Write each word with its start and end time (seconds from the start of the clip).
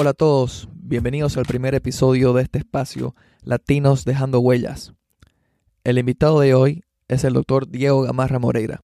Hola 0.00 0.10
a 0.10 0.14
todos, 0.14 0.68
bienvenidos 0.74 1.36
al 1.38 1.44
primer 1.44 1.74
episodio 1.74 2.32
de 2.32 2.44
este 2.44 2.60
espacio, 2.60 3.16
Latinos 3.42 4.04
Dejando 4.04 4.38
Huellas. 4.38 4.92
El 5.82 5.98
invitado 5.98 6.38
de 6.38 6.54
hoy 6.54 6.84
es 7.08 7.24
el 7.24 7.32
doctor 7.32 7.68
Diego 7.68 8.02
Gamarra 8.02 8.38
Moreira, 8.38 8.82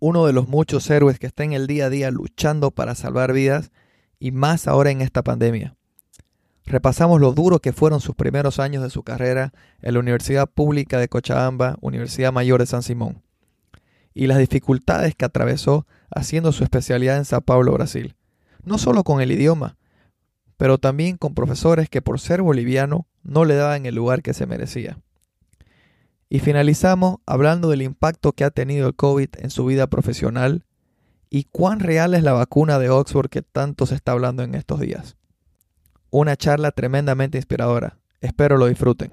uno 0.00 0.26
de 0.26 0.34
los 0.34 0.46
muchos 0.46 0.90
héroes 0.90 1.18
que 1.18 1.26
está 1.26 1.44
en 1.44 1.54
el 1.54 1.66
día 1.66 1.86
a 1.86 1.88
día 1.88 2.10
luchando 2.10 2.70
para 2.70 2.94
salvar 2.94 3.32
vidas 3.32 3.72
y 4.18 4.30
más 4.30 4.68
ahora 4.68 4.90
en 4.90 5.00
esta 5.00 5.22
pandemia. 5.22 5.74
Repasamos 6.66 7.18
lo 7.18 7.32
duro 7.32 7.60
que 7.60 7.72
fueron 7.72 8.02
sus 8.02 8.14
primeros 8.14 8.58
años 8.58 8.82
de 8.82 8.90
su 8.90 9.04
carrera 9.04 9.54
en 9.80 9.94
la 9.94 10.00
Universidad 10.00 10.50
Pública 10.50 10.98
de 10.98 11.08
Cochabamba, 11.08 11.78
Universidad 11.80 12.30
Mayor 12.30 12.60
de 12.60 12.66
San 12.66 12.82
Simón, 12.82 13.22
y 14.12 14.26
las 14.26 14.36
dificultades 14.36 15.14
que 15.14 15.24
atravesó 15.24 15.86
haciendo 16.14 16.52
su 16.52 16.62
especialidad 16.62 17.16
en 17.16 17.24
Sao 17.24 17.40
Paulo, 17.40 17.72
Brasil. 17.72 18.16
No 18.64 18.76
solo 18.76 19.02
con 19.02 19.22
el 19.22 19.32
idioma, 19.32 19.78
pero 20.56 20.78
también 20.78 21.16
con 21.16 21.34
profesores 21.34 21.88
que 21.88 22.02
por 22.02 22.20
ser 22.20 22.42
boliviano 22.42 23.06
no 23.22 23.44
le 23.44 23.54
daban 23.54 23.86
el 23.86 23.94
lugar 23.94 24.22
que 24.22 24.34
se 24.34 24.46
merecía. 24.46 24.98
Y 26.28 26.40
finalizamos 26.40 27.18
hablando 27.26 27.70
del 27.70 27.82
impacto 27.82 28.32
que 28.32 28.44
ha 28.44 28.50
tenido 28.50 28.88
el 28.88 28.94
COVID 28.94 29.28
en 29.38 29.50
su 29.50 29.66
vida 29.66 29.86
profesional 29.88 30.64
y 31.30 31.44
cuán 31.44 31.80
real 31.80 32.14
es 32.14 32.22
la 32.22 32.32
vacuna 32.32 32.78
de 32.78 32.90
Oxford 32.90 33.28
que 33.28 33.42
tanto 33.42 33.86
se 33.86 33.94
está 33.94 34.12
hablando 34.12 34.42
en 34.42 34.54
estos 34.54 34.80
días. 34.80 35.16
Una 36.10 36.36
charla 36.36 36.70
tremendamente 36.70 37.38
inspiradora. 37.38 37.98
Espero 38.20 38.56
lo 38.56 38.66
disfruten. 38.66 39.12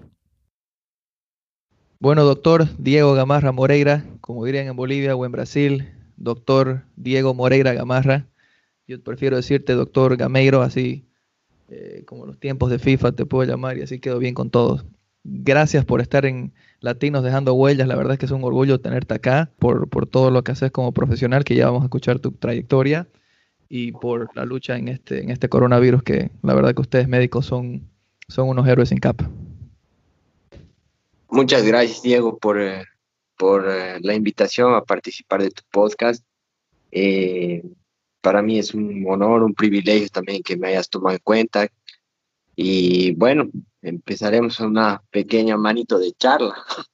Bueno, 1.99 2.23
doctor 2.23 2.67
Diego 2.77 3.13
Gamarra 3.13 3.51
Moreira, 3.51 4.05
como 4.21 4.45
dirían 4.45 4.67
en 4.67 4.75
Bolivia 4.75 5.15
o 5.15 5.25
en 5.25 5.31
Brasil, 5.31 5.91
doctor 6.15 6.85
Diego 6.95 7.33
Moreira 7.33 7.73
Gamarra. 7.73 8.27
Yo 8.87 9.03
prefiero 9.03 9.35
decirte 9.35 9.73
doctor 9.73 10.17
Gameiro, 10.17 10.61
así 10.61 11.10
eh, 11.71 12.03
como 12.05 12.25
los 12.25 12.37
tiempos 12.37 12.69
de 12.69 12.79
FIFA 12.79 13.13
te 13.13 13.25
puedo 13.25 13.49
llamar 13.49 13.77
y 13.77 13.81
así 13.81 13.99
quedo 13.99 14.19
bien 14.19 14.33
con 14.33 14.49
todos. 14.49 14.85
Gracias 15.23 15.85
por 15.85 16.01
estar 16.01 16.25
en 16.25 16.51
Latinos 16.81 17.23
Dejando 17.23 17.53
Huellas. 17.53 17.87
La 17.87 17.95
verdad 17.95 18.13
es 18.13 18.19
que 18.19 18.25
es 18.25 18.31
un 18.31 18.43
orgullo 18.43 18.81
tenerte 18.81 19.13
acá 19.13 19.49
por, 19.57 19.87
por 19.87 20.05
todo 20.05 20.31
lo 20.31 20.43
que 20.43 20.51
haces 20.51 20.71
como 20.71 20.91
profesional, 20.91 21.45
que 21.45 21.55
ya 21.55 21.67
vamos 21.67 21.83
a 21.83 21.85
escuchar 21.85 22.19
tu 22.19 22.31
trayectoria 22.33 23.07
y 23.69 23.93
por 23.93 24.35
la 24.35 24.43
lucha 24.43 24.77
en 24.77 24.89
este, 24.89 25.23
en 25.23 25.29
este 25.29 25.47
coronavirus, 25.47 26.03
que 26.03 26.29
la 26.41 26.53
verdad 26.53 26.75
que 26.75 26.81
ustedes 26.81 27.07
médicos 27.07 27.45
son, 27.45 27.87
son 28.27 28.49
unos 28.49 28.67
héroes 28.67 28.89
sin 28.89 28.97
capa. 28.97 29.29
Muchas 31.29 31.65
gracias, 31.65 32.01
Diego, 32.01 32.37
por, 32.37 32.59
eh, 32.59 32.83
por 33.37 33.65
eh, 33.69 33.97
la 34.01 34.13
invitación 34.13 34.73
a 34.73 34.81
participar 34.81 35.41
de 35.41 35.51
tu 35.51 35.63
podcast. 35.71 36.25
Para 38.21 38.41
mí 38.41 38.59
es 38.59 38.73
un 38.73 39.05
honor, 39.07 39.43
un 39.43 39.53
privilegio 39.53 40.07
también 40.09 40.43
que 40.43 40.55
me 40.55 40.69
hayas 40.69 40.89
tomado 40.89 41.15
en 41.15 41.21
cuenta. 41.23 41.67
Y 42.55 43.13
bueno, 43.15 43.49
empezaremos 43.81 44.59
una 44.59 45.01
pequeña 45.11 45.57
manito 45.57 45.99
de 45.99 46.11
charla. 46.13 46.53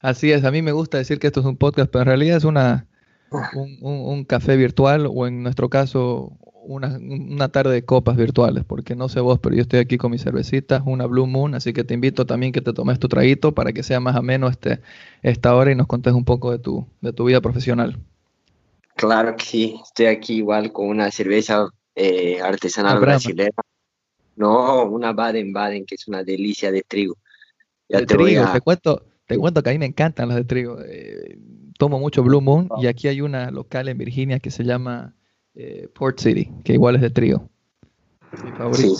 Así 0.00 0.32
es, 0.32 0.44
a 0.44 0.50
mí 0.50 0.60
me 0.60 0.72
gusta 0.72 0.98
decir 0.98 1.18
que 1.18 1.28
esto 1.28 1.40
es 1.40 1.46
un 1.46 1.56
podcast, 1.56 1.90
pero 1.90 2.02
en 2.02 2.08
realidad 2.08 2.36
es 2.36 2.44
una, 2.44 2.86
un, 3.80 4.24
café 4.24 4.56
virtual 4.56 5.06
o 5.10 5.26
en 5.26 5.42
nuestro 5.42 5.70
caso 5.70 6.36
una, 6.66 6.98
una, 6.98 7.48
tarde 7.48 7.72
de 7.72 7.86
copas 7.86 8.16
virtuales, 8.16 8.64
porque 8.64 8.96
no 8.96 9.08
sé 9.08 9.20
vos, 9.20 9.38
pero 9.38 9.54
yo 9.54 9.62
estoy 9.62 9.80
aquí 9.80 9.96
con 9.96 10.10
mi 10.10 10.18
cervecita, 10.18 10.82
una 10.84 11.06
Blue 11.06 11.26
Moon, 11.26 11.54
así 11.54 11.72
que 11.72 11.84
te 11.84 11.94
invito 11.94 12.26
también 12.26 12.52
que 12.52 12.60
te 12.60 12.74
tomes 12.74 12.98
tu 12.98 13.08
traguito 13.08 13.54
para 13.54 13.72
que 13.72 13.82
sea 13.82 13.98
más 13.98 14.14
ameno 14.14 14.48
este, 14.48 14.80
esta 15.22 15.54
hora 15.54 15.72
y 15.72 15.74
nos 15.74 15.86
contes 15.86 16.12
un 16.12 16.26
poco 16.26 16.50
de 16.50 16.58
tu, 16.58 16.86
de 17.00 17.14
tu 17.14 17.24
vida 17.24 17.40
profesional. 17.40 17.98
Claro 18.96 19.36
que 19.36 19.44
sí, 19.44 19.80
estoy 19.82 20.06
aquí 20.06 20.36
igual 20.36 20.72
con 20.72 20.88
una 20.88 21.10
cerveza 21.10 21.68
eh, 21.94 22.40
artesanal 22.40 23.00
brasileña. 23.00 23.50
No, 24.36 24.84
una 24.84 25.12
Baden-Baden, 25.12 25.86
que 25.86 25.94
es 25.94 26.08
una 26.08 26.22
delicia 26.22 26.72
de 26.72 26.82
trigo. 26.82 27.16
Ya 27.88 28.00
te, 28.00 28.06
trigo, 28.06 28.44
te, 28.52 28.60
cuento, 28.60 29.06
te 29.26 29.36
cuento 29.36 29.62
que 29.62 29.70
a 29.70 29.72
mí 29.72 29.78
me 29.78 29.86
encantan 29.86 30.28
las 30.28 30.36
de 30.36 30.44
trigo. 30.44 30.78
Eh, 30.80 31.38
tomo 31.78 31.98
mucho 31.98 32.22
Blue 32.22 32.40
Moon 32.40 32.68
y 32.80 32.86
aquí 32.86 33.08
hay 33.08 33.20
una 33.20 33.50
local 33.50 33.88
en 33.88 33.98
Virginia 33.98 34.38
que 34.38 34.50
se 34.50 34.64
llama 34.64 35.14
eh, 35.54 35.88
Port 35.94 36.18
City, 36.18 36.50
que 36.64 36.72
igual 36.72 36.96
es 36.96 37.02
de 37.02 37.10
trigo. 37.10 37.48
Sí, 38.72 38.92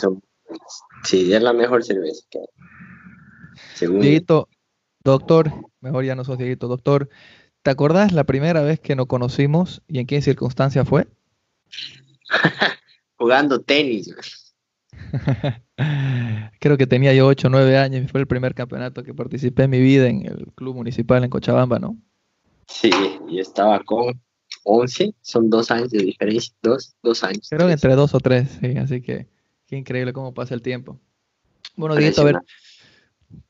sí, 1.05 1.33
es 1.33 1.43
la 1.43 1.53
mejor 1.53 1.83
cerveza 1.83 2.25
que 2.31 2.41
Dieguito, 3.81 4.49
doctor, 5.03 5.53
mejor 5.81 6.05
ya 6.05 6.15
no 6.15 6.25
sos 6.25 6.39
Dieguito, 6.39 6.69
doctor, 6.69 7.09
¿te 7.65 7.71
acordás 7.71 8.13
la 8.13 8.25
primera 8.25 8.61
vez 8.61 8.79
que 8.79 8.95
nos 8.95 9.07
conocimos 9.07 9.83
y 9.89 9.99
en 9.99 10.07
qué 10.07 10.21
circunstancia 10.21 10.85
fue? 10.85 11.09
Jugando 13.17 13.59
tenis. 13.61 14.55
Creo 16.61 16.77
que 16.77 16.87
tenía 16.87 17.15
yo 17.15 17.27
8 17.27 17.49
o 17.49 17.51
9 17.51 17.79
años 17.79 18.05
y 18.05 18.09
fue 18.09 18.21
el 18.21 18.27
primer 18.27 18.55
campeonato 18.55 19.03
que 19.03 19.15
participé 19.15 19.63
en 19.65 19.71
mi 19.71 19.81
vida 19.81 20.09
en 20.09 20.27
el 20.27 20.53
club 20.55 20.77
municipal 20.77 21.25
en 21.25 21.31
Cochabamba, 21.31 21.79
¿no? 21.79 21.97
Sí, 22.69 22.91
yo 23.31 23.41
estaba 23.41 23.81
con 23.83 24.21
11, 24.65 25.15
son 25.23 25.49
dos 25.49 25.71
años 25.71 25.91
de 25.91 26.05
diferencia, 26.05 26.55
dos, 26.63 26.95
dos 27.03 27.25
años. 27.25 27.49
Creo 27.49 27.67
que 27.67 27.73
entre 27.73 27.95
dos 27.95 28.15
o 28.15 28.21
tres, 28.21 28.59
sí, 28.61 28.77
así 28.77 29.01
que 29.01 29.27
qué 29.67 29.77
increíble 29.77 30.13
cómo 30.13 30.35
pasa 30.35 30.55
el 30.55 30.61
tiempo. 30.61 31.01
Bueno, 31.77 31.97
Dieguito, 31.97 32.21
a 32.21 32.25
ver, 32.25 32.41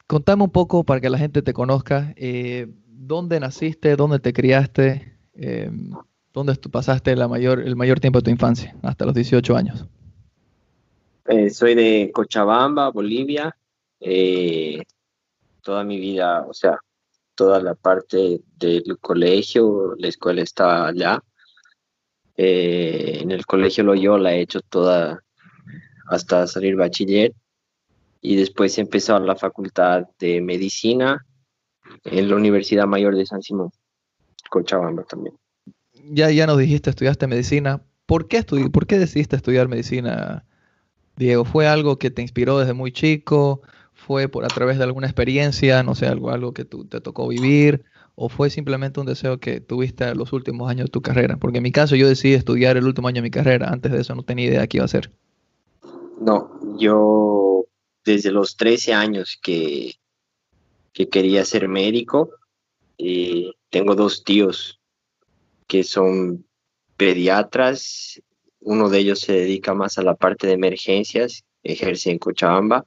contame 0.06 0.44
un 0.44 0.50
poco 0.50 0.84
para 0.84 1.00
que 1.00 1.10
la 1.10 1.18
gente 1.18 1.42
te 1.42 1.52
conozca, 1.52 2.14
eh, 2.16 2.68
¿dónde 2.96 3.40
naciste, 3.40 3.96
dónde 3.96 4.18
te 4.18 4.32
criaste, 4.32 5.18
eh, 5.34 5.70
dónde 6.32 6.54
pasaste 6.70 7.16
la 7.16 7.28
mayor, 7.28 7.60
el 7.60 7.76
mayor 7.76 8.00
tiempo 8.00 8.20
de 8.20 8.24
tu 8.24 8.30
infancia, 8.30 8.76
hasta 8.82 9.04
los 9.04 9.14
18 9.14 9.56
años? 9.56 9.86
Eh, 11.26 11.50
soy 11.50 11.74
de 11.74 12.10
Cochabamba, 12.12 12.90
Bolivia, 12.90 13.56
toda 15.62 15.82
mi 15.82 15.98
vida, 15.98 16.44
o 16.46 16.52
sea, 16.52 16.78
toda 17.34 17.60
la 17.60 17.74
parte 17.74 18.40
del 18.56 18.98
colegio, 19.00 19.94
la 19.98 20.08
escuela 20.08 20.42
está 20.42 20.86
allá. 20.86 21.22
Eh, 22.36 23.18
en 23.22 23.30
el 23.30 23.46
colegio 23.46 23.84
Loyola 23.84 24.34
he 24.34 24.40
hecho 24.40 24.60
toda 24.60 25.22
hasta 26.08 26.46
salir 26.46 26.76
bachiller. 26.76 27.32
Y 28.20 28.36
después 28.36 28.78
he 28.78 28.80
empezado 28.80 29.20
la 29.20 29.36
facultad 29.36 30.04
de 30.18 30.40
medicina 30.40 31.26
en 32.04 32.28
la 32.28 32.36
Universidad 32.36 32.86
Mayor 32.86 33.16
de 33.16 33.26
San 33.26 33.42
Simón, 33.42 33.70
Cochabamba 34.50 35.04
también. 35.04 35.36
Ya, 36.10 36.30
ya 36.30 36.46
nos 36.46 36.58
dijiste, 36.58 36.90
estudiaste 36.90 37.26
medicina. 37.26 37.82
¿Por 38.06 38.28
qué, 38.28 38.42
¿Por 38.42 38.86
qué 38.86 38.98
decidiste 38.98 39.36
estudiar 39.36 39.68
medicina, 39.68 40.44
Diego? 41.16 41.44
¿Fue 41.44 41.66
algo 41.66 41.98
que 41.98 42.10
te 42.10 42.22
inspiró 42.22 42.58
desde 42.58 42.74
muy 42.74 42.92
chico? 42.92 43.62
fue 43.94 44.28
por 44.28 44.44
a 44.44 44.48
través 44.48 44.76
de 44.78 44.84
alguna 44.84 45.06
experiencia, 45.06 45.82
no 45.82 45.94
sé, 45.94 46.06
algo, 46.06 46.30
algo 46.30 46.52
que 46.52 46.64
tú, 46.64 46.84
te 46.84 47.00
tocó 47.00 47.28
vivir, 47.28 47.84
o 48.16 48.28
fue 48.28 48.50
simplemente 48.50 49.00
un 49.00 49.06
deseo 49.06 49.38
que 49.38 49.60
tuviste 49.60 50.14
los 50.14 50.32
últimos 50.32 50.70
años 50.70 50.86
de 50.86 50.90
tu 50.90 51.00
carrera? 51.00 51.36
Porque 51.36 51.58
en 51.58 51.64
mi 51.64 51.72
caso 51.72 51.96
yo 51.96 52.08
decidí 52.08 52.34
estudiar 52.34 52.76
el 52.76 52.84
último 52.84 53.08
año 53.08 53.16
de 53.16 53.22
mi 53.22 53.30
carrera, 53.30 53.70
antes 53.70 53.92
de 53.92 54.00
eso 54.00 54.14
no 54.14 54.22
tenía 54.22 54.46
idea 54.46 54.60
de 54.60 54.68
qué 54.68 54.78
iba 54.78 54.84
a 54.84 54.86
hacer. 54.86 55.10
No, 56.20 56.50
yo 56.78 57.64
desde 58.04 58.30
los 58.30 58.56
13 58.56 58.92
años 58.92 59.38
que, 59.42 59.94
que 60.94 61.08
quería 61.10 61.44
ser 61.44 61.68
médico, 61.68 62.30
y 62.96 63.52
tengo 63.68 63.94
dos 63.94 64.24
tíos 64.24 64.80
que 65.66 65.82
son 65.82 66.46
pediatras, 66.96 68.22
uno 68.60 68.88
de 68.88 69.00
ellos 69.00 69.20
se 69.20 69.32
dedica 69.32 69.74
más 69.74 69.98
a 69.98 70.02
la 70.02 70.14
parte 70.14 70.46
de 70.46 70.54
emergencias, 70.54 71.44
ejerce 71.62 72.10
en 72.10 72.18
Cochabamba, 72.18 72.86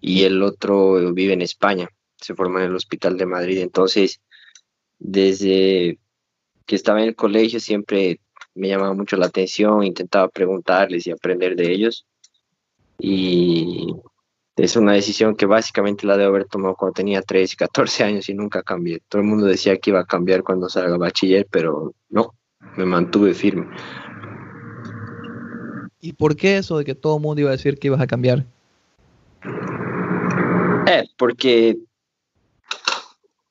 y 0.00 0.22
el 0.22 0.42
otro 0.42 1.12
vive 1.12 1.32
en 1.32 1.42
España, 1.42 1.88
se 2.20 2.34
formó 2.34 2.60
en 2.60 2.66
el 2.66 2.76
Hospital 2.76 3.18
de 3.18 3.26
Madrid. 3.26 3.58
Entonces, 3.58 4.20
desde 4.98 5.98
que 6.66 6.76
estaba 6.76 7.02
en 7.02 7.08
el 7.08 7.16
colegio 7.16 7.58
siempre 7.58 8.20
me 8.54 8.68
llamaba 8.68 8.94
mucho 8.94 9.16
la 9.16 9.26
atención, 9.26 9.82
intentaba 9.82 10.28
preguntarles 10.28 11.06
y 11.06 11.10
aprender 11.10 11.56
de 11.56 11.72
ellos. 11.72 12.06
Y 12.98 13.88
es 14.56 14.76
una 14.76 14.92
decisión 14.92 15.34
que 15.34 15.46
básicamente 15.46 16.06
la 16.06 16.16
debo 16.16 16.30
haber 16.30 16.46
tomado 16.46 16.76
cuando 16.76 16.94
tenía 16.94 17.22
13, 17.22 17.56
14 17.56 18.04
años 18.04 18.28
y 18.28 18.34
nunca 18.34 18.62
cambié. 18.62 19.00
Todo 19.08 19.22
el 19.22 19.28
mundo 19.28 19.46
decía 19.46 19.76
que 19.78 19.90
iba 19.90 20.00
a 20.00 20.06
cambiar 20.06 20.42
cuando 20.42 20.68
salga 20.68 20.96
bachiller, 20.96 21.46
pero 21.50 21.92
no, 22.08 22.34
me 22.76 22.84
mantuve 22.84 23.34
firme. 23.34 23.66
¿Y 26.00 26.12
por 26.12 26.36
qué 26.36 26.58
eso 26.58 26.78
de 26.78 26.84
que 26.84 26.94
todo 26.94 27.16
el 27.16 27.22
mundo 27.22 27.40
iba 27.40 27.50
a 27.50 27.56
decir 27.56 27.78
que 27.78 27.88
ibas 27.88 28.00
a 28.00 28.06
cambiar? 28.06 28.44
Eh, 30.86 31.04
porque 31.16 31.78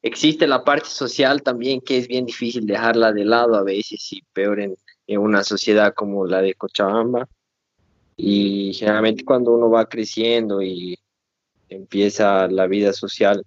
existe 0.01 0.45
la 0.47 0.63
parte 0.63 0.87
social 0.89 1.41
también 1.41 1.81
que 1.81 1.97
es 1.97 2.07
bien 2.07 2.25
difícil 2.25 2.65
dejarla 2.65 3.11
de 3.11 3.25
lado 3.25 3.55
a 3.55 3.63
veces 3.63 4.13
y 4.13 4.21
peor 4.33 4.59
en, 4.59 4.77
una 5.07 5.43
sociedad 5.43 5.93
como 5.93 6.25
la 6.25 6.41
de 6.41 6.53
Cochabamba. 6.53 7.27
Y 8.15 8.73
generalmente 8.73 9.25
cuando 9.25 9.53
uno 9.53 9.69
va 9.69 9.87
creciendo 9.87 10.61
y 10.61 10.97
empieza 11.69 12.47
la 12.47 12.67
vida 12.67 12.93
social, 12.93 13.45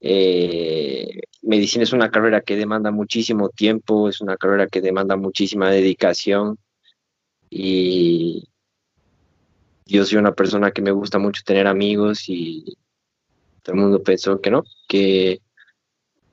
eh, 0.00 1.20
medicina 1.42 1.84
es 1.84 1.92
una 1.92 2.10
carrera 2.10 2.40
que 2.40 2.56
demanda 2.56 2.90
muchísimo 2.90 3.48
tiempo, 3.48 4.08
es 4.08 4.20
una 4.20 4.36
carrera 4.36 4.66
que 4.66 4.80
demanda 4.80 5.16
muchísima 5.16 5.70
dedicación 5.70 6.58
y 7.50 8.48
yo 9.86 10.04
soy 10.04 10.18
una 10.18 10.32
persona 10.32 10.70
que 10.70 10.82
me 10.82 10.90
gusta 10.90 11.18
mucho 11.18 11.42
tener 11.44 11.66
amigos 11.66 12.28
y 12.28 12.76
todo 13.62 13.74
el 13.74 13.80
mundo 13.80 14.02
pensó 14.02 14.40
que 14.40 14.50
no, 14.50 14.64
que, 14.86 15.40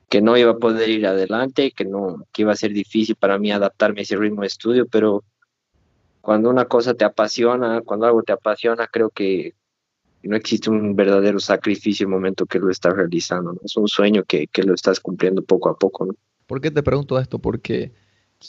que 0.08 0.20
no 0.20 0.36
iba 0.36 0.52
a 0.52 0.58
poder 0.58 0.90
ir 0.90 1.06
adelante, 1.06 1.72
que 1.72 1.84
no, 1.84 2.26
que 2.32 2.42
iba 2.42 2.52
a 2.52 2.56
ser 2.56 2.72
difícil 2.72 3.16
para 3.16 3.38
mí 3.38 3.50
adaptarme 3.50 4.00
a 4.00 4.02
ese 4.02 4.16
ritmo 4.16 4.42
de 4.42 4.48
estudio, 4.48 4.86
pero 4.86 5.24
cuando 6.26 6.50
una 6.50 6.64
cosa 6.64 6.92
te 6.92 7.04
apasiona, 7.04 7.82
cuando 7.82 8.04
algo 8.04 8.20
te 8.24 8.32
apasiona, 8.32 8.88
creo 8.88 9.10
que 9.10 9.54
no 10.24 10.34
existe 10.34 10.68
un 10.68 10.96
verdadero 10.96 11.38
sacrificio 11.38 12.02
en 12.02 12.10
el 12.10 12.16
momento 12.16 12.46
que 12.46 12.58
lo 12.58 12.68
estás 12.68 12.96
realizando, 12.96 13.56
es 13.64 13.76
un 13.76 13.86
sueño 13.86 14.24
que, 14.24 14.48
que, 14.48 14.64
lo 14.64 14.74
estás 14.74 14.98
cumpliendo 14.98 15.42
poco 15.42 15.68
a 15.68 15.78
poco. 15.78 16.04
¿no? 16.04 16.16
¿Por 16.48 16.60
qué 16.60 16.72
te 16.72 16.82
pregunto 16.82 17.16
esto? 17.20 17.38
Porque 17.38 17.92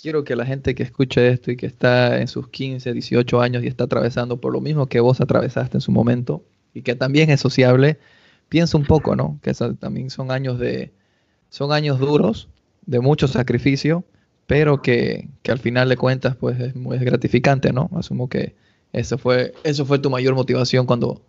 quiero 0.02 0.24
que 0.24 0.36
la 0.36 0.44
gente 0.44 0.74
que 0.74 0.82
escuche 0.82 1.30
esto 1.30 1.52
y 1.52 1.56
que 1.56 1.68
está 1.68 2.20
en 2.20 2.28
sus 2.28 2.50
15, 2.50 2.94
18 2.94 3.42
años 3.42 3.64
y 3.64 3.68
está 3.68 3.84
atravesando 3.84 4.42
por 4.42 4.54
lo 4.54 4.60
mismo 4.60 4.88
que 4.88 5.00
vos 5.00 5.22
atravesaste 5.22 5.78
en 5.78 5.82
su 5.82 5.92
momento 5.92 6.44
y 6.74 6.82
que 6.82 6.96
también 6.96 7.30
es 7.30 7.42
sociable, 7.42 8.00
piense 8.50 8.76
un 8.76 8.86
poco, 8.86 9.16
¿no? 9.16 9.40
Que 9.44 9.54
también 9.80 10.10
son 10.10 10.32
años 10.32 10.58
de 10.58 10.94
son 11.50 11.72
años 11.72 12.00
duros, 12.00 12.50
de 12.88 13.02
mucho 13.02 13.28
sacrificio, 13.28 14.04
pero 14.48 14.82
que, 14.82 15.30
que 15.44 15.52
al 15.52 15.60
final 15.60 15.90
de 15.90 15.98
cuentas 15.98 16.36
pues 16.36 16.60
es 16.60 16.76
muy 16.76 16.98
gratificante, 16.98 17.72
¿no? 17.72 17.90
Asumo 17.96 18.30
que 18.30 18.56
eso 18.94 19.18
fue 19.18 19.54
eso 19.64 19.86
fue 19.86 20.00
tu 20.00 20.10
mayor 20.10 20.34
motivación 20.34 20.86
cuando 20.86 21.22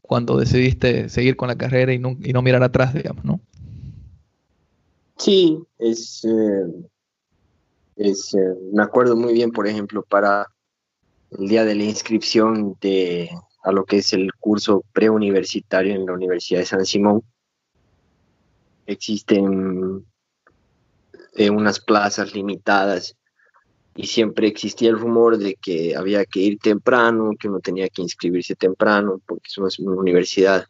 cuando 0.00 0.36
decidiste 0.36 1.08
seguir 1.08 1.36
con 1.36 1.48
la 1.48 1.56
carrera 1.56 1.92
y 1.92 1.98
no, 1.98 2.16
y 2.22 2.32
no 2.32 2.42
mirar 2.42 2.62
atrás, 2.62 2.92
digamos, 2.92 3.24
¿no? 3.24 3.40
Sí, 5.16 5.58
es 5.78 6.24
eh, 6.24 6.88
es, 7.96 8.34
eh, 8.34 8.54
me 8.72 8.82
acuerdo 8.82 9.16
muy 9.16 9.32
bien, 9.32 9.52
por 9.52 9.66
ejemplo, 9.66 10.02
para 10.02 10.46
el 11.38 11.48
día 11.48 11.64
de 11.64 11.74
la 11.74 11.84
inscripción 11.84 12.76
de, 12.80 13.30
a 13.62 13.72
lo 13.72 13.84
que 13.84 13.98
es 13.98 14.12
el 14.12 14.32
curso 14.34 14.84
preuniversitario 14.92 15.94
en 15.94 16.06
la 16.06 16.12
Universidad 16.12 16.60
de 16.60 16.66
San 16.66 16.84
Simón. 16.84 17.22
Existen 18.86 20.04
eh, 21.34 21.50
unas 21.50 21.80
plazas 21.80 22.34
limitadas 22.34 23.16
y 23.94 24.06
siempre 24.06 24.48
existía 24.48 24.90
el 24.90 24.98
rumor 24.98 25.38
de 25.38 25.54
que 25.56 25.94
había 25.96 26.24
que 26.24 26.40
ir 26.40 26.58
temprano, 26.58 27.32
que 27.38 27.48
uno 27.48 27.60
tenía 27.60 27.88
que 27.88 28.02
inscribirse 28.02 28.54
temprano, 28.54 29.20
porque 29.26 29.48
es 29.48 29.78
una 29.78 29.92
universidad 29.92 30.66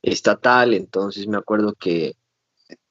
estatal. 0.00 0.72
Entonces 0.72 1.26
me 1.26 1.36
acuerdo 1.36 1.74
que 1.74 2.14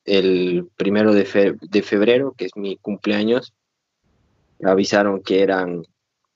el 0.06 0.70
primero 0.78 1.14
de, 1.14 1.58
de 1.62 1.82
febrero, 1.82 2.34
que 2.38 2.46
es 2.46 2.56
mi 2.56 2.78
cumpleaños, 2.78 3.54
avisaron 4.64 5.22
que 5.24 5.42
eran 5.42 5.84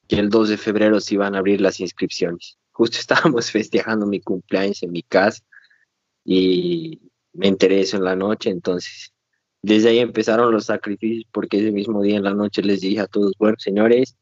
que 0.08 0.18
el 0.18 0.30
2 0.30 0.50
de 0.50 0.58
febrero 0.58 1.00
se 1.00 1.16
iban 1.16 1.36
a 1.36 1.40
abrir 1.40 1.62
las 1.62 1.80
inscripciones. 1.80 2.58
Justo 2.72 2.98
estábamos 3.00 3.52
festejando 3.52 4.06
mi 4.06 4.22
cumpleaños 4.22 4.84
en 4.84 4.92
mi 4.92 5.04
casa 5.04 5.44
y 6.24 7.00
me 7.34 7.48
enteré 7.48 7.82
eso 7.82 7.98
en 7.98 8.04
la 8.04 8.16
noche, 8.16 8.50
entonces 8.50 9.14
desde 9.66 9.90
ahí 9.90 10.00
empezaron 10.00 10.52
los 10.52 10.66
sacrificios 10.66 11.26
porque 11.32 11.58
ese 11.58 11.72
mismo 11.72 12.04
día 12.04 12.18
en 12.18 12.24
la 12.24 12.36
noche 12.36 12.62
les 12.62 12.82
dije 12.82 13.00
a 13.00 13.08
todos, 13.08 13.34
bueno, 13.40 13.56
señores, 13.58 14.16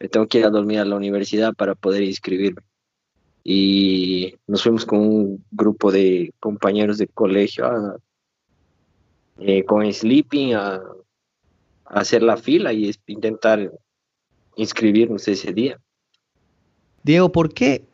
me 0.00 0.08
tengo 0.08 0.26
que 0.26 0.38
ir 0.38 0.46
a 0.46 0.50
dormir 0.50 0.78
a 0.78 0.86
la 0.86 0.96
universidad 0.96 1.52
para 1.54 1.74
poder 1.74 2.02
inscribirme. 2.02 2.62
Y 3.44 4.34
nos 4.46 4.62
fuimos 4.62 4.86
con 4.86 5.00
un 5.00 5.44
grupo 5.50 5.92
de 5.92 6.32
compañeros 6.40 6.96
de 6.96 7.08
colegio 7.08 8.00
eh, 9.38 9.64
con 9.64 9.92
sleeping 9.92 10.54
a 10.54 10.80
hacer 11.84 12.22
la 12.22 12.38
fila 12.38 12.72
y 12.72 12.90
intentar 13.06 13.70
inscribirnos 14.56 15.28
ese 15.28 15.52
día. 15.52 15.78
Diego, 17.02 17.30
¿por 17.32 17.52
qué, 17.52 17.84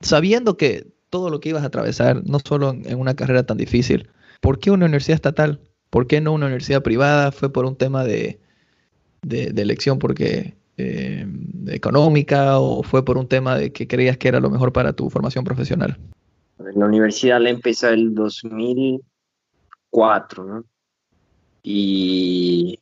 sabiendo 0.00 0.56
que 0.56 0.86
todo 1.10 1.28
lo 1.28 1.38
que 1.38 1.50
ibas 1.50 1.64
a 1.64 1.66
atravesar, 1.66 2.24
no 2.24 2.38
solo 2.40 2.70
en 2.70 2.98
una 2.98 3.14
carrera 3.14 3.44
tan 3.44 3.58
difícil, 3.58 4.08
¿por 4.40 4.58
qué 4.58 4.70
una 4.70 4.86
universidad 4.86 5.16
estatal? 5.16 5.60
¿Por 5.90 6.06
qué 6.06 6.20
no 6.20 6.32
una 6.32 6.46
universidad 6.46 6.82
privada? 6.82 7.32
¿Fue 7.32 7.52
por 7.52 7.64
un 7.64 7.76
tema 7.76 8.04
de, 8.04 8.38
de, 9.22 9.62
elección 9.62 9.98
porque 9.98 10.54
eh, 10.76 11.26
económica 11.68 12.58
o 12.58 12.82
fue 12.82 13.04
por 13.04 13.18
un 13.18 13.28
tema 13.28 13.56
de 13.56 13.72
que 13.72 13.88
creías 13.88 14.18
que 14.18 14.28
era 14.28 14.40
lo 14.40 14.50
mejor 14.50 14.72
para 14.72 14.92
tu 14.92 15.10
formación 15.10 15.44
profesional? 15.44 15.98
La 16.58 16.86
universidad 16.86 17.40
la 17.40 17.50
empecé 17.50 17.90
el 17.90 18.14
2004, 18.14 20.44
¿no? 20.44 20.64
Y 21.62 22.80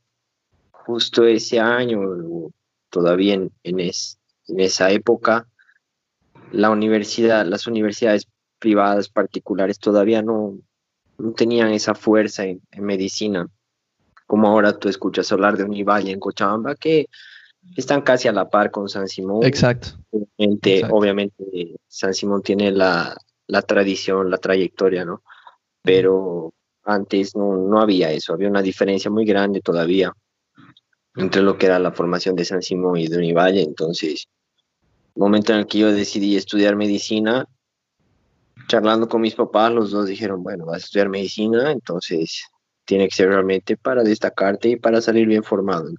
justo 0.71 1.25
ese 1.25 1.59
año, 1.59 2.01
todavía 2.91 3.35
en, 3.35 3.51
en, 3.63 3.91
esa 4.59 4.91
época, 4.91 5.49
la 6.53 6.71
universidad, 6.71 7.47
las 7.47 7.67
universidades 7.67 8.29
privadas 8.59 9.09
particulares 9.09 9.79
todavía 9.79 10.23
no, 10.23 10.59
no 11.19 11.33
tenían 11.33 11.71
esa 11.71 11.95
fuerza 11.95 12.45
en, 12.45 12.61
medicina, 12.79 13.49
como 14.27 14.49
ahora 14.49 14.79
tú 14.79 14.89
escuchas 14.89 15.31
hablar 15.33 15.57
de 15.57 15.65
Univalle 15.65 16.11
en 16.11 16.21
Cochabamba, 16.21 16.75
que 16.75 17.07
están 17.77 18.03
casi 18.03 18.29
a 18.29 18.33
la 18.33 18.49
par 18.49 18.71
con 18.71 18.89
San 18.89 19.09
Simón. 19.09 19.45
Exacto. 19.45 19.89
Obviamente, 20.11 20.83
obviamente 20.91 21.77
San 21.89 22.15
Simón 22.15 22.43
tiene 22.43 22.71
la, 22.71 23.17
la, 23.47 23.63
tradición, 23.63 24.31
la 24.31 24.39
trayectoria, 24.39 25.05
¿no? 25.05 25.23
Pero 25.83 26.53
antes 26.85 27.35
no, 27.37 27.57
no 27.57 27.81
había 27.81 28.11
eso, 28.11 28.33
había 28.33 28.49
una 28.49 28.63
diferencia 28.63 29.11
muy 29.11 29.25
grande 29.25 29.61
todavía 29.61 30.13
entre 31.17 31.43
lo 31.43 31.57
que 31.57 31.67
era 31.67 31.79
la 31.79 31.93
formación 31.93 32.35
de 32.35 32.45
San 32.45 32.63
Simón 32.63 32.99
y 32.99 33.09
de 33.09 33.19
Univalle. 33.19 33.63
Entonces, 33.63 34.27
momento 35.15 35.53
en 35.53 35.61
el 35.61 35.67
que 35.67 35.79
yo 35.79 35.93
decidí 35.93 36.37
estudiar 36.37 36.77
medicina, 36.77 37.47
charlando 38.67 39.09
con 39.09 39.21
mis 39.21 39.35
papás, 39.35 39.73
los 39.73 39.91
dos 39.91 40.07
dijeron, 40.07 40.43
bueno, 40.43 40.67
vas 40.67 40.75
a 40.77 40.87
estudiar 40.87 41.09
medicina, 41.09 41.73
entonces 41.73 42.45
tiene 42.85 43.09
que 43.09 43.15
ser 43.15 43.29
realmente 43.29 43.77
para 43.77 44.03
destacarte 44.03 44.71
y 44.71 44.77
para 44.77 45.01
salir 45.01 45.27
bien 45.27 45.43
formado. 45.43 45.91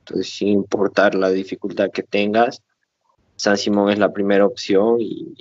Entonces, 0.00 0.32
sin 0.32 0.48
importar 0.48 1.14
la 1.14 1.30
dificultad 1.30 1.90
que 1.90 2.02
tengas, 2.02 2.62
San 3.36 3.56
Simón 3.56 3.90
es 3.90 3.98
la 3.98 4.12
primera 4.12 4.46
opción 4.46 4.96
y, 5.00 5.34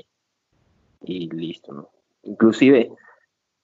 y 1.01 1.29
listo, 1.29 1.73
¿no? 1.73 1.89
Inclusive, 2.23 2.91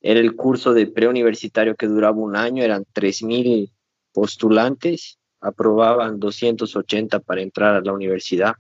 era 0.02 0.20
el 0.20 0.36
curso 0.36 0.74
de 0.74 0.88
preuniversitario 0.88 1.76
que 1.76 1.88
duraba 1.88 2.18
un 2.18 2.36
año, 2.36 2.64
eran 2.64 2.86
3.000 2.94 3.72
postulantes 4.14 5.18
aprobaban 5.44 6.20
280 6.20 7.20
para 7.20 7.42
entrar 7.42 7.76
a 7.76 7.82
la 7.82 7.92
universidad 7.92 8.54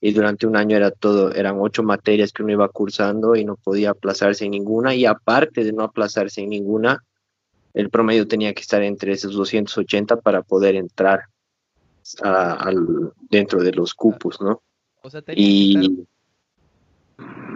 y 0.00 0.12
durante 0.12 0.46
un 0.46 0.56
año 0.56 0.76
era 0.76 0.90
todo, 0.90 1.32
eran 1.34 1.56
ocho 1.58 1.82
materias 1.82 2.32
que 2.32 2.42
uno 2.42 2.52
iba 2.52 2.68
cursando 2.68 3.34
y 3.34 3.44
no 3.44 3.56
podía 3.56 3.90
aplazarse 3.90 4.44
en 4.44 4.52
ninguna 4.52 4.94
y 4.94 5.06
aparte 5.06 5.64
de 5.64 5.72
no 5.72 5.82
aplazarse 5.84 6.42
en 6.42 6.50
ninguna, 6.50 7.04
el 7.74 7.90
promedio 7.90 8.28
tenía 8.28 8.52
que 8.54 8.62
estar 8.62 8.82
entre 8.82 9.12
esos 9.12 9.34
280 9.34 10.16
para 10.20 10.42
poder 10.42 10.76
entrar 10.76 11.24
al, 12.22 13.12
dentro 13.30 13.62
de 13.62 13.72
los 13.72 13.94
cupos, 13.94 14.40
¿no? 14.40 14.62
O 15.02 15.10
sea, 15.10 15.22
tenía 15.22 15.44
y... 15.44 16.06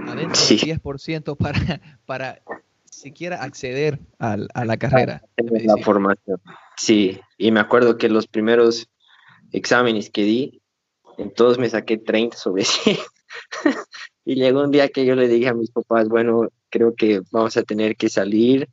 adentro 0.09 0.35
sí. 0.35 0.56
10% 0.56 1.37
para, 1.37 1.80
para 2.06 2.42
siquiera 2.85 3.42
acceder 3.42 3.99
a, 4.18 4.37
a 4.54 4.64
la 4.64 4.76
carrera. 4.76 5.23
La 5.37 5.76
formación. 5.82 6.40
Sí, 6.76 7.20
y 7.38 7.50
me 7.50 7.61
acuerdo 7.61 7.97
que 7.97 8.09
los 8.09 8.26
primeros 8.26 8.88
exámenes 9.52 10.11
que 10.11 10.23
di, 10.23 10.59
en 11.20 11.32
todos 11.32 11.58
me 11.58 11.68
saqué 11.68 11.98
30 11.98 12.36
sobre 12.36 12.64
100. 12.64 12.96
y 14.24 14.34
llegó 14.36 14.62
un 14.62 14.70
día 14.70 14.88
que 14.88 15.04
yo 15.04 15.14
le 15.14 15.28
dije 15.28 15.48
a 15.48 15.54
mis 15.54 15.70
papás, 15.70 16.08
bueno, 16.08 16.48
creo 16.70 16.94
que 16.94 17.20
vamos 17.30 17.56
a 17.56 17.62
tener 17.62 17.96
que 17.96 18.08
salir 18.08 18.68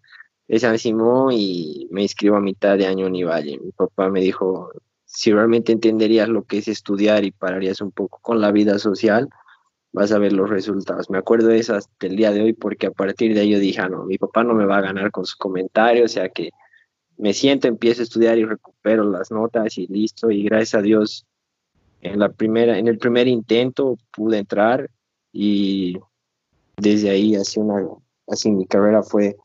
de 0.48 0.60
San 0.60 0.78
Simón 0.80 1.34
y 1.34 1.88
me 1.92 2.04
inscribo 2.04 2.38
a 2.38 2.42
mitad 2.42 2.78
de 2.78 2.88
año 2.88 3.06
en 3.06 3.14
Univalle. 3.14 3.60
Mi 3.60 3.72
papá 3.72 4.10
me 4.10 4.22
dijo, 4.22 4.72
si 5.06 5.32
realmente 5.32 5.72
entenderías 5.72 6.30
lo 6.30 6.44
que 6.44 6.60
es 6.60 6.68
estudiar 6.68 7.26
y 7.26 7.32
pararías 7.32 7.82
un 7.82 7.92
poco 7.92 8.20
con 8.22 8.40
la 8.40 8.52
vida 8.52 8.80
social, 8.80 9.30
vas 9.92 10.12
a 10.12 10.20
ver 10.20 10.32
los 10.32 10.50
resultados. 10.50 11.10
Me 11.10 11.18
acuerdo 11.18 11.48
de 11.48 11.60
eso 11.60 11.76
hasta 11.76 12.08
el 12.08 12.16
día 12.16 12.32
de 12.32 12.42
hoy 12.42 12.54
porque 12.54 12.88
a 12.88 12.92
partir 12.92 13.34
de 13.34 13.42
ahí 13.42 13.50
yo 13.52 13.60
dije, 13.60 13.82
ah, 13.82 13.90
no, 13.90 14.06
mi 14.06 14.18
papá 14.18 14.44
no 14.44 14.54
me 14.54 14.66
va 14.66 14.78
a 14.78 14.82
ganar 14.82 15.12
con 15.12 15.26
sus 15.26 15.36
comentarios, 15.36 16.12
o 16.12 16.14
sea 16.14 16.30
que 16.30 16.52
me 17.18 17.34
siento, 17.34 17.68
empiezo 17.68 18.02
a 18.02 18.04
estudiar 18.04 18.38
y 18.38 18.46
recupero 18.46 19.10
las 19.10 19.32
notas 19.32 19.78
y 19.78 19.88
listo, 19.88 20.30
y 20.30 20.44
gracias 20.44 20.76
a 20.76 20.82
Dios 20.82 21.26
en 22.02 22.20
la 22.20 22.30
primera, 22.30 22.78
en 22.78 22.88
el 22.88 22.98
primer 22.98 23.28
intento 23.28 23.98
pude 24.16 24.40
entrar 24.40 24.90
y 25.32 25.98
desde 26.78 27.10
ahí 27.10 27.36
así 27.36 27.60
una, 27.60 27.86
así 28.28 28.52
mi 28.52 28.66
carrera 28.66 29.04
fue 29.04 29.36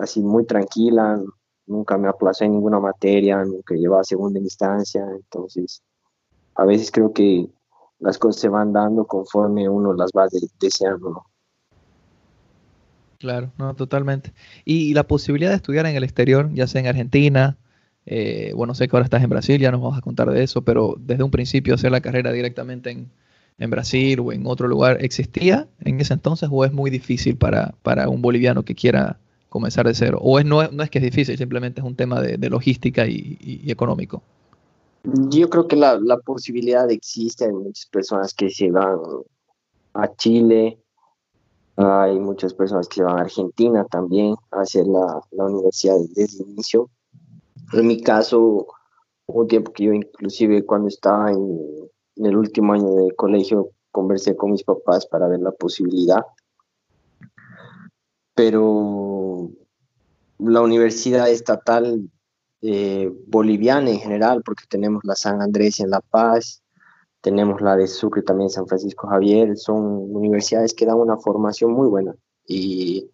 así 0.00 0.20
muy 0.20 0.44
tranquila, 0.46 1.20
nunca 1.66 1.96
me 1.98 2.08
aplacé 2.08 2.44
en 2.44 2.52
ninguna 2.52 2.80
materia, 2.80 3.44
nunca 3.44 3.74
llevaba 3.74 4.04
segunda 4.04 4.38
instancia, 4.38 5.04
entonces 5.14 5.82
a 6.54 6.64
veces 6.64 6.90
creo 6.90 7.12
que 7.12 7.48
las 7.98 8.18
cosas 8.18 8.40
se 8.40 8.48
van 8.48 8.72
dando 8.72 9.06
conforme 9.06 9.68
uno 9.68 9.92
las 9.94 10.10
va 10.16 10.26
deseando. 10.58 11.24
Claro, 13.18 13.52
no, 13.56 13.74
totalmente. 13.74 14.32
Y, 14.64 14.94
la 14.94 15.06
posibilidad 15.06 15.50
de 15.50 15.56
estudiar 15.56 15.86
en 15.86 15.94
el 15.94 16.02
exterior, 16.02 16.52
ya 16.52 16.66
sea 16.66 16.80
en 16.80 16.88
Argentina, 16.88 17.56
eh, 18.06 18.52
bueno, 18.54 18.74
sé 18.74 18.88
que 18.88 18.96
ahora 18.96 19.04
estás 19.04 19.22
en 19.22 19.30
Brasil, 19.30 19.60
ya 19.60 19.70
nos 19.70 19.80
vamos 19.80 19.98
a 19.98 20.00
contar 20.00 20.30
de 20.30 20.42
eso, 20.42 20.62
pero 20.62 20.96
desde 20.98 21.22
un 21.22 21.30
principio 21.30 21.74
hacer 21.74 21.92
la 21.92 22.00
carrera 22.00 22.32
directamente 22.32 22.90
en, 22.90 23.10
en 23.58 23.70
Brasil 23.70 24.20
o 24.20 24.32
en 24.32 24.46
otro 24.46 24.66
lugar, 24.68 24.98
¿existía 25.00 25.68
en 25.80 26.00
ese 26.00 26.14
entonces 26.14 26.48
o 26.50 26.64
es 26.64 26.72
muy 26.72 26.90
difícil 26.90 27.36
para, 27.36 27.74
para 27.82 28.08
un 28.08 28.20
boliviano 28.22 28.64
que 28.64 28.74
quiera 28.74 29.18
comenzar 29.48 29.86
de 29.86 29.94
cero? 29.94 30.18
¿O 30.20 30.38
es, 30.38 30.44
no, 30.44 30.62
es, 30.62 30.90
que 30.90 30.98
es 30.98 31.04
difícil, 31.04 31.36
simplemente 31.38 31.80
es 31.80 31.86
un 31.86 31.94
tema 31.94 32.20
de, 32.20 32.50
logística 32.50 33.06
y, 33.06 33.38
y, 33.40 33.70
económico? 33.70 34.22
Yo 35.04 35.48
creo 35.50 35.66
que 35.68 35.76
la, 35.76 35.98
la, 36.00 36.16
posibilidad 36.18 36.90
existe, 36.90 37.44
hay 37.44 37.52
muchas 37.52 37.86
personas 37.86 38.34
que 38.34 38.50
se 38.50 38.70
van 38.70 38.98
a 39.94 40.14
Chile, 40.14 40.78
hay 41.76 42.18
muchas 42.18 42.54
personas 42.54 42.88
que 42.88 42.96
se 42.96 43.02
van 43.02 43.18
a 43.18 43.22
Argentina 43.22 43.84
también 43.90 44.34
a 44.52 44.60
hacer 44.60 44.86
la, 44.86 45.20
la 45.32 45.44
universidad 45.44 45.96
desde 46.14 46.44
el 46.44 46.50
inicio. 46.50 46.88
En 47.72 47.86
mi 47.86 48.02
caso, 48.02 48.66
hubo 49.26 49.46
tiempo 49.46 49.72
que 49.72 49.84
yo 49.84 49.92
inclusive 49.92 50.64
cuando 50.64 50.88
estaba 50.88 51.30
en, 51.30 51.58
en 52.16 52.26
el 52.26 52.36
último 52.36 52.72
año 52.72 52.90
de 52.94 53.14
colegio 53.14 53.70
conversé 53.90 54.36
con 54.36 54.52
mis 54.52 54.64
papás 54.64 55.06
para 55.06 55.28
ver 55.28 55.40
la 55.40 55.52
posibilidad. 55.52 56.20
Pero 58.34 59.50
la 60.38 60.60
universidad 60.60 61.28
estatal 61.28 62.10
eh, 62.62 63.10
boliviana 63.26 63.90
en 63.90 63.98
general, 63.98 64.42
porque 64.44 64.64
tenemos 64.68 65.02
la 65.04 65.14
San 65.14 65.42
Andrés 65.42 65.80
en 65.80 65.90
La 65.90 66.00
Paz, 66.00 66.62
tenemos 67.20 67.60
la 67.60 67.76
de 67.76 67.86
Sucre 67.86 68.22
también 68.22 68.50
San 68.50 68.66
Francisco 68.66 69.06
Javier, 69.08 69.56
son 69.56 70.14
universidades 70.14 70.74
que 70.74 70.86
dan 70.86 70.96
una 70.96 71.18
formación 71.18 71.72
muy 71.72 71.88
buena 71.88 72.14
y 72.46 73.10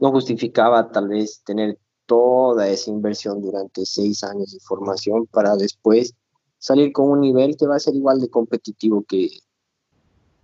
no 0.00 0.10
justificaba 0.10 0.90
tal 0.90 1.08
vez 1.08 1.42
tener 1.44 1.78
toda 2.06 2.68
esa 2.68 2.90
inversión 2.90 3.40
durante 3.40 3.84
seis 3.86 4.22
años 4.24 4.52
de 4.52 4.60
formación 4.60 5.26
para 5.26 5.56
después 5.56 6.14
salir 6.58 6.92
con 6.92 7.10
un 7.10 7.20
nivel 7.20 7.56
que 7.56 7.66
va 7.66 7.76
a 7.76 7.80
ser 7.80 7.94
igual 7.94 8.20
de 8.20 8.30
competitivo 8.30 9.04
que, 9.06 9.28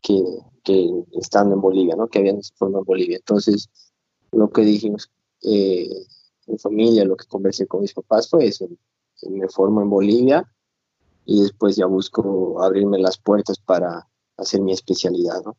que, 0.03 0.23
que 0.65 0.91
estando 1.13 1.55
en 1.55 1.61
Bolivia, 1.61 1.97
¿no? 1.97 2.09
que 2.09 2.19
habían 2.19 2.41
formado 2.57 2.81
en 2.81 2.87
Bolivia. 2.87 3.17
Entonces, 3.17 3.69
lo 4.33 4.51
que 4.51 4.63
dijimos 4.63 5.11
eh, 5.43 5.89
en 6.47 6.59
familia, 6.59 7.05
lo 7.05 7.17
que 7.17 7.27
conversé 7.27 7.67
con 7.67 7.81
mis 7.83 7.95
papás 7.95 8.29
fue 8.29 8.47
eso. 8.47 8.69
Me 9.29 9.49
formo 9.49 9.83
en 9.83 9.91
Bolivia 9.91 10.51
y 11.25 11.43
después 11.43 11.77
ya 11.77 11.87
busco 11.87 12.63
abrirme 12.63 12.99
las 12.99 13.19
puertas 13.19 13.59
para 13.59 14.09
hacer 14.37 14.61
mi 14.61 14.73
especialidad, 14.73 15.43
¿no? 15.45 15.57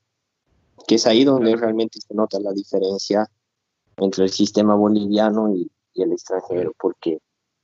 Que 0.88 0.96
es 0.96 1.06
ahí 1.06 1.24
donde 1.24 1.56
realmente 1.56 2.00
se 2.02 2.14
nota 2.14 2.40
la 2.40 2.52
diferencia 2.52 3.30
entre 3.98 4.26
el 4.26 4.32
sistema 4.32 4.76
boliviano 4.76 5.54
y, 5.56 5.72
y 5.94 6.04
el 6.04 6.12
extranjero, 6.12 6.74
porque 6.80 7.20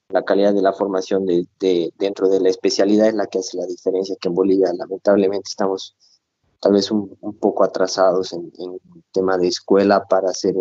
la 0.10 0.24
calidad 0.24 0.53
de 0.53 0.62
la 0.62 0.74
formación 0.74 1.25
de, 1.25 1.48
de, 1.60 1.91
dentro 1.98 2.29
de 2.29 2.39
la 2.39 2.50
especialidad 2.50 3.07
es 3.07 3.13
la 3.13 3.27
que 3.27 3.39
hace 3.39 3.57
la 3.57 3.65
diferencia, 3.65 4.15
que 4.19 4.29
en 4.29 4.36
Bolivia 4.36 4.72
lamentablemente 4.74 5.50
estamos 5.50 5.96
tal 6.62 6.74
vez 6.74 6.89
un, 6.91 7.15
un 7.22 7.34
poco 7.36 7.63
atrasados 7.63 8.34
en, 8.34 8.51
en, 8.57 8.79
tema 9.12 9.38
de 9.38 9.48
escuela 9.48 10.05
para 10.05 10.29
hacer, 10.29 10.53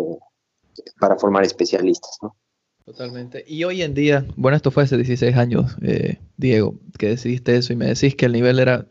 para 0.99 1.17
formar 1.17 1.43
especialistas, 1.43 2.17
¿no? 2.21 2.35
Totalmente. 2.85 3.43
Y 3.45 3.65
hoy 3.65 3.81
en 3.81 3.93
día, 3.93 4.25
bueno, 4.37 4.55
esto 4.55 4.71
fue 4.71 4.83
hace 4.83 4.95
16 4.95 5.35
años, 5.35 5.75
eh, 5.81 6.19
Diego, 6.37 6.75
que 6.97 7.09
decidiste 7.09 7.57
eso 7.57 7.73
y 7.73 7.75
me 7.75 7.87
decís 7.87 8.15
que 8.15 8.27
el 8.27 8.31
nivel 8.31 8.59
era, 8.59 8.87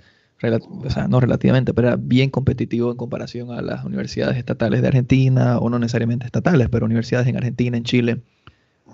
o 0.85 0.91
sea, 0.91 1.09
no 1.09 1.19
relativamente, 1.19 1.73
pero 1.73 1.89
era 1.89 1.97
bien 1.97 2.29
competitivo 2.29 2.91
en 2.91 2.99
comparación 2.99 3.53
a 3.53 3.63
las 3.63 3.87
universidades 3.87 4.37
estatales 4.37 4.83
de 4.83 4.89
Argentina, 4.89 5.59
o 5.59 5.71
no 5.71 5.79
necesariamente 5.79 6.27
estatales, 6.27 6.69
pero 6.71 6.85
universidades 6.85 7.27
en 7.27 7.39
Argentina, 7.39 7.79
en 7.79 7.85
Chile. 7.85 8.23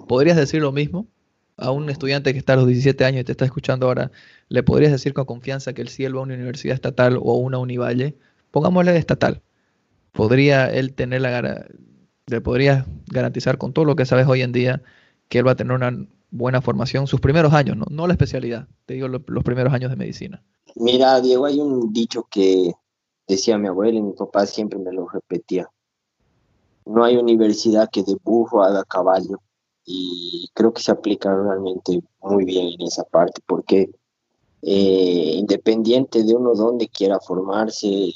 ¿Podrías 0.09 0.37
decir 0.37 0.63
lo 0.63 0.73
mismo? 0.73 1.07
a 1.57 1.71
un 1.71 1.89
estudiante 1.91 2.33
que 2.33 2.39
está 2.39 2.55
a 2.55 2.57
los 2.57 2.67
17 2.67 3.05
años 3.05 3.21
y 3.21 3.25
te 3.25 3.33
está 3.33 3.45
escuchando 3.45 3.87
ahora, 3.87 4.11
¿le 4.49 4.63
podrías 4.63 4.93
decir 4.93 5.15
con 5.15 5.25
confianza 5.25 5.73
que 5.73 5.83
el 5.83 5.89
cielo 5.89 6.21
a 6.21 6.23
una 6.23 6.35
universidad 6.35 6.75
estatal 6.75 7.19
o 7.21 7.37
una 7.37 7.59
univalle? 7.59 8.17
Pongámosle 8.51 8.97
estatal. 8.97 9.43
¿Podría 10.13 10.71
él 10.71 10.95
tener 10.95 11.23
la 11.23 11.67
le 12.27 12.41
podrías 12.41 12.87
garantizar 13.07 13.59
con 13.59 13.73
todo 13.73 13.85
lo 13.85 13.97
que 13.97 14.07
sabes 14.07 14.27
hoy 14.27 14.43
en 14.43 14.53
día 14.53 14.83
que 15.29 15.39
él 15.39 15.47
va 15.47 15.53
a 15.53 15.57
tener 15.57 15.73
una 15.73 16.07
buena 16.31 16.63
formación 16.63 17.07
sus 17.07 17.21
primeros 17.21 17.53
años, 17.53 17.77
no, 17.77 18.07
la 18.07 18.15
especialidad, 18.15 18.69
te 18.87 18.95
digo 18.95 19.09
lo, 19.09 19.23
los 19.27 19.45
primeros 19.45 19.73
años 19.73 19.91
de 19.91 19.97
medicina? 19.97 20.43
Mira, 20.77 21.21
Diego, 21.21 21.45
hay 21.45 21.61
un 21.61 21.93
dicho 21.93 22.27
que 22.31 22.73
decía 23.27 23.59
mi 23.59 23.69
abuelo 23.69 23.99
y 23.99 24.03
mi 24.03 24.13
papá 24.13 24.47
siempre 24.47 24.79
me 24.79 24.93
lo 24.93 25.09
repetía. 25.09 25.69
No 26.87 27.05
hay 27.05 27.17
universidad 27.17 27.91
que 27.91 28.03
de 28.03 28.17
burro 28.23 28.63
haga 28.63 28.85
caballo 28.85 29.41
y 29.85 30.49
creo 30.55 30.73
que 30.73 30.83
se 30.83 30.93
aplica 30.93 31.35
realmente 31.35 32.03
muy 32.21 32.45
bien 32.45 32.69
en 32.69 32.83
esa 32.83 33.05
parte 33.05 33.41
porque 33.47 33.91
eh, 34.63 35.35
independiente 35.39 36.23
de 36.23 36.35
uno 36.35 36.55
donde 36.55 36.89
quiera 36.89 37.19
formarse, 37.19 38.13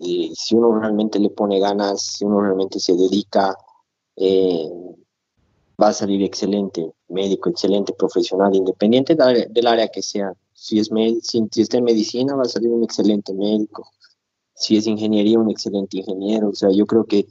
eh, 0.00 0.30
si 0.34 0.54
uno 0.56 0.78
realmente 0.78 1.20
le 1.20 1.30
pone 1.30 1.60
ganas, 1.60 2.02
si 2.02 2.24
uno 2.24 2.40
realmente 2.40 2.80
se 2.80 2.94
dedica, 2.94 3.56
eh, 4.16 4.68
va 5.80 5.88
a 5.88 5.92
salir 5.92 6.22
excelente, 6.22 6.92
médico, 7.08 7.48
excelente, 7.48 7.92
profesional, 7.92 8.54
independiente 8.54 9.14
del 9.14 9.66
área 9.66 9.88
que 9.88 10.02
sea. 10.02 10.32
Si, 10.52 10.80
es 10.80 10.90
si, 11.22 11.46
si 11.50 11.60
está 11.62 11.78
en 11.78 11.84
medicina, 11.84 12.34
va 12.34 12.42
a 12.42 12.46
salir 12.46 12.70
un 12.70 12.82
excelente 12.82 13.32
médico. 13.32 13.88
Si 14.54 14.76
es 14.76 14.86
ingeniería, 14.86 15.38
un 15.38 15.50
excelente 15.50 15.98
ingeniero. 15.98 16.48
O 16.50 16.54
sea, 16.54 16.70
yo 16.70 16.86
creo 16.86 17.04
que 17.04 17.26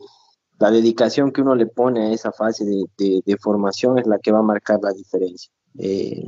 la 0.61 0.69
dedicación 0.69 1.31
que 1.31 1.41
uno 1.41 1.55
le 1.55 1.65
pone 1.65 2.05
a 2.05 2.11
esa 2.13 2.31
fase 2.31 2.63
de, 2.65 2.85
de, 2.95 3.23
de 3.25 3.37
formación 3.37 3.97
es 3.97 4.05
la 4.05 4.19
que 4.19 4.31
va 4.31 4.39
a 4.39 4.43
marcar 4.43 4.79
la 4.83 4.91
diferencia. 4.91 5.51
Eh, 5.79 6.23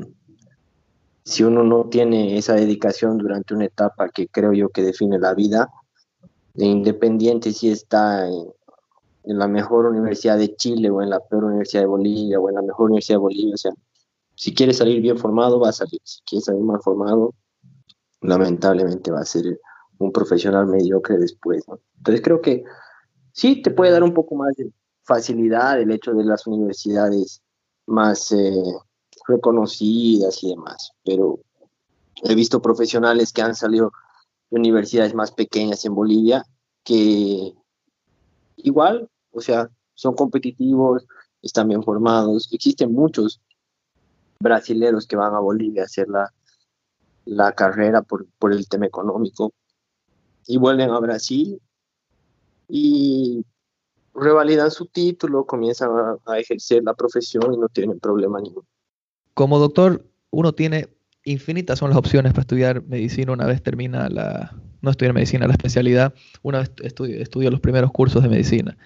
si 1.24 1.44
uno 1.44 1.64
no 1.64 1.86
tiene 1.86 2.36
esa 2.36 2.56
dedicación 2.56 3.20
durante 3.20 3.54
una 3.54 3.66
etapa 3.66 4.10
que 4.10 4.28
creo 4.28 4.52
yo 4.52 4.70
que 4.70 4.82
define 4.82 5.20
la 5.20 5.36
vida, 5.36 5.70
de 6.56 6.66
independiente 6.66 7.54
si 7.54 7.70
está 7.70 8.28
en, 8.28 8.48
en, 9.26 9.38
la 9.38 9.48
mejor 9.48 9.86
universidad 9.86 10.40
de 10.40 10.56
Chile 10.56 10.90
o 10.90 11.04
en 11.04 11.12
la 11.12 11.20
peor 11.20 11.44
universidad 11.44 11.84
de 11.84 11.88
Bolivia 11.88 12.40
o 12.40 12.50
en 12.50 12.56
la 12.56 12.64
mejor 12.64 12.88
universidad 12.88 13.18
de 13.18 13.22
Bolivia, 13.22 13.54
o 13.54 13.58
sea, 13.58 13.74
si 14.34 14.56
quiere 14.56 14.74
salir 14.74 15.00
bien 15.00 15.20
formado 15.20 15.60
va 15.60 15.70
a 15.70 15.74
salir, 15.74 16.02
si 16.04 16.22
quiere 16.24 16.42
salir 16.42 16.64
mal 16.64 16.82
formado, 16.82 17.36
lamentablemente 18.22 19.12
va 19.12 19.20
a 19.20 19.26
ser 19.26 19.60
un 20.00 20.12
profesional 20.12 20.66
mediocre 20.66 21.20
después. 21.20 21.68
¿no? 21.68 21.80
Entonces 21.98 22.24
creo 22.24 22.42
que 22.42 22.64
sí 23.34 23.62
te 23.62 23.72
puede 23.72 23.92
dar 23.92 24.04
un 24.04 24.14
poco 24.14 24.36
más 24.36 24.56
de 24.56 24.72
facilidad 25.04 25.82
el 25.82 25.92
hecho 25.92 26.14
de 26.14 26.24
las 26.24 26.48
universidades 26.48 27.42
más 27.86 28.32
eh, 28.32 28.64
reconocidas 29.28 30.42
y 30.44 30.50
demás, 30.50 30.94
pero 31.04 31.40
he 32.24 32.36
visto 32.36 32.62
profesionales 32.62 33.34
que 33.34 33.42
han 33.42 33.56
salido 33.56 33.92
de 34.50 34.60
universidades 34.60 35.14
más 35.14 35.32
pequeñas 35.32 35.84
en 35.84 35.96
Bolivia 35.96 36.46
que 36.84 37.54
igual, 38.58 39.10
o 39.32 39.42
sea, 39.42 39.70
son 39.96 40.16
competitivos, 40.16 41.06
están 41.42 41.68
bien 41.68 41.84
formados, 41.84 42.50
existen 42.54 42.94
muchos 42.94 43.42
brasileros 44.40 45.08
que 45.08 45.16
van 45.16 45.34
a 45.34 45.40
Bolivia 45.40 45.84
a 45.84 45.86
hacer 45.86 46.08
la, 46.08 46.34
la 47.26 47.52
carrera 47.54 48.02
por, 48.02 48.26
por 48.38 48.54
el 48.54 48.68
tema 48.68 48.86
económico 48.86 49.54
y 50.48 50.58
vuelven 50.58 50.92
a 50.92 51.00
Brasil 51.00 51.62
y 52.68 53.46
revalidan 54.14 54.72
su 54.72 54.86
título, 54.86 55.46
comienzan 55.46 55.90
a, 55.92 56.18
a, 56.26 56.40
ejercer 56.40 56.84
la 56.84 56.94
profesión 56.94 57.54
y 57.54 57.58
no 57.58 57.68
tienen 57.70 58.00
problema 58.00 58.40
ninguno. 58.40 58.68
Como 59.34 59.60
doctor, 59.60 60.06
uno 60.30 60.54
tiene 60.54 60.90
infinitas 61.26 61.80
son 61.80 61.90
las 61.90 61.98
opciones 61.98 62.34
para 62.34 62.42
estudiar 62.42 62.84
medicina 62.84 63.32
una 63.32 63.46
vez 63.46 63.64
termina 63.64 64.10
la, 64.10 64.56
no 64.82 64.92
estudiar 64.92 65.14
medicina, 65.14 65.48
la 65.48 65.54
especialidad, 65.54 66.14
una 66.42 66.60
vez 66.60 66.72
estudia, 66.84 67.18
estudia 67.22 67.50
los 67.50 67.62
primeros 67.62 67.92
cursos 67.92 68.22
de 68.22 68.30
medicina. 68.30 68.78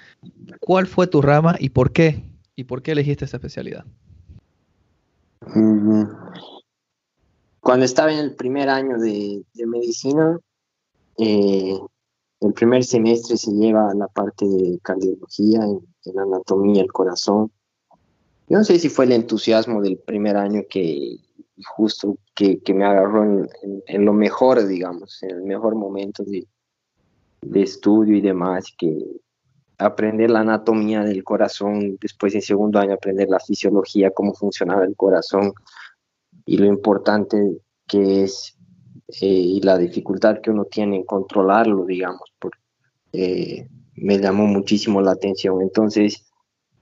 ¿Cuál 0.60 0.88
fue 0.88 1.08
tu 1.08 1.22
rama 1.22 1.56
y 1.60 1.70
por 1.70 1.92
qué? 1.92 2.24
¿Y 2.56 2.66
por 2.66 2.82
qué 2.82 2.92
elegiste 2.92 3.26
esa 3.26 3.38
especialidad? 3.38 3.86
Cuando 7.60 7.86
estaba 7.86 8.14
en 8.14 8.20
el 8.20 8.36
primer 8.36 8.70
año 8.70 8.98
de, 8.98 9.44
de 9.54 9.66
medicina, 9.66 10.40
eh, 11.18 11.78
el 12.40 12.54
primer 12.54 12.84
semestre 12.84 13.38
se 13.38 13.52
lleva 13.52 13.94
la 13.94 14.08
parte 14.08 14.48
de 14.48 14.80
cardiología, 14.82 15.64
en, 15.64 15.80
en 16.06 16.20
anatomía, 16.20 16.82
el 16.82 16.92
corazón. 16.92 17.52
Yo 18.48 18.58
no 18.58 18.64
sé 18.64 18.80
si 18.80 18.90
fue 18.90 19.06
el 19.06 19.12
entusiasmo 19.14 19.82
del 19.82 19.98
primer 19.98 20.38
año 20.38 20.62
que 20.70 21.18
justo 21.66 22.18
que, 22.36 22.62
me 22.74 22.86
agarró 22.86 23.24
en, 23.88 24.06
lo 24.06 24.14
mejor, 24.14 24.66
digamos, 24.66 25.22
en 25.24 25.32
el 25.32 25.44
mejor 25.44 25.76
momento 25.76 26.24
de, 26.24 26.48
de 27.42 27.62
estudio 27.62 28.16
y 28.16 28.22
demás, 28.22 28.74
que 28.78 29.20
aprender 29.78 30.30
la 30.30 30.42
anatomía 30.42 31.04
del 31.04 31.24
corazón, 31.24 31.98
después 32.00 32.36
en 32.36 32.42
segundo 32.42 32.80
año 32.80 32.94
aprender 32.94 33.30
la 33.30 33.40
fisiología, 33.40 34.12
cómo 34.12 34.34
funcionaba 34.34 34.86
el 34.86 34.96
corazón 34.96 35.54
y 36.46 36.58
lo 36.58 36.66
importante 36.66 37.38
que 37.88 38.24
es 38.24 38.57
y 39.08 39.62
la 39.62 39.78
dificultad 39.78 40.42
que 40.42 40.52
uno 40.52 40.66
tiene 40.66 40.98
en 40.98 41.04
controlarlo, 41.04 41.86
digamos, 41.86 42.34
por, 42.40 42.52
eh, 43.14 43.68
me 43.96 44.20
llamó 44.20 44.46
muchísimo 44.48 45.02
la 45.02 45.12
atención. 45.12 45.62
Entonces, 45.62 46.26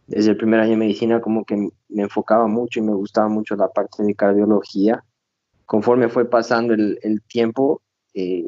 desde 0.08 0.32
el 0.32 0.38
primer 0.38 0.60
año 0.60 0.72
de 0.72 0.78
medicina 0.78 1.22
como 1.22 1.46
que 1.46 1.56
me 1.56 2.04
enfocaba 2.04 2.48
mucho 2.48 2.80
y 2.80 2.84
me 2.84 2.94
gustaba 2.94 3.28
mucho 3.28 3.56
la 3.56 3.70
parte 3.70 4.04
de 4.04 4.16
cardiología. 4.16 5.04
Conforme 5.66 6.10
fue 6.10 6.30
pasando 6.30 6.74
el, 6.74 7.00
el 7.02 7.22
tiempo, 7.24 7.82
eh, 8.14 8.46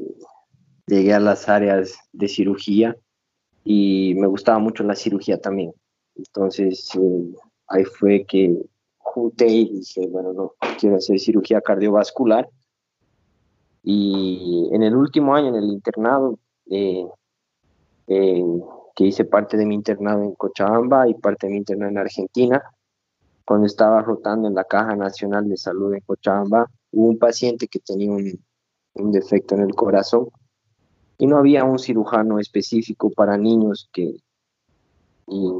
llegué 0.88 1.14
a 1.14 1.20
las 1.20 1.50
áreas 1.50 1.98
de 2.14 2.28
cirugía 2.28 2.96
y 3.64 4.14
me 4.16 4.28
gustaba 4.28 4.60
mucho 4.60 4.84
la 4.84 4.96
cirugía 4.96 5.40
también. 5.40 5.74
Entonces 6.16 6.90
eh, 6.96 7.34
ahí 7.68 7.84
fue 7.84 8.26
que 8.26 8.58
junté 8.98 9.48
y 9.48 9.80
dije, 9.80 10.08
bueno, 10.08 10.34
no, 10.34 10.54
quiero 10.80 10.98
hacer 10.98 11.20
cirugía 11.20 11.62
cardiovascular. 11.62 12.48
Y 13.90 14.68
en 14.74 14.84
el 14.84 14.98
último 14.98 15.34
año, 15.34 15.48
en 15.48 15.56
el 15.56 15.70
internado, 15.70 16.38
eh, 16.70 17.08
eh, 18.08 18.44
que 18.94 19.06
hice 19.06 19.24
parte 19.24 19.56
de 19.56 19.66
mi 19.66 19.76
internado 19.76 20.24
en 20.24 20.36
Cochabamba 20.36 21.08
y 21.08 21.14
parte 21.14 21.48
de 21.48 21.54
mi 21.54 21.60
internado 21.60 21.92
en 21.92 21.98
Argentina, 21.98 22.62
cuando 23.46 23.66
estaba 23.66 24.02
rotando 24.02 24.50
en 24.50 24.56
la 24.56 24.66
Caja 24.66 24.94
Nacional 24.98 25.48
de 25.48 25.56
Salud 25.56 25.94
en 25.94 26.02
Cochabamba, 26.02 26.70
hubo 26.92 27.08
un 27.08 27.18
paciente 27.18 27.70
que 27.70 27.80
tenía 27.80 28.12
un, 28.12 28.38
un 28.96 29.12
defecto 29.14 29.56
en 29.56 29.62
el 29.62 29.74
corazón 29.74 30.28
y 31.18 31.26
no 31.26 31.38
había 31.38 31.64
un 31.64 31.80
cirujano 31.80 32.40
específico 32.40 33.10
para 33.10 33.38
niños 33.38 33.90
que, 33.94 34.18
y, 35.28 35.52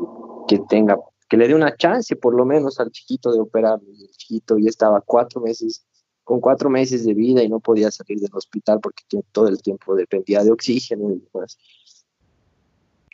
que 0.50 0.60
tenga, 0.68 0.98
que 1.30 1.38
le 1.38 1.48
dé 1.48 1.56
una 1.56 1.78
chance 1.78 2.14
por 2.18 2.36
lo 2.36 2.44
menos 2.44 2.78
al 2.82 2.92
chiquito 2.92 3.32
de 3.32 3.40
operar. 3.40 3.80
El 3.88 4.10
chiquito 4.18 4.58
ya 4.58 4.68
estaba 4.68 5.00
cuatro 5.00 5.40
meses, 5.40 5.87
con 6.28 6.42
cuatro 6.42 6.70
meses 6.70 7.06
de 7.06 7.14
vida 7.14 7.42
y 7.42 7.48
no 7.48 7.62
podía 7.62 7.90
salir 7.90 8.20
del 8.20 8.34
hospital 8.34 8.82
porque 8.84 9.06
todo 9.32 9.48
el 9.48 9.62
tiempo 9.62 9.96
dependía 9.96 10.44
de 10.44 10.52
oxígeno 10.52 11.10
y 11.10 11.24
demás. 11.34 11.58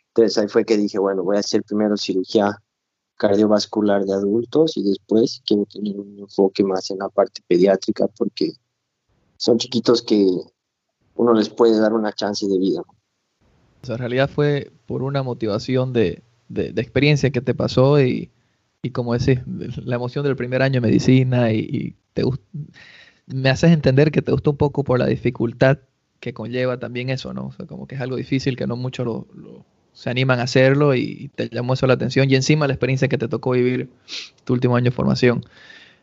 Entonces 0.08 0.36
ahí 0.39 0.48
fue 0.48 0.65
que 0.65 0.77
dije, 0.77 0.98
bueno, 0.98 1.22
voy 1.24 1.38
a 1.38 1.41
hacer 1.41 1.62
primero 1.62 1.96
cirugía 1.96 2.58
cardiovascular 3.17 4.03
de 4.03 4.13
adultos 4.13 4.77
y 4.77 4.84
después 4.84 5.43
quiero 5.46 5.67
tener 5.67 6.00
un 6.00 6.17
enfoque 6.17 6.63
más 6.63 6.89
en 6.89 6.98
la 6.98 7.10
parte 7.10 7.43
pediátrica 7.48 8.08
porque 8.17 8.53
son 9.38 9.60
chiquitos 9.60 10.01
que 10.01 10.25
uno 11.13 11.34
les 11.36 11.50
puede 11.50 11.79
dar 11.79 11.93
una 11.93 12.13
chance 12.13 12.48
de 12.48 12.58
vida. 12.58 12.82
O 12.82 13.86
sea, 13.86 13.93
en 13.93 14.00
realidad 14.00 14.27
fue 14.27 14.72
por 14.88 15.03
una 15.03 15.22
motivación 15.22 15.93
de, 15.93 16.24
de, 16.50 16.70
experiencia 16.82 17.29
que 17.29 17.41
te 17.41 17.53
pasó 17.53 18.01
y, 18.01 18.32
y, 18.82 18.89
como 18.89 19.13
decís, 19.13 19.39
la 19.86 19.98
emoción 19.98 20.25
del 20.25 20.36
primer 20.36 20.63
año 20.63 20.82
de 20.82 20.88
medicina 20.88 21.53
y, 21.53 21.96
te, 22.15 22.24
me 23.27 23.50
haces 23.50 23.72
entender 23.72 24.12
que 24.12 24.22
te 24.22 24.32
gustó 24.32 24.51
un 24.51 24.58
poco 24.58 24.84
por 24.84 25.00
la 25.00 25.06
dificultad 25.06 25.80
que 26.20 26.34
conlleva 26.34 26.80
también 26.80 27.10
eso, 27.10 27.34
¿no? 27.34 27.48
O 27.48 27.51
sea, 27.51 27.65
como 27.65 27.88
que 27.88 27.96
es 27.96 28.01
algo 28.01 28.15
difícil 28.15 28.56
que 28.56 28.65
no 28.65 28.75
muchos 28.77 29.06
lo, 29.06 29.65
se 29.94 30.10
animan 30.10 30.39
a 30.39 30.44
hacerlo 30.44 30.96
y 30.96 31.30
te 31.36 31.50
llamó 31.50 31.74
eso 31.74 31.86
la 31.86 31.94
atención 31.94 32.30
y 32.30 32.36
encima 32.36 32.68
la 32.68 32.74
experiencia 32.74 33.08
que 33.08 33.18
te 33.18 33.27
tocó 33.27 33.51
vivir 33.51 33.89
tu 34.44 34.53
último 34.53 34.75
año 34.75 34.86
de 34.86 34.92
formación. 34.92 35.46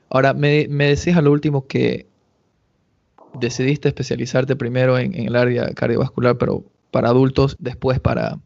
Ahora, 0.08 0.34
me, 0.34 0.66
me 0.68 0.92
a 0.92 1.20
lo 1.22 1.32
último 1.32 1.66
que 1.66 2.06
decidiste 3.38 3.88
especializarte 3.88 4.56
primero 4.56 4.98
en, 4.98 5.14
el 5.14 5.36
área 5.36 5.72
cardiovascular, 5.72 6.36
pero 6.36 6.64
para 6.90 7.08
adultos, 7.08 7.56
después 7.58 8.00
para, 8.00 8.40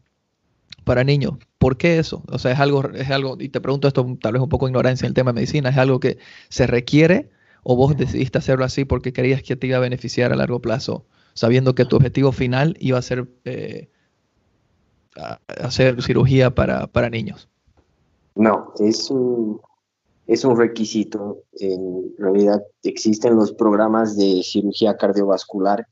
para 0.83 1.03
niños. 1.03 1.33
¿Por 1.57 1.77
qué 1.77 1.99
eso? 1.99 2.23
O 2.31 2.39
sea, 2.39 2.51
es 2.51 2.59
algo, 2.59 2.89
es 2.91 3.09
algo, 3.09 3.37
y 3.39 3.49
te 3.49 3.61
pregunto 3.61 3.87
esto 3.87 4.17
tal 4.21 4.33
vez 4.33 4.41
un 4.41 4.49
poco 4.49 4.67
ignorancia 4.67 5.05
en 5.05 5.09
el 5.09 5.13
tema 5.15 5.31
de 5.31 5.35
medicina, 5.35 5.69
¿es 5.69 5.77
algo 5.77 5.99
que 5.99 6.19
se 6.49 6.67
requiere 6.67 7.31
o 7.67 7.75
vos 7.75 7.97
decidiste 7.97 8.37
hacerlo 8.37 8.63
así 8.63 8.85
porque 8.85 9.11
querías 9.11 9.41
que 9.41 9.55
te 9.55 9.65
iba 9.65 9.77
a 9.77 9.81
beneficiar 9.81 10.31
a 10.31 10.35
largo 10.35 10.61
plazo, 10.61 11.03
sabiendo 11.33 11.73
que 11.73 11.85
tu 11.85 11.95
objetivo 11.95 12.31
final 12.31 12.77
iba 12.79 12.99
a 12.99 13.01
ser 13.01 13.27
eh, 13.43 13.89
hacer 15.47 16.01
cirugía 16.03 16.53
para, 16.53 16.85
para 16.85 17.09
niños? 17.09 17.49
No, 18.35 18.71
es 18.79 19.09
un, 19.09 19.59
es 20.27 20.45
un 20.45 20.57
requisito. 20.57 21.39
En 21.53 22.13
realidad 22.19 22.61
existen 22.83 23.35
los 23.35 23.51
programas 23.51 24.15
de 24.15 24.41
cirugía 24.43 24.95
cardiovascular 24.95 25.87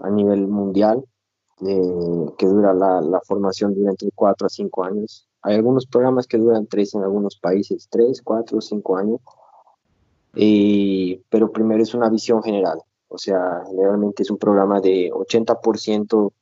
a 0.00 0.10
nivel 0.10 0.48
mundial 0.48 1.02
eh, 1.66 2.26
que 2.36 2.46
dura 2.46 2.74
la, 2.74 3.20
formación 3.26 3.74
durante 3.74 4.10
4 4.14 4.46
a 4.46 4.50
5 4.50 4.84
años. 4.84 5.28
Hay 5.42 5.54
algunos 5.54 5.86
programas 5.86 6.26
que 6.26 6.36
duran 6.36 6.66
3 6.66 6.94
en 6.94 7.02
algunos 7.02 7.36
países, 7.36 7.88
3, 7.90 8.20
4, 8.22 8.60
5 8.60 8.96
años. 8.96 9.20
Pero 10.32 11.52
primero 11.52 11.82
es 11.82 11.94
una 11.94 12.08
visión 12.08 12.42
general. 12.42 12.80
O 13.08 13.18
sea, 13.18 13.62
generalmente 13.66 14.22
es 14.22 14.30
un 14.30 14.38
programa 14.38 14.80
de 14.80 15.10
80% 15.10 16.32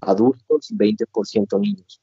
adultos, 0.00 0.72
20% 0.72 1.60
niños. 1.60 2.00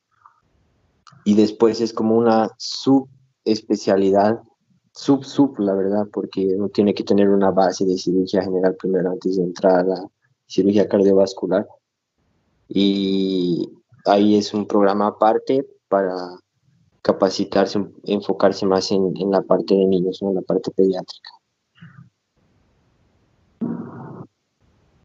Y 1.26 1.36
después 1.36 1.82
es 1.82 1.94
como 1.94 2.18
una 2.18 2.50
sub 2.58 3.10
especialidad 3.44 4.42
sub 4.98 5.24
sub, 5.24 5.60
la 5.60 5.76
verdad, 5.76 6.08
porque 6.12 6.56
uno 6.56 6.70
tiene 6.70 6.94
que 6.94 7.04
tener 7.04 7.30
una 7.30 7.52
base 7.52 7.86
de 7.86 7.98
cirugía 7.98 8.42
general 8.42 8.76
primero 8.76 9.12
antes 9.12 9.38
de 9.38 9.44
entrar 9.44 9.80
a 9.80 9.84
la 9.84 10.08
cirugía 10.48 10.88
cardiovascular. 10.88 11.68
Y 12.68 13.70
ahí 14.06 14.38
es 14.38 14.54
un 14.54 14.66
programa 14.66 15.08
aparte 15.08 15.68
para 15.88 16.40
capacitarse, 17.08 17.80
enfocarse 18.04 18.66
más 18.66 18.92
en, 18.92 19.14
la 19.32 19.42
parte 19.42 19.74
de 19.74 19.86
niños, 19.86 20.22
en 20.22 20.36
la 20.36 20.42
parte 20.42 20.70
pediátrica. 20.72 21.30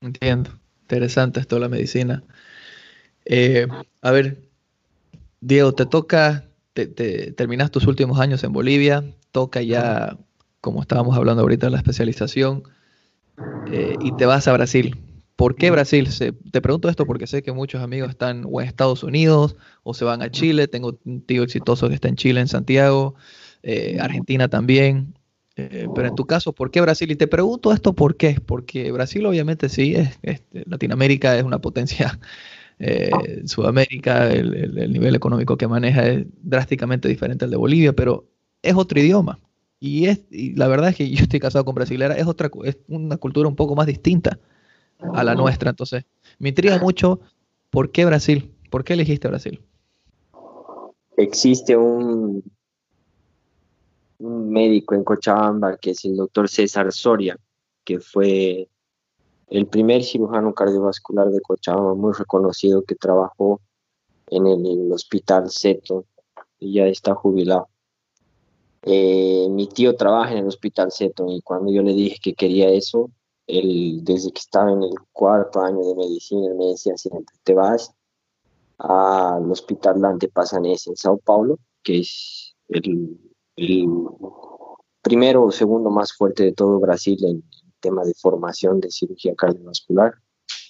Entiendo. 0.01 0.51
Interesante 0.83 1.39
esto 1.39 1.55
de 1.55 1.61
la 1.61 1.69
medicina. 1.69 2.25
Eh, 3.25 3.69
a 4.01 4.11
ver, 4.11 4.43
Diego, 5.41 5.73
te 5.75 5.87
toca 5.87 6.49
te, 6.75 6.87
terminas 7.33 7.71
tus 7.71 7.87
últimos 7.87 8.19
años 8.19 8.43
en 8.43 8.53
Bolivia, 8.53 9.05
toca 9.31 9.63
ya, 9.63 10.19
como 10.61 10.83
estábamos 10.83 11.17
hablando 11.17 11.43
ahorita, 11.43 11.71
la 11.71 11.77
especialización 11.77 12.65
eh, 13.71 13.97
y 14.01 14.11
te 14.17 14.27
vas 14.27 14.49
a 14.49 14.53
Brasil. 14.55 15.01
¿Por 15.43 15.57
qué 15.57 15.73
Brasil? 15.73 16.09
te 16.53 16.61
pregunto 16.61 16.89
esto 16.89 17.05
porque 17.05 17.27
sé 17.27 17.43
que 17.43 17.51
muchos 17.51 17.83
amigos 17.83 18.11
están 18.11 18.45
o 18.49 18.61
en 18.61 18.69
Estados 18.69 19.03
Unidos 19.03 19.57
o 19.83 19.93
se 19.93 20.05
van 20.05 20.23
a 20.23 20.31
Chile. 20.31 20.69
Tengo 20.69 21.01
un 21.05 21.21
tío 21.21 21.43
exitoso 21.43 21.89
que 21.89 21.97
está 21.97 22.07
en 22.07 22.15
Chile, 22.15 22.41
en 22.41 22.47
Santiago, 22.47 23.17
eh, 23.65 23.99
Argentina 24.01 24.47
también. 24.47 25.15
Eh, 25.57 25.89
pero 25.97 26.07
en 26.07 26.15
tu 26.15 26.27
caso, 26.27 26.53
¿por 26.53 26.71
qué 26.71 26.81
Brasil? 26.81 27.11
Y 27.11 27.17
te 27.17 27.27
pregunto 27.27 27.73
esto 27.73 27.93
por 27.93 28.17
qué. 28.17 28.37
Porque 28.47 28.93
Brasil 28.93 29.27
obviamente 29.27 29.69
sí, 29.69 29.97
es, 29.97 30.45
Latinoamérica 30.53 31.37
es 31.37 31.43
una 31.43 31.59
potencia 31.59 32.21
eh, 32.79 33.11
Sudamérica, 33.45 34.31
el, 34.31 34.93
nivel 34.93 35.17
económico 35.17 35.57
que 35.57 35.67
maneja 35.67 36.07
es 36.07 36.25
drásticamente 36.41 37.09
diferente 37.09 37.47
al 37.47 37.51
de 37.51 37.57
Bolivia, 37.57 37.93
pero 37.93 38.29
es 38.63 38.77
otro 38.77 39.01
idioma. 39.01 39.41
Y, 39.81 40.07
es, 40.07 40.21
la 40.31 40.69
verdad 40.69 40.91
es 40.91 40.95
que 40.95 41.11
yo 41.11 41.21
estoy 41.21 41.41
casado 41.41 41.65
con 41.65 41.75
brasilera, 41.75 42.15
es, 42.15 42.29
otra, 42.29 42.49
es 42.63 42.79
una 42.87 43.17
cultura 43.17 43.49
un 43.49 43.57
poco 43.57 43.75
más 43.75 43.89
distinta 43.89 44.39
a 45.15 45.25
la 45.25 45.35
nuestra. 45.35 45.71
Entonces, 45.71 46.05
me 46.39 46.51
intriga 46.51 46.79
mucho 46.79 47.21
por 47.71 47.91
qué 47.91 48.05
Brasil, 48.05 48.55
por 48.71 48.85
qué 48.85 48.95
elegiste 48.95 49.29
Brasil. 49.29 49.61
Existe 51.17 51.77
un, 51.77 52.43
médico 54.19 54.95
en 54.95 55.05
Cochabamba 55.05 55.77
que 55.77 55.91
es 55.91 56.05
el 56.05 56.17
doctor 56.17 56.49
César 56.49 56.93
Soria, 56.93 57.37
que 57.85 57.99
fue 57.99 58.69
el 59.49 59.67
primer 59.67 60.05
cirujano 60.05 60.55
cardiovascular 60.55 61.29
de 61.29 61.41
Cochabamba, 61.41 61.95
muy 61.95 62.13
reconocido, 62.13 62.85
que 62.85 62.95
trabajó 62.95 63.61
en 64.29 64.47
el, 64.47 64.93
hospital 64.93 65.51
Seto 65.51 66.07
y 66.59 66.75
ya 66.75 66.87
está 66.87 67.15
jubilado. 67.15 67.69
Eh, 68.85 69.47
mi 69.51 69.69
tío 69.69 69.95
trabaja 69.95 70.33
en 70.33 70.39
el 70.39 70.47
hospital 70.47 70.91
Seto 70.91 71.27
y 71.29 71.41
cuando 71.43 71.71
yo 71.73 71.83
le 71.83 71.93
dije 71.93 72.19
que 72.23 72.35
quería 72.35 72.71
eso, 72.71 73.11
él, 73.47 74.01
desde 74.03 74.33
que 74.33 74.41
estaba 74.41 74.73
en 74.73 74.83
el 74.83 74.95
cuarto 75.13 75.61
año 75.61 75.81
de 75.81 75.95
medicina, 75.95 76.55
me 76.55 76.67
decía 76.67 76.97
siempre, 76.97 77.35
te 77.45 77.55
vas 77.55 77.95
al 78.79 79.51
hospital 79.51 80.01
Dante 80.01 80.29
Pasanese 80.29 80.91
en 80.91 80.97
Sao 80.97 81.19
Paulo, 81.19 81.59
que 81.83 82.01
es 82.01 82.55
el, 82.69 83.19
el 83.57 83.89
primero 85.03 85.45
o 85.45 85.51
segundo 85.51 85.91
más 85.91 86.13
fuerte 86.13 86.45
de 86.45 86.53
todo 86.53 86.81
Brasil 86.81 87.19
en, 87.25 87.43
tema 87.83 88.05
de 88.05 88.15
formación 88.15 88.81
de 88.81 88.91
cirugía 88.91 89.35
cardiovascular, 89.35 90.15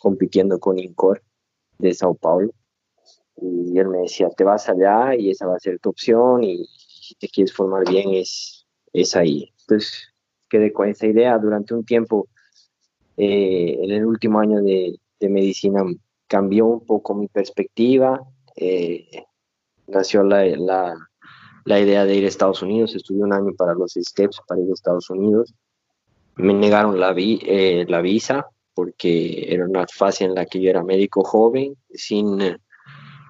compitiendo 0.00 0.58
con 0.58 0.80
INCOR 0.80 1.22
de 1.78 1.94
Sao 1.94 2.14
Paulo. 2.14 2.52
Y 3.37 3.78
él 3.78 3.88
me 3.88 3.98
decía, 3.98 4.28
te 4.30 4.42
vas 4.42 4.68
allá 4.68 5.14
y 5.14 5.30
esa 5.30 5.46
va 5.46 5.56
a 5.56 5.61
ser 5.61 5.78
tu 5.78 5.90
opción 5.90 6.42
y 6.42 6.66
si 6.66 7.14
te 7.14 7.28
quieres 7.28 7.54
formar 7.54 7.88
bien 7.88 8.11
es, 8.14 8.66
es 8.92 9.14
ahí. 9.14 9.52
Entonces 9.61 10.08
quedé 10.48 10.72
con 10.72 10.88
esa 10.88 11.06
idea 11.06 11.38
durante 11.38 11.74
un 11.74 11.85
tiempo. 11.85 12.28
Eh, 13.16 13.79
en 13.83 13.90
el 13.90 14.07
último 14.07 14.40
año 14.40 14.62
de, 14.62 14.98
medicina 15.20 15.85
cambió 16.27 16.66
un 16.66 16.85
poco 16.85 17.14
mi 17.14 17.29
perspectiva. 17.29 18.20
Eh, 18.57 19.25
nació 19.87 20.25
la, 20.25 20.44
la, 21.64 21.81
idea 21.81 22.05
de 22.05 22.16
ir 22.16 22.25
a 22.25 22.29
Estados 22.29 22.62
Unidos. 22.62 22.94
Estudié 22.94 23.22
un 23.22 23.33
año 23.33 23.53
para 23.57 23.75
los 23.75 23.92
STEPS, 23.92 24.40
para 24.48 24.61
ir 24.61 24.68
a 24.70 24.75
Estados 24.75 25.11
Unidos 25.11 25.55
me 26.37 26.55
negaron 26.55 26.98
la, 26.98 27.14
eh, 27.16 27.85
la 27.88 28.01
visa 28.01 28.46
porque 28.75 29.53
era 29.53 29.66
una 29.66 29.87
fase 29.87 30.25
en 30.25 30.35
la 30.35 30.46
que 30.46 30.61
yo 30.61 30.70
era 30.70 30.83
médico 30.83 31.22
joven, 31.25 31.77
sin 31.92 32.40
eh, 32.40 32.57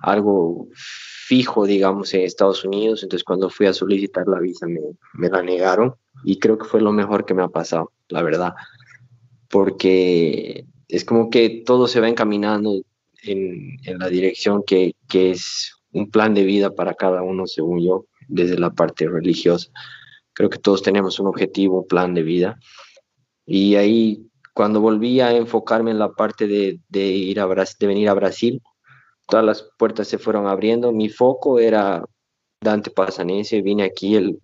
algo 0.02 0.68
fijo, 0.72 1.66
digamos, 1.66 2.14
en 2.14 2.20
Estados 2.20 2.64
Unidos. 2.64 3.02
Entonces, 3.02 3.24
cuando 3.24 3.50
fui 3.50 3.66
a 3.66 3.72
solicitar 3.72 4.28
la 4.28 4.38
visa, 4.38 4.66
me, 4.66 4.80
me 5.14 5.28
la 5.28 5.42
negaron 5.42 5.96
y 6.24 6.38
creo 6.38 6.58
que 6.58 6.64
fue 6.64 6.80
lo 6.80 6.92
mejor 6.92 7.24
que 7.24 7.34
me 7.34 7.42
ha 7.42 7.48
pasado, 7.48 7.90
la 8.08 8.22
verdad, 8.22 8.54
porque 9.52 10.64
es 10.88 11.04
como 11.04 11.28
que 11.28 11.62
todo 11.66 11.86
se 11.86 12.00
va 12.00 12.08
encaminando 12.08 12.72
en, 13.22 13.76
la 13.98 14.08
dirección 14.08 14.62
que, 14.66 14.94
es 15.12 15.74
un 15.92 16.10
plan 16.10 16.32
de 16.32 16.42
vida 16.42 16.74
para 16.74 16.94
cada 16.94 17.22
uno, 17.22 17.46
según 17.46 17.84
yo, 17.84 18.06
desde 18.28 18.58
la 18.58 18.70
parte 18.70 19.06
religiosa. 19.06 19.68
Creo 20.32 20.48
que 20.48 20.58
todos 20.58 20.82
tenemos 20.82 21.20
un 21.20 21.26
objetivo, 21.26 21.82
un 21.82 21.86
plan 21.86 22.14
de 22.14 22.22
vida. 22.22 22.58
Y 23.44 23.74
ahí, 23.74 24.26
cuando 24.54 24.80
volví 24.80 25.20
a 25.20 25.36
enfocarme 25.36 25.90
en 25.90 25.98
la 25.98 26.12
parte 26.12 26.46
de, 26.46 26.78
ir 26.90 27.38
a 27.38 27.46
de 27.46 27.86
venir 27.86 28.08
a 28.08 28.14
Brasil, 28.14 28.62
todas 29.28 29.44
las 29.44 29.68
puertas 29.76 30.08
se 30.08 30.16
fueron 30.16 30.46
abriendo. 30.46 30.92
Mi 30.92 31.10
foco 31.10 31.58
era 31.58 32.02
Dante 32.62 32.90
Pasanense. 32.90 33.60
Vine 33.60 33.82
aquí 33.82 34.16
el 34.16 34.40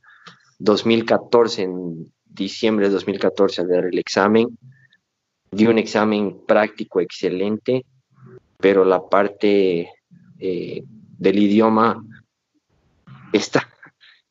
2014, 0.58 1.62
en 1.62 2.12
diciembre 2.26 2.88
de 2.88 2.92
2014, 2.92 3.62
a 3.62 3.64
dar 3.64 3.86
el 3.86 3.98
examen. 3.98 4.48
Di 5.50 5.66
un 5.66 5.78
examen 5.78 6.44
práctico 6.46 7.00
excelente, 7.00 7.84
pero 8.58 8.84
la 8.84 9.00
parte 9.08 9.90
eh, 10.38 10.82
del 10.84 11.38
idioma 11.38 12.04
está, 13.32 13.68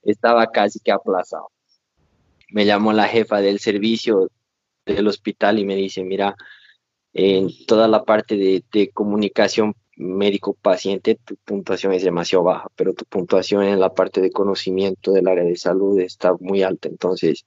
estaba 0.04 0.48
casi 0.48 0.80
que 0.80 0.92
aplazado. 0.92 1.50
Me 2.50 2.66
llamó 2.66 2.94
la 2.94 3.08
jefa 3.08 3.42
del 3.42 3.60
servicio 3.60 4.30
del 4.86 5.08
hospital 5.08 5.60
y 5.60 5.66
me 5.66 5.76
dice, 5.76 6.04
mira, 6.04 6.36
en 7.14 7.50
toda 7.66 7.88
la 7.88 8.04
parte 8.04 8.38
de, 8.38 8.64
de 8.72 8.90
comunicación 8.92 9.76
médico-paciente, 9.98 11.20
tu 11.26 11.36
puntuación 11.38 11.94
es 11.94 12.04
demasiado 12.04 12.44
baja, 12.44 12.68
pero 12.76 12.94
tu 12.94 13.06
puntuación 13.06 13.64
en 13.64 13.80
la 13.80 13.94
parte 13.94 14.22
de 14.22 14.32
conocimiento 14.32 15.12
del 15.12 15.28
área 15.28 15.44
de 15.44 15.56
salud 15.56 16.00
está 16.00 16.34
muy 16.40 16.62
alta. 16.62 16.88
Entonces, 16.88 17.46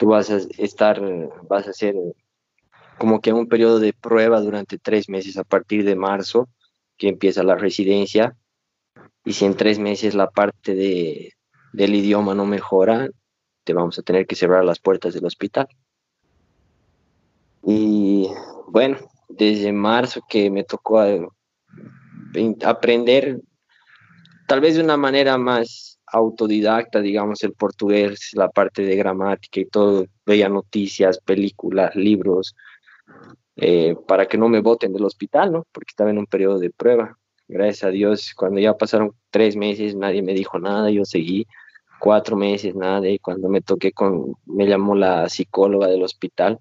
tú 0.00 0.06
vas 0.06 0.30
a 0.30 0.38
estar, 0.56 0.98
vas 1.46 1.66
a 1.66 1.70
hacer 1.70 1.94
como 2.96 3.20
que 3.20 3.34
un 3.34 3.48
periodo 3.48 3.78
de 3.80 3.92
prueba 3.92 4.40
durante 4.40 4.78
tres 4.78 5.10
meses 5.10 5.36
a 5.36 5.44
partir 5.44 5.84
de 5.84 5.94
marzo, 5.94 6.48
que 6.96 7.08
empieza 7.08 7.42
la 7.42 7.54
residencia. 7.54 8.34
Y 9.26 9.34
si 9.34 9.44
en 9.44 9.56
tres 9.56 9.78
meses 9.78 10.14
la 10.14 10.30
parte 10.30 10.74
de, 10.74 11.34
del 11.74 11.94
idioma 11.94 12.34
no 12.34 12.46
mejora, 12.46 13.10
te 13.64 13.74
vamos 13.74 13.98
a 13.98 14.02
tener 14.02 14.26
que 14.26 14.36
cerrar 14.36 14.64
las 14.64 14.78
puertas 14.78 15.12
del 15.12 15.26
hospital. 15.26 15.68
Y 17.62 18.26
bueno, 18.68 18.96
desde 19.28 19.70
marzo 19.70 20.22
que 20.26 20.50
me 20.50 20.64
tocó 20.64 21.04
eh, 21.04 21.28
aprender, 22.64 23.38
tal 24.48 24.62
vez 24.62 24.76
de 24.76 24.82
una 24.82 24.96
manera 24.96 25.36
más 25.36 25.99
autodidacta, 26.12 27.00
digamos, 27.00 27.42
el 27.42 27.52
portugués, 27.52 28.30
la 28.34 28.48
parte 28.48 28.82
de 28.82 28.96
gramática 28.96 29.60
y 29.60 29.66
todo, 29.66 30.06
veía 30.26 30.48
noticias, 30.48 31.18
películas, 31.20 31.94
libros, 31.94 32.54
eh, 33.56 33.94
para 34.06 34.26
que 34.26 34.38
no 34.38 34.48
me 34.48 34.60
voten 34.60 34.92
del 34.92 35.04
hospital, 35.04 35.52
¿no? 35.52 35.66
Porque 35.72 35.90
estaba 35.90 36.10
en 36.10 36.18
un 36.18 36.26
periodo 36.26 36.58
de 36.58 36.70
prueba. 36.70 37.16
Gracias 37.48 37.84
a 37.84 37.90
Dios, 37.90 38.32
cuando 38.34 38.60
ya 38.60 38.76
pasaron 38.76 39.12
tres 39.30 39.56
meses, 39.56 39.96
nadie 39.96 40.22
me 40.22 40.34
dijo 40.34 40.58
nada, 40.58 40.90
yo 40.90 41.04
seguí 41.04 41.46
cuatro 41.98 42.36
meses, 42.36 42.74
nada, 42.74 43.08
y 43.08 43.18
cuando 43.18 43.48
me 43.48 43.60
toqué 43.60 43.92
con, 43.92 44.34
me 44.46 44.66
llamó 44.66 44.94
la 44.94 45.28
psicóloga 45.28 45.88
del 45.88 46.02
hospital, 46.02 46.58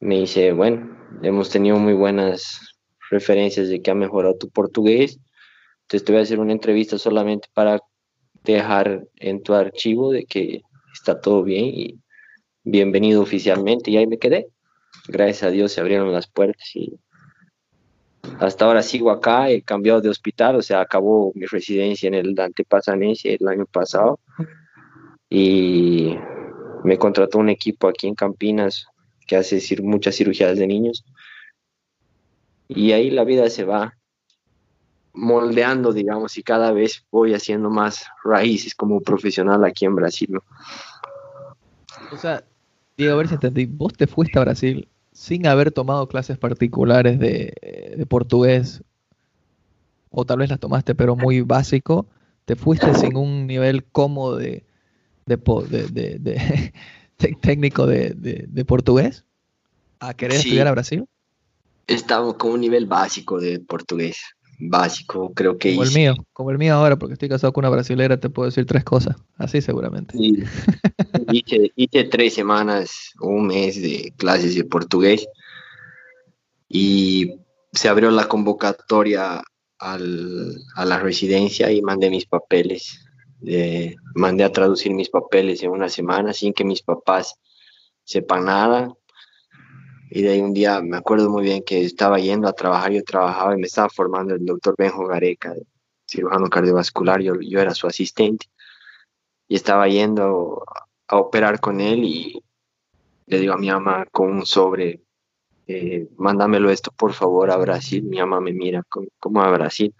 me 0.00 0.20
dice, 0.20 0.52
bueno, 0.52 0.96
hemos 1.22 1.50
tenido 1.50 1.76
muy 1.78 1.94
buenas 1.94 2.76
referencias 3.10 3.68
de 3.68 3.80
que 3.82 3.90
ha 3.90 3.94
mejorado 3.94 4.36
tu 4.36 4.50
portugués, 4.50 5.18
entonces 5.82 6.04
te 6.04 6.12
voy 6.12 6.20
a 6.20 6.22
hacer 6.22 6.38
una 6.38 6.52
entrevista 6.52 6.98
solamente 6.98 7.48
para 7.52 7.80
dejar 8.44 9.04
en 9.16 9.42
tu 9.42 9.54
archivo 9.54 10.12
de 10.12 10.24
que 10.24 10.62
está 10.92 11.20
todo 11.20 11.42
bien 11.42 11.66
y 11.66 12.00
bienvenido 12.64 13.22
oficialmente 13.22 13.90
y 13.90 13.96
ahí 13.96 14.06
me 14.06 14.18
quedé. 14.18 14.48
Gracias 15.08 15.42
a 15.44 15.50
Dios 15.50 15.72
se 15.72 15.80
abrieron 15.80 16.12
las 16.12 16.26
puertas 16.26 16.74
y 16.74 16.98
hasta 18.38 18.64
ahora 18.64 18.82
sigo 18.82 19.10
acá, 19.10 19.50
he 19.50 19.62
cambiado 19.62 20.00
de 20.00 20.08
hospital, 20.08 20.56
o 20.56 20.62
sea, 20.62 20.80
acabó 20.80 21.32
mi 21.34 21.46
residencia 21.46 22.08
en 22.08 22.14
el 22.14 22.34
Dante 22.34 22.64
Pasanense 22.64 23.34
el 23.34 23.48
año 23.48 23.66
pasado 23.66 24.20
y 25.28 26.16
me 26.84 26.98
contrató 26.98 27.38
un 27.38 27.48
equipo 27.48 27.88
aquí 27.88 28.08
en 28.08 28.14
Campinas 28.14 28.86
que 29.26 29.36
hace 29.36 29.60
muchas 29.82 30.16
cirugías 30.16 30.58
de 30.58 30.66
niños. 30.66 31.04
Y 32.68 32.92
ahí 32.92 33.10
la 33.10 33.24
vida 33.24 33.48
se 33.48 33.64
va 33.64 33.94
moldeando, 35.12 35.92
digamos, 35.92 36.38
y 36.38 36.42
cada 36.42 36.72
vez 36.72 37.04
voy 37.10 37.34
haciendo 37.34 37.70
más 37.70 38.06
raíces 38.24 38.74
como 38.74 39.00
profesional 39.00 39.64
aquí 39.64 39.84
en 39.84 39.96
Brasil. 39.96 40.38
O 42.12 42.16
sea, 42.16 42.44
Diego, 42.96 43.14
a 43.14 43.16
ver 43.16 43.28
si 43.28 43.34
entendí, 43.34 43.66
vos 43.66 43.92
te 43.94 44.06
fuiste 44.06 44.38
a 44.38 44.42
Brasil 44.42 44.88
sin 45.12 45.46
haber 45.46 45.72
tomado 45.72 46.08
clases 46.08 46.38
particulares 46.38 47.18
de, 47.18 48.06
portugués, 48.08 48.82
o 50.10 50.24
tal 50.24 50.38
vez 50.38 50.50
las 50.50 50.60
tomaste, 50.60 50.94
pero 50.94 51.16
muy 51.16 51.40
básico, 51.42 52.06
te 52.44 52.56
fuiste 52.56 52.94
sin 52.94 53.16
un 53.16 53.46
nivel 53.46 53.84
cómodo 53.84 54.36
de, 54.36 54.64
de, 55.26 55.36
de 56.18 56.72
técnico 57.40 57.86
de, 57.86 58.64
portugués 58.66 59.24
a 60.00 60.14
querer 60.14 60.38
estudiar 60.38 60.66
a 60.66 60.72
Brasil? 60.72 61.06
Estaba 61.86 62.36
con 62.36 62.52
un 62.52 62.60
nivel 62.60 62.86
básico 62.86 63.40
de 63.40 63.60
portugués. 63.60 64.18
Básico, 64.60 65.32
creo 65.34 65.56
que 65.58 65.70
Como 65.70 65.84
el 65.84 65.92
mío, 65.92 66.14
como 66.32 66.50
el 66.50 66.58
mío 66.58 66.74
ahora, 66.74 66.98
porque 66.98 67.14
estoy 67.14 67.28
casado 67.28 67.52
con 67.52 67.62
una 67.62 67.70
brasilera, 67.70 68.20
te 68.20 68.30
puedo 68.30 68.46
decir 68.46 68.66
tres 68.66 68.84
cosas. 68.84 69.16
Así 69.36 69.60
seguramente. 69.60 70.14
hice, 71.32 72.04
tres 72.04 72.34
semanas, 72.34 73.12
un 73.20 73.46
mes 73.46 73.80
de 73.80 74.12
clases 74.16 74.54
de 74.54 74.64
portugués 74.64 75.26
y 76.68 77.36
se 77.72 77.88
abrió 77.88 78.10
la 78.10 78.28
convocatoria 78.28 79.42
al, 79.78 80.54
a 80.76 80.84
la 80.84 80.98
residencia 80.98 81.72
y 81.72 81.80
mandé 81.82 82.10
mis 82.10 82.26
papeles 82.26 83.00
mandé 84.14 84.44
a 84.44 84.52
traducir 84.52 84.92
mis 84.92 85.08
papeles 85.08 85.62
en 85.62 85.70
una 85.70 85.88
semana 85.88 86.32
sin 86.32 86.52
que 86.52 86.64
mis 86.64 86.82
papás 86.82 87.36
sepan 88.04 88.44
nada. 88.44 88.92
Y 90.10 90.22
de 90.22 90.30
ahí 90.30 90.40
un 90.40 90.52
día 90.52 90.80
me 90.82 90.96
acuerdo 90.96 91.30
muy 91.30 91.44
bien 91.44 91.62
que 91.62 91.84
estaba 91.84 92.18
yendo 92.18 92.48
a 92.48 92.52
trabajar, 92.52 92.90
yo 92.90 93.04
trabajaba 93.04 93.54
y 93.54 93.60
me 93.60 93.66
estaba 93.66 93.88
formando 93.88 94.34
el 94.34 94.44
doctor 94.44 94.74
Benjo 94.76 95.06
Gareca, 95.06 95.54
cirujano 96.04 96.48
cardiovascular, 96.48 97.22
yo, 97.22 97.34
yo 97.40 97.60
era 97.60 97.74
su 97.74 97.86
asistente. 97.86 98.46
Y 99.46 99.54
estaba 99.54 99.86
yendo 99.86 100.64
a 101.06 101.16
operar 101.16 101.60
con 101.60 101.80
él 101.80 102.04
y 102.04 102.42
le 103.26 103.38
digo 103.38 103.54
a 103.54 103.58
mi 103.58 103.70
mamá 103.70 104.04
con 104.10 104.30
un 104.32 104.46
sobre, 104.46 105.00
eh, 105.68 106.08
mándamelo 106.16 106.70
esto 106.70 106.90
por 106.96 107.12
favor 107.12 107.52
a 107.52 107.56
Brasil. 107.56 108.02
Mi 108.02 108.18
mamá 108.18 108.40
me 108.40 108.52
mira, 108.52 108.82
¿cómo, 109.20 109.42
a 109.42 109.50
Brasil? 109.50 109.94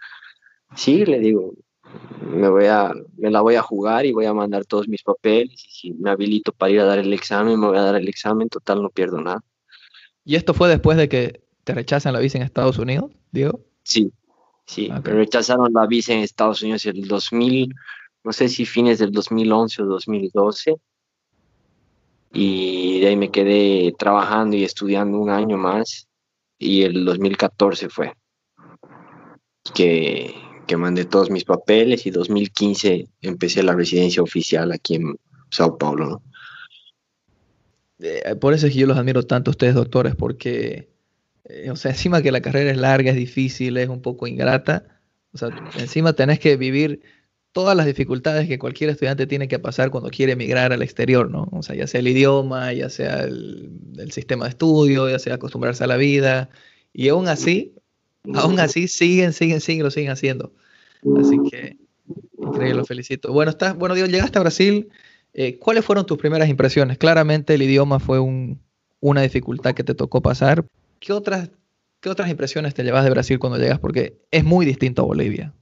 Sí, 0.75 1.05
le 1.05 1.19
digo, 1.19 1.53
me 2.29 2.49
voy 2.49 2.65
a, 2.65 2.93
me 3.17 3.31
la 3.31 3.39
voy 3.39 3.55
a 3.55 3.61
jugar 3.61 4.05
y 4.05 4.11
voy 4.11 4.25
a 4.25 4.33
mandar 4.33 4.65
todos 4.65 4.89
mis 4.89 5.03
papeles. 5.03 5.65
Y 5.65 5.71
si 5.71 5.93
me 5.93 6.11
habilito 6.11 6.51
para 6.51 6.71
ir 6.71 6.81
a 6.81 6.85
dar 6.85 6.99
el 6.99 7.13
examen, 7.13 7.57
me 7.57 7.67
voy 7.67 7.77
a 7.77 7.83
dar 7.83 7.95
el 7.95 8.09
examen, 8.09 8.49
total 8.49 8.81
no 8.81 8.89
pierdo 8.89 9.21
nada. 9.21 9.41
¿Y 10.23 10.35
esto 10.35 10.53
fue 10.53 10.69
después 10.69 10.97
de 10.97 11.09
que 11.09 11.41
te 11.63 11.73
rechazan 11.73 12.13
la 12.13 12.19
visa 12.19 12.37
en 12.37 12.43
Estados 12.43 12.77
Unidos, 12.77 13.11
Diego? 13.31 13.61
Sí, 13.83 14.11
sí, 14.65 14.89
me 14.89 14.99
rechazaron 14.99 15.71
la 15.73 15.87
visa 15.87 16.13
en 16.13 16.19
Estados 16.19 16.61
Unidos 16.61 16.85
el 16.85 17.07
2000, 17.07 17.73
no 18.23 18.33
sé 18.33 18.49
si 18.49 18.65
fines 18.65 18.99
del 18.99 19.11
2011 19.11 19.81
o 19.81 19.85
2012. 19.85 20.75
Y 22.33 22.99
de 23.01 23.07
ahí 23.07 23.17
me 23.17 23.31
quedé 23.31 23.93
trabajando 23.97 24.55
y 24.55 24.63
estudiando 24.63 25.19
un 25.19 25.29
año 25.29 25.57
más. 25.57 26.07
Y 26.57 26.83
el 26.83 27.03
2014 27.03 27.89
fue 27.89 28.13
que 29.73 30.33
que 30.71 30.77
mandé 30.77 31.03
todos 31.03 31.29
mis 31.29 31.43
papeles 31.43 32.05
y 32.05 32.11
2015 32.11 33.09
empecé 33.21 33.61
la 33.61 33.75
residencia 33.75 34.23
oficial 34.23 34.71
aquí 34.71 34.95
en 34.95 35.19
Sao 35.49 35.77
Paulo. 35.77 36.21
Eh, 38.01 38.35
por 38.35 38.53
eso 38.53 38.67
es 38.67 38.73
que 38.73 38.79
yo 38.79 38.87
los 38.87 38.97
admiro 38.97 39.23
tanto 39.23 39.51
a 39.51 39.53
ustedes, 39.53 39.75
doctores, 39.75 40.15
porque, 40.15 40.89
eh, 41.45 41.69
o 41.69 41.75
sea, 41.75 41.91
encima 41.91 42.21
que 42.21 42.31
la 42.31 42.41
carrera 42.41 42.71
es 42.71 42.77
larga, 42.77 43.11
es 43.11 43.17
difícil, 43.17 43.77
es 43.77 43.89
un 43.89 44.01
poco 44.01 44.27
ingrata, 44.27 44.87
o 45.33 45.37
sea, 45.37 45.49
encima 45.77 46.13
tenés 46.13 46.39
que 46.39 46.57
vivir 46.57 47.01
todas 47.51 47.75
las 47.75 47.85
dificultades 47.85 48.47
que 48.47 48.57
cualquier 48.57 48.89
estudiante 48.89 49.27
tiene 49.27 49.47
que 49.47 49.59
pasar 49.59 49.91
cuando 49.91 50.09
quiere 50.09 50.33
emigrar 50.33 50.73
al 50.73 50.81
exterior, 50.81 51.29
¿no? 51.29 51.47
O 51.51 51.61
sea, 51.61 51.75
ya 51.75 51.85
sea 51.85 51.99
el 51.99 52.07
idioma, 52.07 52.73
ya 52.73 52.89
sea 52.89 53.23
el, 53.23 53.71
sistema 54.11 54.45
de 54.45 54.51
estudio, 54.51 55.09
ya 55.09 55.19
sea 55.19 55.35
acostumbrarse 55.35 55.83
a 55.83 55.87
la 55.87 55.97
vida, 55.97 56.49
y 56.93 57.09
aún 57.09 57.27
así, 57.27 57.75
aún 58.33 58.59
así 58.59 58.87
siguen, 58.87 59.33
siguen, 59.33 59.61
siguen, 59.61 59.83
lo 59.83 59.91
siguen 59.91 60.11
haciendo. 60.11 60.53
Así 61.19 61.37
que, 61.49 61.77
increíble, 62.39 62.75
lo 62.75 62.85
felicito. 62.85 63.31
Bueno, 63.31 63.51
estás, 63.51 63.75
bueno, 63.77 63.95
Dios, 63.95 64.09
llegaste 64.09 64.39
a 64.39 64.41
Brasil. 64.41 64.89
Eh, 65.33 65.57
¿Cuáles 65.57 65.85
fueron 65.85 66.05
tus 66.05 66.17
primeras 66.17 66.49
impresiones? 66.49 66.97
Claramente 66.97 67.53
el 67.53 67.61
idioma 67.61 67.99
fue 67.99 68.19
una 68.99 69.21
dificultad 69.21 69.73
que 69.73 69.83
te 69.83 69.95
tocó 69.95 70.21
pasar. 70.21 70.65
¿Qué 70.99 71.13
otras, 71.13 71.49
¿Qué 72.01 72.09
otras 72.09 72.29
impresiones 72.29 72.73
te 72.73 72.83
llevas 72.83 73.03
de 73.03 73.11
Brasil 73.11 73.39
cuando 73.39 73.57
llegas? 73.57 73.79
Porque 73.79 74.19
es 74.31 74.43
muy 74.43 74.65
distinto 74.65 75.03
a 75.03 75.05
Bolivia. 75.05 75.53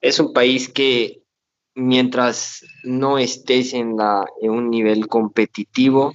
Es 0.00 0.18
un 0.18 0.32
país 0.32 0.68
que 0.68 1.22
mientras 1.74 2.64
no 2.84 3.18
estés 3.18 3.74
en, 3.74 3.96
la, 3.96 4.24
en 4.40 4.50
un 4.50 4.70
nivel 4.70 5.08
competitivo, 5.08 6.14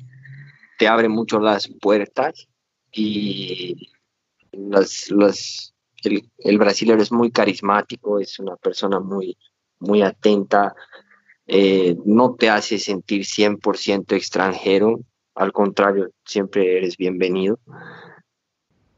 te 0.77 0.87
abre 0.87 1.07
mucho 1.07 1.39
las 1.39 1.67
puertas 1.67 2.47
y 2.91 3.91
el, 4.51 6.57
brasilero 6.57 7.01
es 7.01 7.11
muy 7.11 7.31
carismático, 7.31 8.19
es 8.19 8.39
una 8.39 8.55
persona 8.57 8.99
muy 8.99 10.01
atenta, 10.01 10.75
eh, 11.47 11.95
no 12.05 12.35
te 12.35 12.49
hace 12.49 12.77
sentir 12.77 13.25
100% 13.25 14.15
extranjero, 14.15 14.99
al 15.35 15.51
contrario, 15.51 16.09
siempre 16.25 16.77
eres 16.77 16.97
bienvenido, 16.97 17.59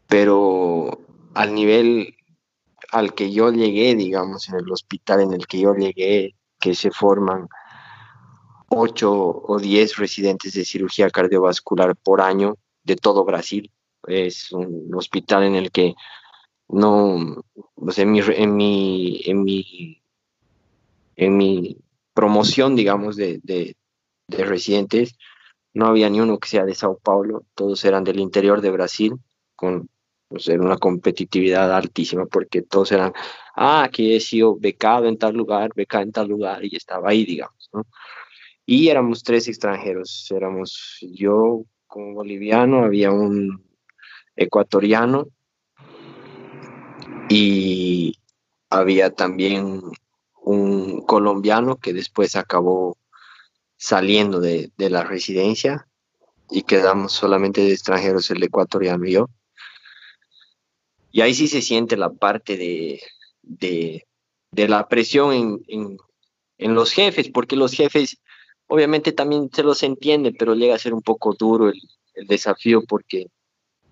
pero 0.08 1.00
al 1.34 1.54
nivel 1.56 2.16
al 2.92 3.14
que 3.14 3.32
yo 3.32 3.52
llegué, 3.52 3.96
digamos, 3.96 4.48
en 4.50 4.56
el 4.56 4.72
hospital 4.72 5.22
en 5.22 5.34
el 5.34 5.48
que 5.48 5.60
yo 5.60 5.74
llegué, 5.74 6.36
que 6.60 6.76
se 6.76 6.92
forman 6.92 7.48
8 8.70 9.12
o 9.12 9.60
10 9.60 9.98
residentes 9.98 10.54
de 10.54 10.66
cirugía 10.66 11.10
cardiovascular 11.10 11.96
por 11.96 12.22
año 12.22 12.56
de 12.84 12.96
todo 12.96 13.26
Brasil. 13.26 13.72
Es 14.08 14.52
un 14.52 14.94
hospital 14.94 15.44
en 15.44 15.56
el 15.56 15.72
que 15.72 15.96
no, 16.68 17.44
en 17.98 18.12
mi, 18.12 18.20
en 18.20 18.56
mi, 18.56 19.22
en 19.26 19.44
mi, 19.44 20.02
en 21.16 21.38
mi 21.38 21.78
promoción, 22.16 22.76
digamos, 22.76 23.18
de, 23.18 23.40
de, 23.44 23.76
residentes, 24.30 25.16
no 25.74 25.86
había 25.86 26.10
ni 26.10 26.20
uno 26.22 26.40
que 26.40 26.48
sea 26.48 26.66
de 26.66 26.74
Sao 26.74 26.98
Paulo, 26.98 27.44
todos 27.54 27.86
eran 27.86 28.04
del 28.04 28.20
interior 28.20 28.62
de 28.62 28.72
Brasil, 28.72 29.14
con 29.56 29.90
pues, 30.30 30.48
una 30.48 30.78
competitividad 30.78 31.72
altísima, 31.76 32.26
porque 32.26 32.64
todos 32.64 32.92
eran, 32.92 33.14
ah, 33.56 33.90
que 33.92 34.16
he 34.16 34.20
sido 34.20 34.56
becado 34.56 35.08
en 35.08 35.18
tal 35.18 35.36
lugar, 35.36 35.72
becado 35.76 36.04
en 36.04 36.12
tal 36.12 36.28
lugar, 36.28 36.64
y 36.66 36.76
estaba 36.76 37.10
ahí, 37.10 37.26
digamos. 37.26 37.70
Y 38.66 38.88
éramos 38.88 39.22
tres 39.22 39.48
extranjeros, 39.48 40.32
éramos 40.32 40.98
yo 41.02 41.66
como 41.86 42.14
boliviano, 42.14 42.84
había 42.84 43.12
un 43.12 43.64
ecuatoriano 44.36 45.28
y 47.30 48.16
había 48.70 49.12
también 49.12 49.82
un 50.46 51.02
colombiano 51.02 51.78
que 51.78 51.92
después 51.92 52.36
acabó 52.36 52.98
saliendo 53.78 54.40
de, 54.40 54.72
la 54.78 55.04
residencia 55.04 55.88
y 56.52 56.62
quedamos 56.62 57.14
solamente 57.14 57.62
de 57.62 57.72
extranjeros 57.72 58.30
el 58.30 58.44
ecuatoriano 58.44 59.06
y 59.06 59.14
yo. 59.14 59.30
Y 61.12 61.22
ahí 61.22 61.34
sí 61.34 61.48
se 61.48 61.62
siente 61.62 61.98
la 61.98 62.12
parte 62.12 62.58
de, 62.58 63.02
de, 63.42 64.68
la 64.68 64.88
presión 64.88 65.34
en, 65.34 65.66
en, 65.68 65.98
en, 66.60 66.76
los 66.76 66.92
jefes, 66.92 67.30
porque 67.30 67.56
los 67.56 67.72
jefes 67.72 68.18
obviamente 68.68 69.14
también 69.14 69.50
se 69.52 69.64
los 69.64 69.82
entiende, 69.82 70.32
pero 70.38 70.54
llega 70.54 70.76
a 70.76 70.80
ser 70.80 70.94
un 70.94 71.02
poco 71.02 71.34
duro 71.34 71.70
el, 71.70 71.82
el 72.14 72.28
desafío 72.28 72.84
porque... 72.84 73.28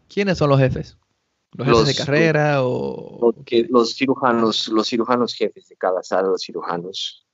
¿Quiénes 0.07 0.37
son 0.37 0.49
los 0.49 0.59
jefes? 0.59 0.97
¿Los 1.55 1.67
jefes 1.67 1.85
de 1.85 2.05
carrera 2.05 2.63
o...? 2.63 3.33
los 3.69 3.95
cirujanos, 3.95 4.67
los 4.69 4.87
cirujanos 4.87 5.33
jefes 5.33 5.67
de 5.69 5.75
cada 5.75 6.01
sala, 6.03 6.29
los 6.29 6.41
cirujanos 6.41 7.25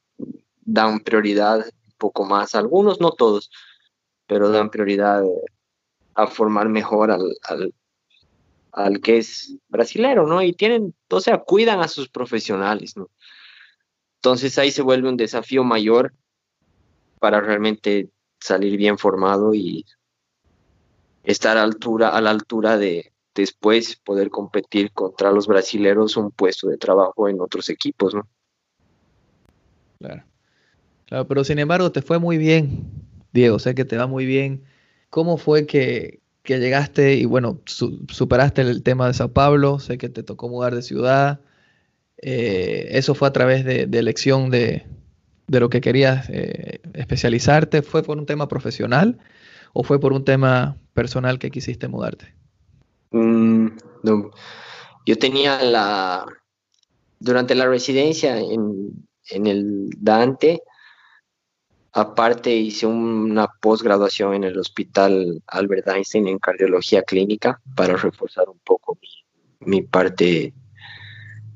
dan 0.62 1.00
prioridad 1.00 1.60
un 1.60 1.94
poco 1.98 2.26
más, 2.26 2.56
algunos, 2.56 3.00
no 3.00 3.12
todos, 3.12 3.50
pero 4.28 4.50
dan 4.50 4.70
prioridad 4.70 5.24
a 6.16 6.28
formar 6.28 6.70
mejor 6.70 7.12
al, 7.12 7.36
al, 7.44 7.74
al 8.72 9.02
que 9.02 9.18
es 9.18 9.56
brasilero, 9.70 10.28
¿no? 10.28 10.42
Y 10.42 10.54
tienen, 10.54 10.94
o 11.10 11.22
sea, 11.22 11.40
cuidan 11.40 11.80
a 11.82 11.88
sus 11.88 12.10
profesionales, 12.10 12.98
¿no? 12.98 13.10
Entonces 14.16 14.58
ahí 14.58 14.72
se 14.72 14.82
vuelve 14.82 15.08
un 15.08 15.18
desafío 15.18 15.64
mayor 15.64 16.14
para 17.20 17.40
realmente 17.40 18.10
salir 18.40 18.78
bien 18.78 18.98
formado 18.98 19.54
y 19.54 19.86
estar 21.24 21.58
a, 21.58 21.64
altura, 21.64 22.10
a 22.10 22.22
la 22.22 22.32
altura 22.32 22.78
de, 22.78 23.14
después 23.40 23.96
poder 23.96 24.30
competir 24.30 24.92
contra 24.92 25.32
los 25.32 25.48
brasileros 25.48 26.18
un 26.18 26.32
puesto 26.32 26.68
de 26.68 26.78
trabajo 26.78 27.28
en 27.28 27.42
otros 27.42 27.70
equipos, 27.70 28.14
¿no? 28.14 28.28
Claro. 30.00 30.24
Claro, 31.06 31.28
pero 31.28 31.44
sin 31.44 31.58
embargo 31.60 31.92
te 31.92 32.04
fue 32.04 32.20
muy 32.20 32.38
bien, 32.38 32.86
Diego, 33.34 33.58
sé 33.60 33.74
que 33.76 33.86
te 33.86 33.98
va 33.98 34.08
muy 34.08 34.26
bien. 34.26 34.64
¿Cómo 35.10 35.38
fue 35.38 35.66
que, 35.66 36.22
llegaste 36.44 37.16
y 37.16 37.26
bueno, 37.26 37.62
superaste 37.66 38.62
el 38.62 38.84
tema 38.84 39.08
de 39.08 39.14
Sao 39.14 39.34
Paulo? 39.34 39.80
Sé 39.80 39.98
que 39.98 40.10
te 40.10 40.24
tocó 40.24 40.50
mudar 40.50 40.76
de 40.76 40.82
ciudad. 40.82 41.42
Eh, 42.22 42.90
¿Eso 42.92 43.16
fue 43.16 43.28
a 43.28 43.34
través 43.34 43.66
de, 43.66 43.84
elección 43.98 44.50
de, 44.50 44.86
lo 45.48 45.70
que 45.70 45.82
querías 45.82 46.30
eh, 46.30 46.80
especializarte? 46.94 47.82
¿Fue 47.82 48.04
por 48.04 48.18
un 48.18 48.26
tema 48.26 48.48
profesional 48.48 49.20
o 49.74 49.84
fue 49.84 50.00
por 50.00 50.14
un 50.14 50.26
tema 50.26 50.78
personal 50.94 51.40
que 51.40 51.52
quisiste 51.52 51.88
mudarte? 51.88 52.39
Mm. 53.12 53.68
Yo 55.06 55.18
tenía 55.18 55.62
la, 55.64 56.26
durante 57.20 57.56
la 57.56 57.68
residencia 57.68 58.38
en, 58.38 59.08
en 59.30 59.48
el 59.48 59.90
Dante, 59.98 60.62
aparte 61.92 62.56
hice 62.56 62.86
una 62.86 63.48
posgraduación 63.60 64.36
en 64.36 64.44
el 64.44 64.60
Hospital 64.60 65.42
Albert 65.48 65.88
Einstein 65.88 66.28
en 66.28 66.40
cardiología 66.40 67.04
clínica 67.04 67.62
para 67.76 67.96
reforzar 67.96 68.48
un 68.50 68.60
poco 68.60 68.98
mi, 69.62 69.82
parte 69.82 70.54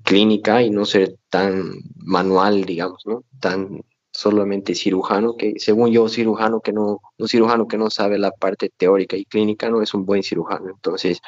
clínica 0.04 0.62
y 0.62 0.70
no 0.70 0.86
ser 0.86 1.18
tan 1.30 1.74
manual, 1.96 2.66
digamos, 2.66 3.06
¿no? 3.06 3.24
Tan 3.40 3.84
solamente 4.14 4.76
cirujano, 4.76 5.36
que 5.36 5.56
según 5.58 5.92
yo, 5.92 6.08
cirujano 6.08 6.62
que 6.62 6.72
no, 6.72 7.02
un 7.18 7.28
cirujano 7.28 7.68
que 7.68 7.78
no 7.78 7.90
sabe 7.90 8.20
la 8.20 8.32
parte 8.32 8.72
teórica 8.78 9.18
y 9.18 9.26
clínica 9.26 9.70
no 9.70 9.82
es 9.82 9.94
un 9.94 10.06
buen 10.06 10.22
cirujano. 10.22 10.70
Entonces, 10.70 11.20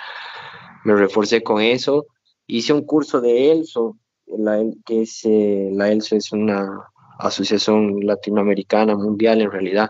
me 0.83 0.95
reforcé 0.95 1.41
con 1.43 1.61
eso. 1.61 2.05
Hice 2.45 2.73
un 2.73 2.85
curso 2.85 3.21
de 3.21 3.51
ELSO, 3.51 3.97
la, 4.27 4.63
que 4.85 5.01
es, 5.01 5.25
eh, 5.25 5.69
la 5.73 5.91
ELSO 5.91 6.15
es 6.15 6.31
una 6.31 6.83
asociación 7.17 8.01
latinoamericana, 8.01 8.95
mundial 8.95 9.41
en 9.41 9.51
realidad, 9.51 9.89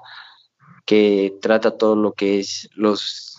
que 0.85 1.37
trata 1.41 1.77
todo 1.77 1.97
lo 1.97 2.13
que 2.13 2.39
es 2.39 2.69
los 2.75 3.37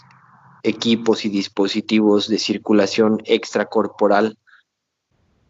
equipos 0.62 1.25
y 1.25 1.31
dispositivos 1.31 2.29
de 2.29 2.38
circulación 2.38 3.23
extracorporal 3.25 4.37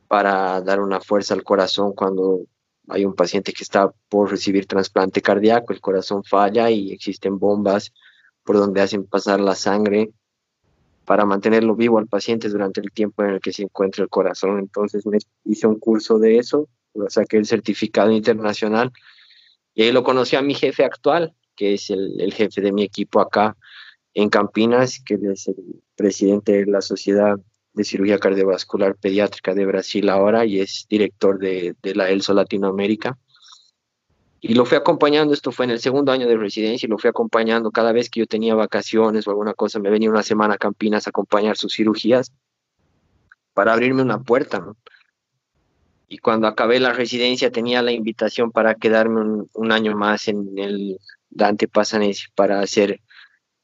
para 0.07 0.61
dar 0.61 0.81
una 0.81 1.01
fuerza 1.01 1.35
al 1.35 1.42
corazón 1.42 1.92
cuando 1.92 2.42
hay 2.88 3.05
un 3.05 3.14
paciente 3.14 3.53
que 3.53 3.62
está 3.62 3.92
por 4.09 4.31
recibir 4.31 4.66
trasplante 4.66 5.20
cardíaco, 5.20 5.72
el 5.72 5.81
corazón 5.81 6.22
falla 6.25 6.70
y 6.70 6.92
existen 6.92 7.38
bombas 7.38 7.92
por 8.44 8.57
donde 8.57 8.81
hacen 8.81 9.05
pasar 9.05 9.40
la 9.40 9.55
sangre 9.55 10.11
para 11.05 11.25
mantenerlo 11.25 11.75
vivo 11.75 11.99
al 11.99 12.09
paciente 12.09 12.49
durante 12.49 12.81
el 12.81 12.90
tiempo 12.90 13.22
en 13.22 13.31
el 13.31 13.40
que 13.40 13.53
se 13.53 13.62
encuentra 13.62 14.03
el 14.03 14.09
corazón. 14.09 14.59
Entonces 14.59 15.07
me 15.07 15.18
hice 15.44 15.66
un 15.66 15.79
curso 15.79 16.18
de 16.18 16.38
eso, 16.38 16.68
saqué 17.09 17.37
el 17.37 17.46
certificado 17.46 18.11
internacional 18.11 18.92
y 19.75 19.83
ahí 19.83 19.92
lo 19.92 20.03
conocí 20.03 20.37
a 20.37 20.42
mi 20.42 20.55
jefe 20.55 20.85
actual, 20.85 21.35
que 21.55 21.75
es 21.75 21.90
el, 21.90 22.20
el 22.20 22.33
jefe 22.33 22.61
de 22.61 22.72
mi 22.72 22.83
equipo 22.83 23.20
acá 23.20 23.57
en 24.14 24.31
Campinas, 24.31 25.01
que 25.05 25.18
es 25.33 25.49
el 25.49 25.83
presidente 25.94 26.53
de 26.53 26.66
la 26.66 26.81
Sociedad 26.81 27.37
de 27.77 27.85
cirugía 27.85 28.19
cardiovascular 28.19 28.97
pediátrica 28.97 29.55
de 29.55 29.67
Brasil 29.67 30.09
ahora 30.09 30.47
y 30.47 30.61
es 30.61 30.87
director 30.89 31.39
de, 31.39 31.77
la 31.83 32.09
ELSO 32.09 32.33
Latinoamérica. 32.33 33.19
Y 34.41 34.55
lo 34.55 34.65
fui 34.65 34.79
acompañando, 34.79 35.35
esto 35.35 35.53
fue 35.53 35.67
en 35.67 35.73
el 35.73 35.81
segundo 35.81 36.11
año 36.11 36.27
de 36.27 36.39
residencia, 36.39 36.87
y 36.87 36.91
lo 36.91 36.97
fui 36.97 37.11
acompañando 37.11 37.71
cada 37.71 37.93
vez 37.93 38.09
que 38.09 38.21
yo 38.21 38.27
tenía 38.27 38.55
vacaciones 38.55 39.27
o 39.27 39.31
alguna 39.31 39.53
cosa, 39.53 39.79
me 39.79 39.91
venía 39.91 40.09
una 40.09 40.23
semana 40.23 40.55
a 40.55 40.59
Campinas 40.59 41.07
a 41.07 41.11
acompañar 41.11 41.59
sus 41.59 41.75
cirugías 41.75 42.33
para 43.53 43.75
abrirme 43.75 44.01
una 44.01 44.23
puerta. 44.23 44.65
Y 46.09 46.19
cuando 46.19 46.47
acabé 46.47 46.81
la 46.81 46.95
residencia 46.95 47.51
tenía 47.51 47.83
la 47.83 47.93
invitación 47.93 48.53
para 48.53 48.75
quedarme 48.75 49.21
un, 49.21 49.51
un 49.53 49.73
año 49.73 49.95
más 49.95 50.29
en 50.29 50.57
el 50.57 50.99
Dante 51.29 51.69
Passanesi 51.69 52.29
para 52.35 52.61
hacer 52.61 53.03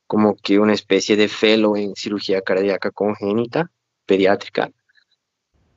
como 0.06 0.36
que 0.36 0.58
una 0.58 0.74
especie 0.74 1.16
de 1.16 1.28
fellow 1.28 1.76
en 1.76 1.94
cirugía 1.94 2.42
cardíaca 2.42 2.90
congénita 2.90 3.70
pediátrica 4.12 4.70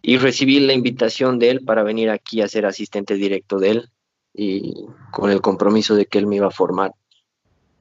y 0.01 0.17
recibí 0.17 0.59
la 0.59 0.73
invitación 0.73 1.39
de 1.39 1.51
él 1.51 1.63
para 1.63 1.83
venir 1.83 2.09
aquí 2.09 2.41
a 2.41 2.49
ser 2.49 2.65
asistente 2.65 3.13
directo 3.13 3.59
de 3.59 3.69
él 3.69 3.89
y 4.33 4.73
con 5.13 5.31
el 5.31 5.39
compromiso 5.39 5.95
de 5.95 6.05
que 6.05 6.17
él 6.17 6.27
me 6.27 6.35
iba 6.35 6.47
a 6.47 6.51
formar. 6.51 6.91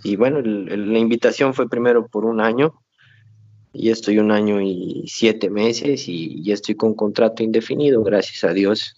Y 0.04 0.14
bueno, 0.14 0.40
la 0.40 0.98
invitación 1.00 1.54
fue 1.54 1.68
primero 1.68 2.06
por 2.06 2.24
un 2.24 2.40
año 2.40 2.72
y 3.72 3.90
estoy 3.90 4.18
un 4.20 4.30
año 4.30 4.60
y 4.60 5.02
siete 5.08 5.50
meses 5.50 6.08
y 6.08 6.40
ya 6.44 6.54
estoy 6.54 6.76
con 6.76 6.94
contrato 6.94 7.42
indefinido, 7.42 8.04
gracias 8.04 8.44
a 8.44 8.52
Dios. 8.52 8.94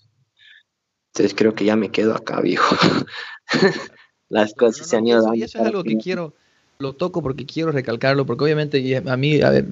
Entonces 1.14 1.34
creo 1.34 1.54
que 1.54 1.64
ya 1.64 1.76
me 1.76 1.90
quedo 1.90 2.14
acá, 2.14 2.42
viejo. 2.42 2.76
Las 4.28 4.52
cosas 4.52 4.86
se 4.86 4.96
han 4.98 5.06
ido 5.06 5.22
dando. 5.22 5.36
Y 5.36 5.42
eso 5.42 5.58
es 5.58 5.64
algo 5.64 5.82
que 5.82 5.96
quiero, 5.96 6.34
lo 6.78 6.92
toco 6.92 7.22
porque 7.22 7.46
quiero 7.46 7.72
recalcarlo, 7.72 8.26
porque 8.26 8.44
obviamente 8.44 9.02
a 9.06 9.16
mí, 9.16 9.40
a 9.40 9.50
ver, 9.50 9.66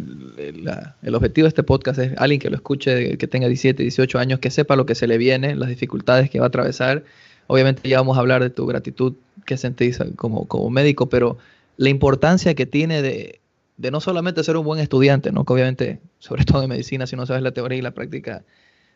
el 1.03 1.15
objetivo 1.15 1.45
de 1.45 1.49
este 1.49 1.63
podcast 1.63 1.99
es 1.99 2.13
alguien 2.17 2.41
que 2.41 2.51
lo 2.51 2.57
escuche, 2.57 3.19
que 3.19 3.29
tenga 3.29 3.47
17, 3.47 3.83
18 3.83 4.19
años, 4.19 4.39
que 4.39 4.51
sepa 4.51 4.77
lo 4.77 4.87
que 4.87 4.95
se 4.95 5.07
le 5.07 5.19
viene, 5.19 5.55
las 5.55 5.69
dificultades 5.69 6.31
que 6.31 6.39
va 6.39 6.47
a 6.47 6.49
atravesar. 6.49 7.05
Obviamente 7.47 7.89
ya 7.89 7.99
vamos 7.99 8.17
a 8.17 8.21
hablar 8.21 8.43
de 8.43 8.51
tu 8.51 8.67
gratitud 8.67 9.15
que 9.45 9.57
sentís 9.57 9.99
como, 10.17 10.49
como 10.49 10.71
médico, 10.71 11.09
pero 11.09 11.37
la 11.77 11.91
importancia 11.91 12.55
que 12.55 12.67
tiene 12.67 13.03
de, 13.03 13.41
de 13.77 13.91
no 13.91 14.01
solamente 14.01 14.43
ser 14.45 14.57
un 14.57 14.65
buen 14.65 14.81
estudiante, 14.81 15.33
¿no? 15.33 15.45
que 15.45 15.53
obviamente, 15.53 16.01
sobre 16.19 16.45
todo 16.45 16.63
en 16.63 16.71
medicina, 16.71 17.07
si 17.07 17.17
no 17.17 17.27
sabes 17.27 17.43
la 17.43 17.53
teoría 17.53 17.79
y 17.79 17.83
la 17.83 17.93
práctica, 17.93 18.45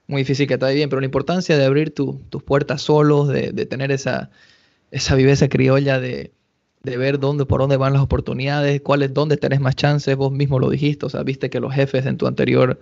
muy 0.06 0.22
difícil 0.22 0.46
que 0.46 0.56
bien, 0.56 0.88
pero 0.88 1.00
la 1.00 1.06
importancia 1.06 1.58
de 1.58 1.64
abrir 1.64 1.94
tus 1.94 2.42
puertas 2.42 2.80
solos, 2.80 3.28
de, 3.28 3.52
tener 3.66 3.92
esa, 3.92 4.30
esa 4.90 5.14
viveza 5.14 5.48
criolla 5.48 6.00
de, 6.00 6.32
de 6.82 6.96
ver 6.96 7.18
dónde, 7.18 7.44
por 7.46 7.60
dónde 7.60 7.76
van 7.76 7.92
las 7.92 8.02
oportunidades, 8.02 8.80
cuáles, 8.80 9.12
dónde 9.12 9.36
tenés 9.36 9.60
más 9.60 9.76
chances, 9.76 10.16
vos 10.16 10.32
mismo 10.32 10.58
lo 10.58 10.70
dijiste, 10.70 11.06
o 11.06 11.10
sea, 11.10 11.22
viste 11.22 11.50
que 11.50 11.60
los 11.60 11.74
jefes 11.74 12.06
en 12.06 12.16
tu 12.16 12.26
anterior, 12.26 12.80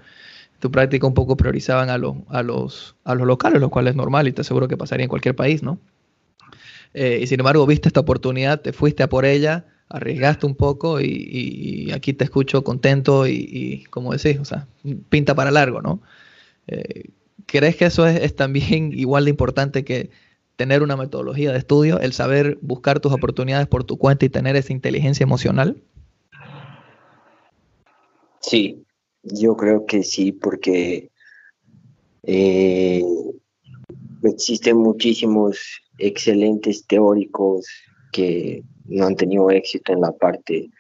tu 0.61 0.71
práctica 0.71 1.07
un 1.07 1.15
poco 1.15 1.37
priorizaban 1.37 1.91
a, 1.91 1.99
los, 1.99 2.17
a, 2.29 2.43
los, 2.43 2.97
a 3.05 3.15
los 3.15 3.27
locales, 3.27 3.61
lo 3.61 3.71
cual 3.71 3.89
es 3.89 3.97
normal 3.97 4.29
y 4.29 4.33
te 4.33 4.43
aseguro 4.43 4.69
que 4.69 4.77
pasaría 4.77 5.05
en 5.05 5.11
cualquier 5.11 5.35
país, 5.35 5.63
¿no? 5.63 5.79
Eh, 6.95 7.21
y 7.23 7.27
sin 7.27 7.41
embargo, 7.41 7.67
viste 7.67 7.89
esta 7.89 8.01
oportunidad, 8.01 8.61
te 8.61 8.73
fuiste 8.73 9.03
a 9.03 9.09
por 9.09 9.27
ella, 9.27 9.67
arriesgaste 9.89 10.47
un 10.47 10.55
poco 10.55 11.01
y, 11.01 11.91
aquí 11.95 12.13
te 12.13 12.25
escucho 12.25 12.65
contento 12.65 13.27
y, 13.27 13.85
como 13.91 14.13
decís, 14.13 14.39
o 14.41 14.45
sea, 14.45 14.67
pinta 15.09 15.35
para 15.35 15.51
largo, 15.51 15.83
¿no? 15.83 16.01
Eh, 16.67 17.11
¿Crees 17.47 17.77
que 17.77 17.87
eso 17.87 18.07
es, 18.07 18.35
también 18.35 18.93
igual 18.99 19.25
de 19.25 19.31
importante 19.31 19.85
que 19.85 20.11
tener 20.57 20.83
una 20.83 20.97
metodología 20.97 21.53
de 21.53 21.59
estudio, 21.59 22.01
el 22.01 22.13
saber 22.13 22.59
buscar 22.63 23.01
tus 23.01 23.13
oportunidades 23.13 23.69
por 23.69 23.85
tu 23.85 23.99
cuenta 23.99 24.25
y 24.25 24.31
tener 24.31 24.57
esa 24.57 24.73
inteligencia 24.73 25.25
emocional? 25.25 25.83
Sí, 28.41 28.85
yo 29.23 29.57
creo 29.57 29.87
que 29.87 30.03
sí, 30.03 30.33
porque 30.33 31.11
eh, 32.23 33.03
existen 34.23 34.79
muchísimos 34.79 35.83
excelentes 35.99 36.87
teóricos 36.87 37.67
que 38.13 38.63
no 38.87 39.07
han 39.07 39.17
tenido 39.17 39.51
éxito 39.51 39.93
en 39.93 40.01
la 40.01 40.13
parte 40.13 40.71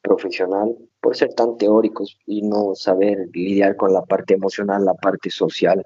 profesional 0.00 0.74
por 1.00 1.16
ser 1.16 1.34
tan 1.34 1.56
teóricos 1.58 2.16
y 2.26 2.42
no 2.42 2.74
saber 2.74 3.28
lidiar 3.32 3.76
con 3.76 3.92
la 3.92 4.04
parte 4.04 4.34
emocional, 4.34 4.84
la 4.84 4.94
parte 4.94 5.30
social 5.30 5.84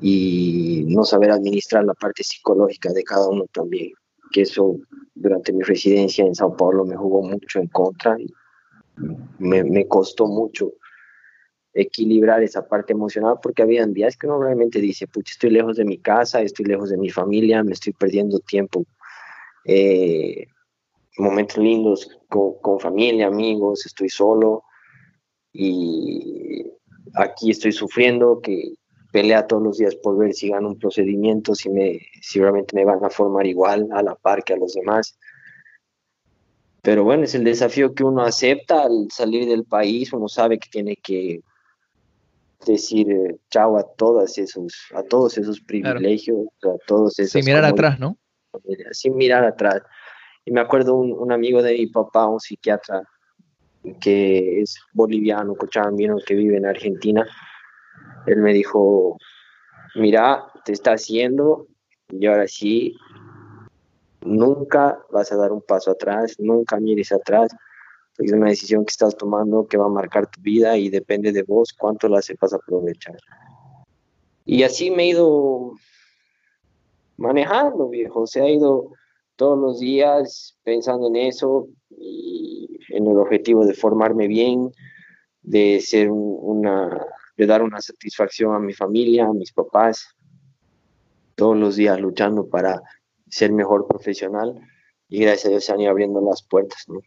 y 0.00 0.84
no 0.86 1.04
saber 1.04 1.30
administrar 1.30 1.84
la 1.84 1.94
parte 1.94 2.22
psicológica 2.22 2.92
de 2.92 3.02
cada 3.02 3.28
uno 3.28 3.46
también, 3.52 3.92
que 4.30 4.42
eso 4.42 4.76
durante 5.14 5.52
mi 5.52 5.62
residencia 5.62 6.24
en 6.24 6.34
Sao 6.34 6.56
Paulo 6.56 6.84
me 6.84 6.96
jugó 6.96 7.22
mucho 7.22 7.58
en 7.58 7.68
contra 7.68 8.16
y 8.20 8.26
me, 9.38 9.64
me 9.64 9.86
costó 9.86 10.26
mucho 10.26 10.72
equilibrar 11.72 12.42
esa 12.42 12.66
parte 12.66 12.92
emocional 12.92 13.36
porque 13.42 13.62
habían 13.62 13.92
días 13.92 14.16
que 14.16 14.26
uno 14.26 14.40
realmente 14.42 14.80
dice, 14.80 15.06
pucha, 15.06 15.32
estoy 15.32 15.50
lejos 15.50 15.76
de 15.76 15.84
mi 15.84 15.98
casa, 15.98 16.40
estoy 16.40 16.66
lejos 16.66 16.90
de 16.90 16.96
mi 16.96 17.10
familia, 17.10 17.62
me 17.62 17.72
estoy 17.72 17.92
perdiendo 17.92 18.38
tiempo. 18.40 18.84
Eh, 19.64 20.46
momentos 21.18 21.58
lindos 21.58 22.18
con, 22.28 22.58
con, 22.60 22.80
familia, 22.80 23.26
amigos, 23.26 23.86
estoy 23.86 24.08
solo 24.08 24.62
y 25.52 26.64
aquí 27.14 27.50
estoy 27.50 27.72
sufriendo, 27.72 28.40
que 28.40 28.74
pelea 29.12 29.46
todos 29.46 29.62
los 29.62 29.78
días 29.78 29.94
por 29.96 30.16
ver 30.18 30.34
si 30.34 30.48
gano 30.48 30.68
un 30.68 30.78
procedimiento, 30.78 31.54
si, 31.54 31.70
me, 31.70 32.00
si 32.20 32.40
realmente 32.40 32.76
me 32.76 32.84
van 32.84 33.04
a 33.04 33.10
formar 33.10 33.46
igual 33.46 33.88
a 33.92 34.02
la 34.02 34.14
par 34.14 34.44
que 34.44 34.52
a 34.52 34.56
los 34.56 34.74
demás. 34.74 35.18
Pero 36.82 37.04
bueno, 37.04 37.24
es 37.24 37.34
el 37.34 37.44
desafío 37.44 37.94
que 37.94 38.04
uno 38.04 38.22
acepta 38.22 38.82
al 38.82 39.08
salir 39.10 39.46
del 39.46 39.64
país, 39.64 40.12
uno 40.12 40.28
sabe 40.28 40.58
que 40.58 40.68
tiene 40.70 40.96
que 40.96 41.40
decir 42.66 43.10
eh, 43.10 43.36
chao 43.50 43.76
a 43.78 43.84
todas 43.84 44.36
esos, 44.38 44.74
a 44.94 45.02
todos 45.02 45.38
esos 45.38 45.60
privilegios, 45.60 46.46
a 46.62 46.76
todos 46.86 47.18
esos. 47.18 47.32
Sin 47.32 47.44
mirar 47.44 47.64
atrás, 47.64 47.98
¿no? 47.98 48.16
Sin 48.92 49.16
mirar 49.16 49.44
atrás. 49.44 49.82
Y 50.44 50.50
me 50.50 50.60
acuerdo 50.60 50.94
un, 50.94 51.12
un 51.12 51.32
amigo 51.32 51.62
de 51.62 51.74
mi 51.74 51.86
papá, 51.86 52.26
un 52.26 52.40
psiquiatra 52.40 53.02
que 54.00 54.60
es 54.60 54.76
boliviano, 54.92 55.54
cochabambino, 55.54 56.16
que 56.24 56.34
vive 56.34 56.56
en 56.56 56.66
Argentina. 56.66 57.26
Él 58.26 58.38
me 58.38 58.52
dijo, 58.52 59.18
mira, 59.94 60.44
te 60.64 60.72
está 60.72 60.92
haciendo 60.92 61.66
y 62.10 62.26
ahora 62.26 62.46
sí, 62.48 62.96
nunca 64.22 64.98
vas 65.10 65.30
a 65.32 65.36
dar 65.36 65.52
un 65.52 65.62
paso 65.62 65.90
atrás, 65.90 66.36
nunca 66.38 66.78
mires 66.80 67.12
atrás, 67.12 67.54
es 68.18 68.32
una 68.32 68.48
decisión 68.48 68.84
que 68.84 68.90
estás 68.90 69.16
tomando 69.16 69.66
que 69.66 69.76
va 69.76 69.86
a 69.86 69.90
marcar 69.90 70.26
tu 70.26 70.40
vida 70.40 70.76
y 70.76 70.88
depende 70.88 71.32
de 71.32 71.44
vos 71.44 71.72
cuánto 71.72 72.08
la 72.08 72.20
sepas 72.20 72.52
aprovechar. 72.52 73.16
Y 74.44 74.64
así 74.64 74.90
me 74.90 75.04
he 75.04 75.08
ido 75.10 75.74
manejando, 77.16 77.88
viejo. 77.88 78.26
Se 78.26 78.40
ha 78.40 78.48
ido 78.48 78.92
todos 79.36 79.58
los 79.58 79.78
días 79.78 80.56
pensando 80.64 81.08
en 81.08 81.16
eso 81.16 81.68
y 81.90 82.80
en 82.88 83.06
el 83.06 83.18
objetivo 83.18 83.64
de 83.64 83.74
formarme 83.74 84.26
bien, 84.26 84.72
de 85.42 85.80
ser 85.80 86.10
una, 86.10 87.06
de 87.38 87.46
dar 87.46 87.62
una 87.62 87.80
satisfacción 87.80 88.54
a 88.54 88.58
mi 88.58 88.74
familia, 88.74 89.24
a 89.24 89.32
mis 89.32 89.52
papás, 89.52 90.14
todos 91.36 91.56
los 91.56 91.76
días 91.76 91.98
luchando 92.00 92.48
para 92.48 92.82
ser 93.28 93.52
mejor 93.52 93.86
profesional 93.86 94.60
y 95.08 95.20
gracias 95.20 95.46
a 95.46 95.48
Dios 95.50 95.64
se 95.64 95.72
han 95.72 95.80
ido 95.80 95.90
abriendo 95.90 96.20
las 96.20 96.42
puertas, 96.42 96.84
¿no? 96.88 97.00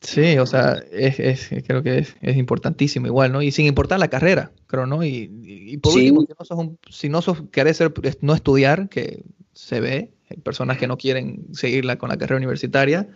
Sí, 0.00 0.36
o 0.38 0.46
sea, 0.46 0.82
es, 0.92 1.48
creo 1.66 1.82
que 1.82 1.98
es, 1.98 2.36
importantísimo 2.36 3.06
igual, 3.06 3.32
¿no? 3.32 3.40
Y 3.40 3.50
sin 3.50 3.66
importar 3.66 3.98
la 3.98 4.08
carrera, 4.08 4.52
creo, 4.66 4.84
¿no? 4.84 5.02
Y, 5.02 5.78
por 5.82 5.94
último, 5.94 6.22
si 6.22 6.28
no, 6.28 6.44
sos 6.44 6.68
si 6.90 7.08
no 7.08 7.22
sos, 7.22 7.42
querés 7.50 7.78
ser, 7.78 7.94
no 8.20 8.34
estudiar, 8.34 8.88
que 8.88 9.24
se 9.54 9.80
ve, 9.80 10.12
hay 10.28 10.36
personas 10.38 10.76
que 10.76 10.86
no 10.86 10.98
quieren 10.98 11.46
seguirla 11.54 11.96
con 11.96 12.10
la 12.10 12.18
carrera 12.18 12.36
universitaria, 12.36 13.08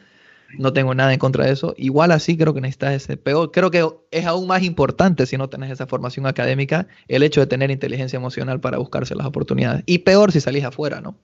no 0.59 0.73
tengo 0.73 0.95
nada 0.95 1.13
en 1.13 1.19
contra 1.19 1.47
de 1.47 1.53
eso. 1.53 1.75
Igual 1.77 2.13
así 2.13 2.37
creo 2.37 2.55
que 2.55 2.61
necesitas 2.61 2.95
ese 2.95 3.17
peor. 3.17 3.51
Creo 3.51 3.71
que 3.71 3.87
es 4.11 4.27
aún 4.27 4.47
más 4.47 4.63
importante 4.63 5.27
si 5.27 5.37
no 5.37 5.49
tenés 5.49 5.71
esa 5.71 5.87
formación 5.87 6.27
académica, 6.27 6.89
el 7.09 7.23
hecho 7.23 7.41
de 7.41 7.47
tener 7.47 7.71
inteligencia 7.71 8.17
emocional 8.17 8.61
para 8.61 8.79
buscarse 8.79 9.15
las 9.15 9.27
oportunidades. 9.27 9.83
Y 9.87 9.99
peor 9.99 10.33
si 10.33 10.41
salís 10.41 10.65
afuera, 10.65 11.01
¿no? 11.01 11.17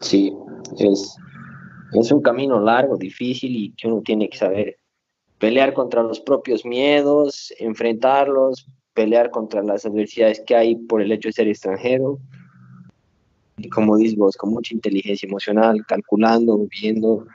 Sí, 0.00 0.32
es, 0.78 1.16
es 1.92 2.12
un 2.12 2.22
camino 2.22 2.60
largo, 2.60 2.96
difícil 2.96 3.56
y 3.56 3.70
que 3.72 3.88
uno 3.88 4.02
tiene 4.02 4.28
que 4.28 4.38
saber 4.38 4.78
pelear 5.38 5.72
contra 5.72 6.02
los 6.02 6.20
propios 6.20 6.64
miedos, 6.64 7.52
enfrentarlos, 7.58 8.66
pelear 8.94 9.30
contra 9.30 9.62
las 9.62 9.86
adversidades 9.86 10.42
que 10.46 10.56
hay 10.56 10.76
por 10.76 11.00
el 11.00 11.12
hecho 11.12 11.28
de 11.28 11.32
ser 11.32 11.48
extranjero. 11.48 12.18
Y 13.56 13.68
como 13.68 13.96
dices 13.96 14.16
vos, 14.16 14.36
con 14.36 14.50
mucha 14.50 14.74
inteligencia 14.74 15.26
emocional, 15.26 15.84
calculando, 15.86 16.66
viendo, 16.80 17.26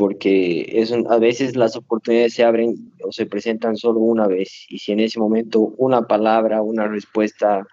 porque 0.00 0.80
es 0.80 0.92
a 0.92 1.18
veces 1.18 1.56
las 1.56 1.76
oportunidades 1.76 2.32
se 2.32 2.42
abren 2.42 2.90
o 3.04 3.12
se 3.12 3.26
presentan 3.26 3.76
solo 3.76 4.00
una 4.00 4.26
vez. 4.26 4.64
Y 4.70 4.78
si 4.78 4.92
en 4.92 5.00
ese 5.00 5.20
momento 5.20 5.74
una 5.76 6.06
palabra, 6.06 6.62
una 6.62 6.88
respuesta 6.88 7.66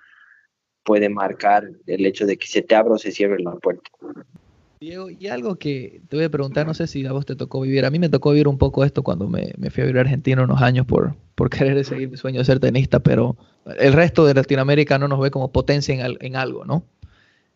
puede 0.84 1.08
marcar 1.08 1.63
el 1.86 2.06
hecho 2.06 2.26
de 2.26 2.36
que 2.36 2.48
se 2.48 2.62
te 2.62 2.76
abra 2.76 2.96
o 2.96 2.98
se 2.98 3.13
cierre 3.13 3.40
la 3.40 3.56
puerta. 3.56 3.90
Diego, 4.82 5.10
y 5.10 5.28
algo 5.28 5.56
que 5.56 6.02
te 6.10 6.18
voy 6.18 6.26
a 6.26 6.30
preguntar, 6.30 6.68
no 6.68 6.74
sé 6.74 6.88
si 6.88 7.06
a 7.06 7.13
vos 7.13 7.26
te 7.26 7.38
tocó 7.38 7.62
vivir, 7.62 7.86
a 7.86 7.92
mí 7.92 7.98
me 7.98 8.10
tocó 8.10 8.32
vivir 8.32 8.50
un 8.50 8.58
poco 8.58 8.84
esto 8.84 9.04
cuando 9.04 9.30
me, 9.30 9.54
fui 9.72 9.84
a 9.84 9.86
vivir 9.86 9.98
a 9.98 10.02
Argentina 10.02 10.44
unos 10.44 10.62
años 10.62 10.86
por, 10.86 11.16
por 11.34 11.50
querer 11.50 11.86
seguir 11.86 12.10
mi 12.10 12.18
sueño 12.18 12.40
de 12.40 12.46
ser 12.46 12.60
tenista, 12.60 13.00
pero 13.00 13.38
el 13.80 13.94
resto 13.94 14.26
de 14.26 14.34
Latinoamérica 14.34 15.00
no 15.00 15.08
nos 15.08 15.22
ve 15.22 15.32
como 15.32 15.54
potencia 15.54 15.96
en, 15.96 16.18
en 16.20 16.36
algo, 16.36 16.66
¿no? 16.66 16.84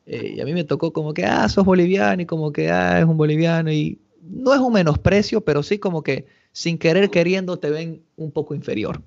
Eh, 0.05 0.35
y 0.37 0.39
a 0.39 0.45
mí 0.45 0.53
me 0.53 0.63
tocó 0.63 0.93
como 0.93 1.13
que, 1.13 1.25
ah, 1.25 1.49
sos 1.49 1.65
boliviano 1.65 2.21
y 2.21 2.25
como 2.25 2.53
que, 2.53 2.71
ah, 2.71 2.99
es 2.99 3.05
un 3.05 3.17
boliviano 3.17 3.69
y 3.69 3.99
no 4.21 4.53
es 4.53 4.59
un 4.59 4.73
menosprecio, 4.73 5.41
pero 5.41 5.63
sí 5.63 5.79
como 5.79 6.03
que 6.03 6.25
sin 6.51 6.77
querer 6.77 7.09
queriendo 7.09 7.59
te 7.59 7.69
ven 7.69 8.03
un 8.17 8.31
poco 8.31 8.53
inferior. 8.55 9.01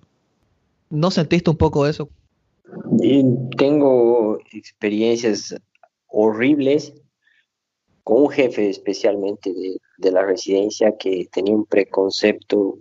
¿No 0.90 1.10
sentiste 1.10 1.50
un 1.50 1.56
poco 1.56 1.86
eso? 1.86 2.08
tengo 3.56 4.38
experiencias 4.52 5.54
horribles 6.08 6.94
con 8.02 8.22
un 8.22 8.28
jefe 8.30 8.68
especialmente 8.68 9.52
de, 9.52 10.10
la 10.10 10.24
residencia 10.24 10.96
que 10.98 11.26
tenía 11.32 11.54
un 11.54 11.66
preconcepto 11.66 12.78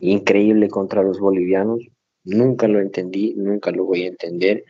increíble 0.00 0.68
contra 0.68 1.02
los 1.02 1.18
bolivianos. 1.18 1.80
Nunca 2.24 2.68
lo 2.68 2.80
entendí, 2.80 3.34
nunca 3.36 3.70
lo 3.70 3.84
voy 3.84 4.02
a 4.02 4.08
entender. 4.08 4.64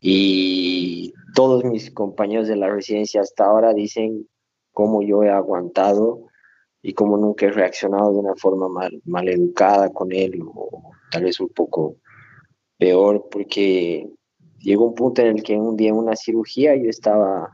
Y 0.00 1.12
todos 1.34 1.64
mis 1.64 1.90
compañeros 1.90 2.46
de 2.48 2.56
la 2.56 2.68
residencia 2.68 3.20
hasta 3.20 3.44
ahora 3.44 3.74
dicen 3.74 4.28
cómo 4.78 5.02
yo 5.02 5.24
he 5.24 5.28
aguantado 5.28 6.28
y 6.80 6.92
cómo 6.92 7.16
nunca 7.16 7.46
he 7.46 7.50
reaccionado 7.50 8.12
de 8.12 8.18
una 8.20 8.36
forma 8.36 8.68
mal, 8.68 9.02
mal 9.06 9.28
educada 9.28 9.92
con 9.92 10.12
él 10.12 10.40
o 10.54 10.92
tal 11.10 11.24
vez 11.24 11.40
un 11.40 11.48
poco 11.48 11.96
peor 12.78 13.26
porque 13.28 14.08
llegó 14.60 14.86
un 14.86 14.94
punto 14.94 15.22
en 15.22 15.36
el 15.36 15.42
que 15.42 15.56
un 15.56 15.76
día 15.76 15.88
en 15.88 15.96
una 15.96 16.14
cirugía 16.14 16.76
yo 16.76 16.88
estaba 16.88 17.50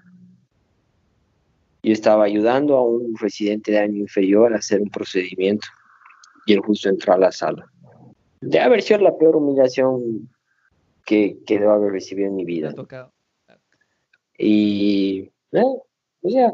yo 1.83 1.93
estaba 1.95 2.25
ayudando 2.25 2.77
a 2.77 2.83
un 2.83 3.17
residente 3.17 3.73
de 3.73 3.79
año 3.79 4.01
inferior 4.01 4.53
a 4.53 4.59
hacer 4.59 4.83
un 4.83 4.91
procedimiento 4.91 5.67
y 6.45 6.53
él 6.53 6.59
justo 6.61 6.91
entró 6.91 7.15
a 7.15 7.19
la 7.19 7.33
sala. 7.33 7.65
De 8.43 8.61
haber 8.61 8.83
sido 8.83 9.01
la 9.01 9.17
peor 9.17 9.37
humillación 9.37 10.29
que, 11.07 11.39
que 11.47 11.59
debo 11.59 11.73
haber 11.73 11.93
recibido 11.93 12.29
en 12.29 12.35
mi 12.35 12.45
vida. 12.45 12.75
Y, 14.37 15.31
eh, 15.53 15.63
o 15.63 16.29
sea, 16.29 16.53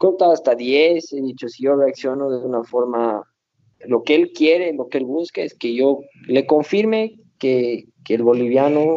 contado 0.00 0.32
hasta 0.32 0.54
10, 0.54 1.12
he 1.12 1.20
dicho, 1.20 1.46
si 1.48 1.64
yo 1.64 1.76
reacciono 1.76 2.30
de 2.30 2.38
una 2.38 2.64
forma, 2.64 3.22
lo 3.80 4.02
que 4.02 4.14
él 4.14 4.32
quiere, 4.32 4.72
lo 4.72 4.88
que 4.88 4.96
él 4.96 5.04
busca 5.04 5.42
es 5.42 5.54
que 5.54 5.74
yo 5.74 6.00
le 6.26 6.46
confirme 6.46 7.20
que, 7.38 7.84
que 8.02 8.14
el 8.14 8.22
boliviano 8.22 8.96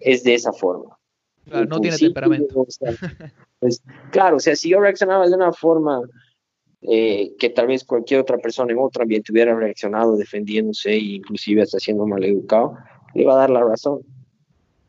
es 0.00 0.24
de 0.24 0.34
esa 0.34 0.54
forma. 0.54 0.98
Claro, 1.44 1.66
no 1.66 1.80
tiene 1.80 1.98
temperamento. 1.98 2.66
pues, 3.60 3.82
claro, 4.10 4.36
o 4.36 4.40
sea, 4.40 4.56
si 4.56 4.70
yo 4.70 4.80
reaccionaba 4.80 5.28
de 5.28 5.34
una 5.36 5.52
forma 5.52 6.00
eh, 6.80 7.34
que 7.38 7.50
tal 7.50 7.66
vez 7.66 7.84
cualquier 7.84 8.20
otra 8.20 8.38
persona 8.38 8.72
en 8.72 8.78
otro 8.78 9.02
ambiente 9.02 9.32
hubiera 9.32 9.54
reaccionado 9.54 10.16
defendiéndose 10.16 10.92
e 10.92 11.16
inclusive 11.16 11.60
hasta 11.60 11.78
siendo 11.78 12.06
mal 12.06 12.24
educado, 12.24 12.78
le 13.14 13.22
iba 13.22 13.34
a 13.34 13.38
dar 13.38 13.50
la 13.50 13.62
razón. 13.62 14.00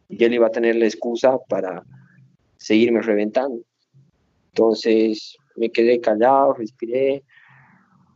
Y 0.08 0.24
él 0.24 0.36
iba 0.36 0.48
a 0.48 0.52
tener 0.52 0.78
la 0.78 0.86
excusa 0.86 1.38
para 1.50 1.84
seguirme 2.56 3.02
reventando. 3.02 3.60
Entonces 4.56 5.36
me 5.58 5.70
quedé 5.70 5.99
callado, 5.99 6.53
respiré, 6.53 7.26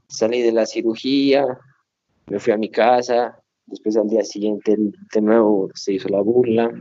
salí 0.07 0.41
de 0.41 0.53
la 0.53 0.65
cirugía, 0.65 1.45
me 2.27 2.39
fui 2.39 2.53
a 2.53 2.57
mi 2.57 2.71
casa, 2.71 3.37
después 3.65 3.97
al 3.97 4.07
día 4.07 4.23
siguiente 4.23 4.77
de 4.77 5.21
nuevo 5.21 5.69
se 5.75 5.91
hizo 5.91 6.07
la 6.07 6.21
burla, 6.21 6.71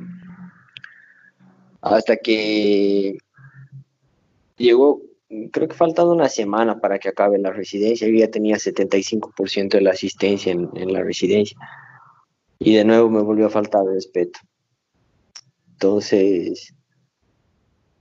hasta 1.80 2.16
que 2.18 3.18
llegó, 4.56 5.02
creo 5.50 5.66
que 5.66 5.74
faltando 5.74 6.12
una 6.12 6.28
semana 6.28 6.78
para 6.78 7.00
que 7.00 7.09
acabe 7.09 7.36
la 7.40 7.50
residencia, 7.50 8.06
yo 8.06 8.14
ya 8.14 8.30
tenía 8.30 8.59
75% 8.59 9.70
de 9.70 9.80
la 9.80 9.90
asistencia 9.90 10.52
en, 10.52 10.92
la 10.92 11.02
residencia 11.02 11.59
y 12.61 12.76
de 12.76 12.84
nuevo 12.84 13.11
me 13.11 13.22
volvió 13.22 13.46
a 13.46 13.50
faltar 13.50 13.82
el 13.88 13.94
respeto. 13.94 14.38
Entonces, 15.72 16.72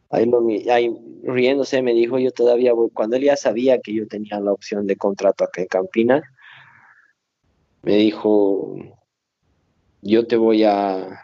ahí, 0.10 0.26
lo, 0.26 0.45
ahí 0.72 0.95
riéndose 1.24 1.82
me 1.82 1.93
dijo, 1.93 2.20
yo 2.20 2.32
todavía 2.32 2.74
voy, 2.74 2.89
cuando 2.91 3.16
él 3.16 3.24
ya 3.24 3.36
sabía 3.36 3.80
que 3.80 3.93
yo 3.93 4.08
tenía 4.08 4.39
la 4.39 4.51
opción 4.51 4.88
de 4.88 4.95
contrato 4.95 5.43
acá 5.43 5.62
en 5.62 5.68
Campina, 5.68 6.24
me 7.84 7.97
dijo, 7.97 8.76
yo 10.01 10.28
te 10.28 10.36
voy 10.36 10.64
a, 10.64 11.22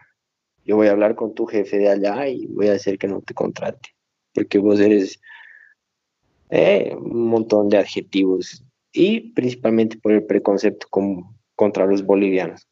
yo 0.66 0.76
voy 0.76 0.88
a 0.88 0.92
hablar 0.92 1.16
con 1.16 1.34
tu 1.34 1.46
jefe 1.46 1.78
de 1.78 1.90
allá 1.90 2.28
y 2.28 2.48
voy 2.48 2.68
a 2.68 2.74
hacer 2.74 2.98
que 2.98 3.08
no 3.08 3.22
te 3.22 3.34
contrate, 3.34 3.90
porque 4.34 4.60
vos 4.60 4.80
eres 4.80 5.20
eh, 6.50 6.96
un 6.96 7.28
montón 7.28 7.70
de 7.70 7.78
adjetivos 7.78 8.64
y 8.92 9.32
principalmente 9.32 9.98
por 9.98 10.12
el 10.12 10.26
preconcepto 10.26 10.88
contra 11.56 11.86
los 11.86 12.06
bolivianos. 12.06 12.68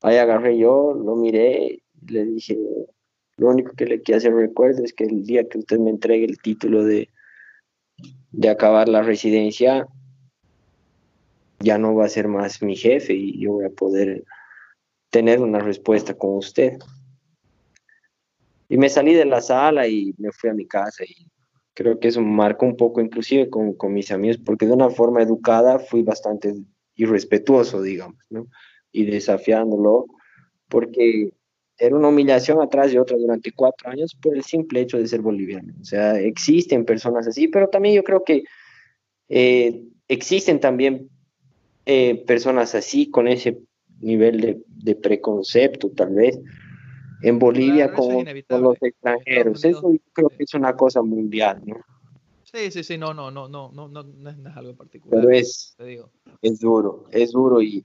Ahí 0.00 0.16
agarré 0.16 0.58
yo, 0.58 0.94
lo 0.94 1.14
miré, 1.14 1.82
le 2.08 2.24
dije, 2.24 2.58
lo 3.36 3.48
único 3.48 3.72
que 3.72 3.86
le 3.86 4.02
quiero 4.02 4.18
hacer 4.18 4.34
recuerdo 4.34 4.84
es 4.84 4.92
que 4.92 5.04
el 5.04 5.24
día 5.24 5.48
que 5.48 5.58
usted 5.58 5.78
me 5.78 5.90
entregue 5.90 6.24
el 6.24 6.38
título 6.38 6.84
de, 6.84 7.08
de 8.30 8.48
acabar 8.48 8.88
la 8.88 9.02
residencia, 9.02 9.86
ya 11.60 11.78
no 11.78 11.94
va 11.94 12.06
a 12.06 12.08
ser 12.08 12.28
más 12.28 12.62
mi 12.62 12.76
jefe 12.76 13.14
y 13.14 13.38
yo 13.38 13.52
voy 13.52 13.64
a 13.64 13.70
poder 13.70 14.24
tener 15.10 15.40
una 15.40 15.60
respuesta 15.60 16.14
con 16.14 16.36
usted. 16.36 16.78
Y 18.68 18.78
me 18.78 18.88
salí 18.88 19.14
de 19.14 19.26
la 19.26 19.40
sala 19.40 19.86
y 19.86 20.14
me 20.18 20.32
fui 20.32 20.50
a 20.50 20.54
mi 20.54 20.66
casa 20.66 21.04
y 21.04 21.28
creo 21.74 21.98
que 22.00 22.08
eso 22.08 22.20
marcó 22.20 22.66
un 22.66 22.76
poco 22.76 23.00
inclusive 23.00 23.48
con, 23.48 23.74
con 23.74 23.92
mis 23.92 24.10
amigos 24.10 24.38
porque 24.38 24.66
de 24.66 24.72
una 24.72 24.90
forma 24.90 25.22
educada 25.22 25.78
fui 25.78 26.02
bastante 26.02 26.54
irrespetuoso, 26.94 27.82
digamos, 27.82 28.18
¿no? 28.30 28.46
Y 28.90 29.04
desafiándolo 29.06 30.06
porque 30.68 31.32
era 31.82 31.96
una 31.96 32.08
humillación 32.08 32.62
atrás 32.62 32.92
de 32.92 33.00
otra 33.00 33.16
durante 33.16 33.50
cuatro 33.50 33.90
años 33.90 34.14
por 34.14 34.36
el 34.36 34.44
simple 34.44 34.82
hecho 34.82 34.98
de 34.98 35.08
ser 35.08 35.20
boliviano. 35.20 35.74
O 35.80 35.84
sea, 35.84 36.16
existen 36.20 36.84
personas 36.84 37.26
así, 37.26 37.48
pero 37.48 37.68
también 37.68 37.96
yo 37.96 38.04
creo 38.04 38.22
que 38.22 38.44
eh, 39.28 39.82
existen 40.06 40.60
también 40.60 41.08
eh, 41.84 42.22
personas 42.24 42.76
así, 42.76 43.10
con 43.10 43.26
ese 43.26 43.58
nivel 43.98 44.62
de, 44.68 44.94
preconcepto, 44.94 45.90
tal 45.90 46.14
vez, 46.14 46.38
en 47.22 47.40
Bolivia 47.40 47.92
con, 47.92 48.24
los 48.62 48.76
extranjeros. 48.80 49.64
Eso 49.64 49.92
creo 50.12 50.28
que 50.28 50.44
es 50.44 50.54
una 50.54 50.76
cosa 50.76 51.02
mundial, 51.02 51.62
¿no? 51.66 51.76
Sí, 52.44 52.70
sí, 52.70 52.84
sí, 52.84 52.96
no, 52.96 53.12
no, 53.12 53.32
no, 53.32 53.48
no, 53.48 53.72
no, 53.72 53.88
no, 53.88 54.04
no 54.04 54.30
es 54.30 54.56
algo 54.56 54.76
particular. 54.76 55.20
Pero 55.20 55.34
es, 55.34 55.76
es 56.42 56.60
duro, 56.60 57.06
es 57.10 57.32
duro 57.32 57.60
y, 57.60 57.84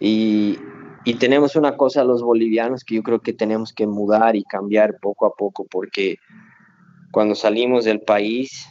y, 0.00 0.58
y 1.04 1.14
tenemos 1.14 1.56
una 1.56 1.76
cosa 1.76 2.04
los 2.04 2.22
bolivianos 2.22 2.84
que 2.84 2.96
yo 2.96 3.02
creo 3.02 3.20
que 3.20 3.32
tenemos 3.32 3.72
que 3.72 3.86
mudar 3.86 4.36
y 4.36 4.44
cambiar 4.44 4.98
poco 5.00 5.26
a 5.26 5.34
poco 5.34 5.66
porque 5.70 6.16
cuando 7.12 7.34
salimos 7.34 7.84
del 7.84 8.00
país 8.00 8.66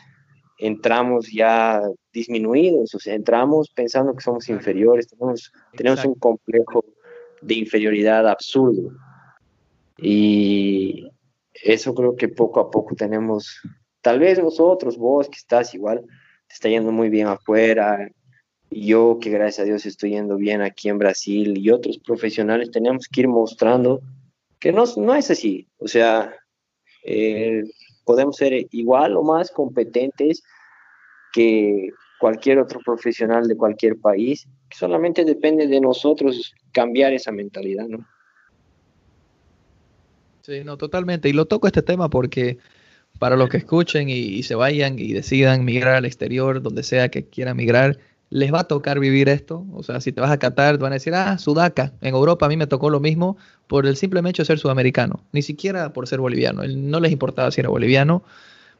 entramos 0.57 1.31
ya 1.31 1.81
disminuidos, 2.13 2.95
o 2.95 2.99
sea, 2.99 3.13
entramos 3.15 3.69
pensando 3.69 4.13
que 4.13 4.23
somos 4.23 4.47
inferiores, 4.49 5.07
tenemos, 5.07 5.51
tenemos 5.75 6.05
un 6.05 6.15
complejo 6.15 6.85
de 7.41 7.55
inferioridad 7.55 8.27
absurdo. 8.27 8.91
Y 9.97 11.07
eso 11.53 11.93
creo 11.93 12.15
que 12.15 12.29
poco 12.29 12.59
a 12.59 12.71
poco 12.71 12.95
tenemos, 12.95 13.61
tal 14.01 14.19
vez 14.19 14.39
vosotros, 14.41 14.97
vos 14.97 15.29
que 15.29 15.37
estás 15.37 15.73
igual, 15.73 16.01
te 16.47 16.53
está 16.53 16.69
yendo 16.69 16.91
muy 16.91 17.09
bien 17.09 17.27
afuera, 17.27 18.09
yo 18.81 19.19
que 19.21 19.29
gracias 19.29 19.59
a 19.59 19.65
Dios 19.65 19.85
estoy 19.85 20.11
yendo 20.11 20.37
bien 20.37 20.61
aquí 20.61 20.89
en 20.89 20.97
Brasil 20.97 21.57
y 21.57 21.69
otros 21.69 21.97
profesionales, 21.99 22.71
tenemos 22.71 23.07
que 23.07 23.21
ir 23.21 23.27
mostrando 23.27 24.01
que 24.59 24.71
no, 24.71 24.83
no 24.97 25.15
es 25.15 25.31
así, 25.31 25.67
o 25.77 25.87
sea, 25.87 26.33
eh, 27.03 27.63
podemos 28.03 28.35
ser 28.35 28.67
igual 28.71 29.15
o 29.15 29.23
más 29.23 29.51
competentes 29.51 30.43
que 31.31 31.89
cualquier 32.19 32.59
otro 32.59 32.79
profesional 32.79 33.47
de 33.47 33.57
cualquier 33.57 33.97
país, 33.99 34.47
solamente 34.71 35.25
depende 35.25 35.67
de 35.67 35.79
nosotros 35.79 36.53
cambiar 36.71 37.13
esa 37.13 37.31
mentalidad, 37.31 37.87
¿no? 37.87 38.05
Sí, 40.41 40.63
no, 40.63 40.77
totalmente. 40.77 41.27
Y 41.27 41.33
lo 41.33 41.45
toco 41.45 41.67
este 41.67 41.81
tema 41.81 42.09
porque 42.09 42.59
para 43.19 43.35
los 43.35 43.49
que 43.49 43.57
escuchen 43.57 44.09
y, 44.09 44.43
se 44.43 44.55
vayan 44.55 44.99
y 44.99 45.13
decidan 45.13 45.65
migrar 45.65 45.95
al 45.95 46.05
exterior, 46.05 46.61
donde 46.61 46.83
sea 46.83 47.09
que 47.09 47.25
quieran 47.25 47.57
migrar, 47.57 47.97
les 48.35 48.53
va 48.53 48.59
a 48.59 48.63
tocar 48.65 48.99
vivir 48.99 49.29
esto. 49.29 49.65
O 49.71 49.81
sea, 49.81 50.01
si 50.01 50.11
te 50.11 50.19
vas 50.19 50.29
a 50.29 50.37
Qatar, 50.37 50.75
te 50.75 50.83
van 50.83 50.91
a 50.91 50.95
decir, 50.95 51.13
ah, 51.15 51.37
Sudaca. 51.37 51.93
En 52.01 52.13
Europa 52.13 52.45
a 52.45 52.49
mí 52.49 52.57
me 52.57 52.67
tocó 52.67 52.89
lo 52.89 52.99
mismo 52.99 53.37
por 53.67 53.85
el 53.87 53.95
simple 53.95 54.19
hecho 54.29 54.41
de 54.41 54.47
ser 54.47 54.59
sudamericano, 54.59 55.23
ni 55.31 55.41
siquiera 55.41 55.93
por 55.93 56.05
ser 56.05 56.19
boliviano. 56.19 56.61
No 56.67 56.99
les 56.99 57.13
importaba 57.13 57.49
si 57.51 57.61
era 57.61 57.69
boliviano, 57.69 58.23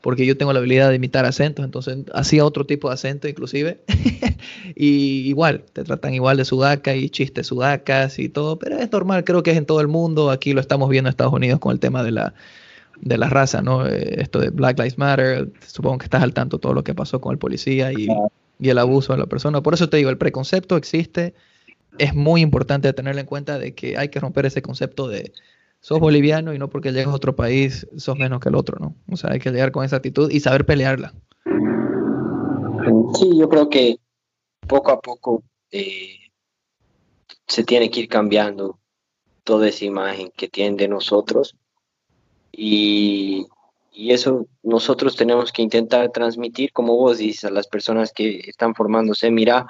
porque 0.02 0.26
yo 0.26 0.36
tengo 0.36 0.52
la 0.52 0.60
habilidad 0.60 0.90
de 0.90 0.96
imitar 0.96 1.24
acentos, 1.24 1.64
entonces 1.64 2.00
hacía 2.14 2.44
otro 2.44 2.66
tipo 2.66 2.90
de 2.90 2.96
acento 2.96 3.30
inclusive. 3.30 3.80
y 4.76 5.30
igual, 5.30 5.64
te 5.72 5.86
tratan 5.86 6.14
igual 6.14 6.36
de 6.36 6.44
sudaca 6.44 6.94
y 6.94 7.10
chistes 7.10 7.48
sudacas 7.48 8.20
y 8.20 8.28
todo, 8.28 8.60
pero 8.60 8.78
es 8.78 8.92
normal, 8.92 9.24
creo 9.24 9.42
que 9.42 9.52
es 9.52 9.58
en 9.58 9.66
todo 9.66 9.80
el 9.80 9.88
mundo. 9.88 10.32
Aquí 10.32 10.52
lo 10.52 10.60
estamos 10.60 10.90
viendo 10.90 11.08
en 11.08 11.12
Estados 11.12 11.34
Unidos 11.34 11.62
con 11.62 11.72
el 11.72 11.80
tema 11.80 12.04
de 12.04 12.12
la, 12.12 12.34
de 13.00 13.18
la 13.18 13.30
raza, 13.30 13.62
¿no? 13.62 13.88
Eh, 13.88 14.16
esto 14.20 14.40
de 14.40 14.50
Black 14.50 14.78
Lives 14.78 14.98
Matter, 14.98 15.48
supongo 15.66 16.00
que 16.00 16.06
estás 16.08 16.24
al 16.24 16.34
tanto 16.34 16.58
de 16.58 16.62
todo 16.62 16.74
lo 16.74 16.84
que 16.84 16.94
pasó 16.94 17.22
con 17.22 17.32
el 17.32 17.38
policía 17.38 17.94
y, 17.94 18.10
y 18.60 18.70
el 18.70 18.78
abuso 18.78 19.14
de 19.14 19.20
la 19.20 19.26
persona. 19.26 19.62
Por 19.62 19.74
eso 19.74 19.90
te 19.90 19.98
digo, 19.98 20.10
el 20.10 20.18
preconcepto 20.18 20.78
existe. 20.78 21.34
Es 21.98 22.14
muy 22.14 22.42
importante 22.42 22.92
tenerlo 22.94 23.22
en 23.22 23.28
cuenta 23.28 23.58
de 23.58 23.74
que 23.74 23.98
hay 23.98 24.10
que 24.10 24.20
romper 24.20 24.46
ese 24.46 24.62
concepto 24.62 25.08
de 25.08 25.32
sos 25.80 26.00
boliviano 26.00 26.54
y 26.54 26.60
no 26.60 26.70
porque 26.70 26.92
llegas 26.92 27.14
a 27.14 27.16
otro 27.16 27.36
país 27.36 27.88
sos 27.98 28.18
menos 28.18 28.40
que 28.40 28.50
el 28.50 28.56
otro, 28.56 28.78
¿no? 28.80 28.96
O 29.12 29.18
sea, 29.18 29.32
hay 29.32 29.40
que 29.40 29.52
llegar 29.52 29.72
con 29.72 29.86
esa 29.86 29.98
actitud 29.98 30.32
y 30.32 30.40
saber 30.40 30.66
pelearla. 30.66 31.14
Sí, 33.14 33.38
yo 33.38 33.48
creo 33.48 33.70
que 33.70 33.98
poco 34.68 34.92
a 34.92 35.00
poco 35.00 35.44
eh, 35.72 36.18
se 37.48 37.64
tiene 37.64 37.90
que 37.90 38.02
ir 38.02 38.08
cambiando 38.10 38.80
toda 39.44 39.68
esa 39.68 39.86
imagen 39.86 40.32
que 40.36 40.48
tienen 40.48 40.76
de 40.76 40.88
nosotros 40.88 41.56
y, 42.52 43.46
y 43.96 44.12
eso 44.12 44.48
nosotros 44.62 45.16
tenemos 45.16 45.52
que 45.54 45.62
intentar 45.62 46.12
transmitir, 46.12 46.74
como 46.74 46.96
vos 46.96 47.18
dices, 47.18 47.46
a 47.46 47.50
las 47.50 47.68
personas 47.68 48.12
que 48.12 48.42
están 48.46 48.76
formándose, 48.76 49.32
mira, 49.32 49.68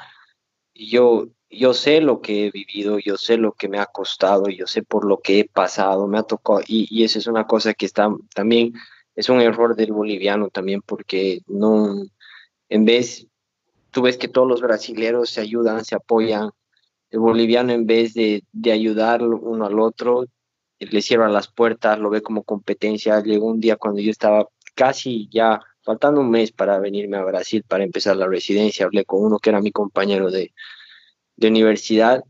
yo, 0.73 1.27
yo 1.49 1.73
sé 1.73 2.01
lo 2.01 2.21
que 2.21 2.47
he 2.47 2.51
vivido, 2.51 2.97
yo 2.99 3.17
sé 3.17 3.37
lo 3.37 3.53
que 3.53 3.69
me 3.69 3.79
ha 3.79 3.85
costado, 3.85 4.49
yo 4.49 4.65
sé 4.65 4.81
por 4.81 5.05
lo 5.05 5.19
que 5.19 5.39
he 5.39 5.45
pasado, 5.45 6.07
me 6.07 6.17
ha 6.17 6.23
tocado, 6.23 6.61
y, 6.67 6.87
y 6.89 7.03
eso 7.03 7.19
es 7.19 7.27
una 7.27 7.45
cosa 7.45 7.75
que 7.75 7.85
está 7.85 8.09
también, 8.33 8.73
es 9.15 9.29
un 9.29 9.41
error 9.41 9.75
del 9.75 9.93
boliviano 9.93 10.49
también, 10.49 10.81
porque 10.81 11.41
no, 11.47 12.03
en 12.69 12.85
vez, 12.85 13.27
tú 13.91 14.01
ves 14.01 14.17
que 14.17 14.27
todos 14.27 14.47
los 14.47 14.61
brasileños 14.61 15.29
se 15.29 15.41
ayudan, 15.41 15.85
se 15.85 15.95
apoyan, 15.95 16.49
el 17.11 17.19
boliviano 17.19 17.73
en 17.73 17.85
vez 17.85 18.15
de, 18.15 18.43
de 18.51 18.71
ayudar 18.71 19.21
uno 19.21 19.65
al 19.65 19.79
otro, 19.79 20.25
le 20.79 21.01
cierra 21.01 21.29
las 21.29 21.47
puertas, 21.47 21.99
lo 21.99 22.09
ve 22.09 22.21
como 22.21 22.43
competencia. 22.43 23.21
Llegó 23.21 23.47
un 23.47 23.59
día 23.59 23.77
cuando 23.77 24.01
yo 24.01 24.11
estaba 24.11 24.47
casi 24.75 25.29
ya 25.31 25.61
faltando 25.83 26.21
un 26.21 26.31
mes 26.31 26.51
para 26.51 26.79
venirme 26.79 27.17
a 27.17 27.23
Brasil 27.23 27.63
para 27.67 27.83
empezar 27.83 28.17
la 28.17 28.27
residencia, 28.27 28.85
hablé 28.85 29.05
con 29.05 29.23
uno 29.23 29.39
que 29.39 29.51
era 29.51 29.61
mi 29.61 29.71
compañero 29.71 30.31
de, 30.31 30.53
de 31.37 31.47
universidad 31.47 32.23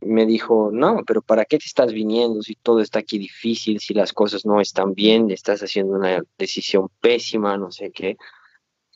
me 0.00 0.26
dijo, 0.26 0.70
no, 0.72 1.02
pero 1.06 1.22
¿para 1.22 1.44
qué 1.44 1.58
te 1.58 1.66
estás 1.66 1.92
viniendo 1.92 2.42
si 2.42 2.54
todo 2.54 2.80
está 2.80 3.00
aquí 3.00 3.18
difícil, 3.18 3.80
si 3.80 3.94
las 3.94 4.12
cosas 4.12 4.46
no 4.46 4.60
están 4.60 4.94
bien, 4.94 5.30
estás 5.30 5.62
haciendo 5.62 5.94
una 5.94 6.22
decisión 6.38 6.88
pésima, 7.00 7.56
no 7.58 7.70
sé 7.70 7.90
qué? 7.92 8.16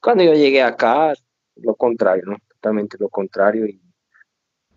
Cuando 0.00 0.24
yo 0.24 0.32
llegué 0.34 0.62
acá, 0.62 1.14
lo 1.56 1.74
contrario, 1.74 2.24
¿no? 2.26 2.36
Totalmente 2.48 2.96
lo 2.98 3.08
contrario 3.08 3.66
y, 3.66 3.80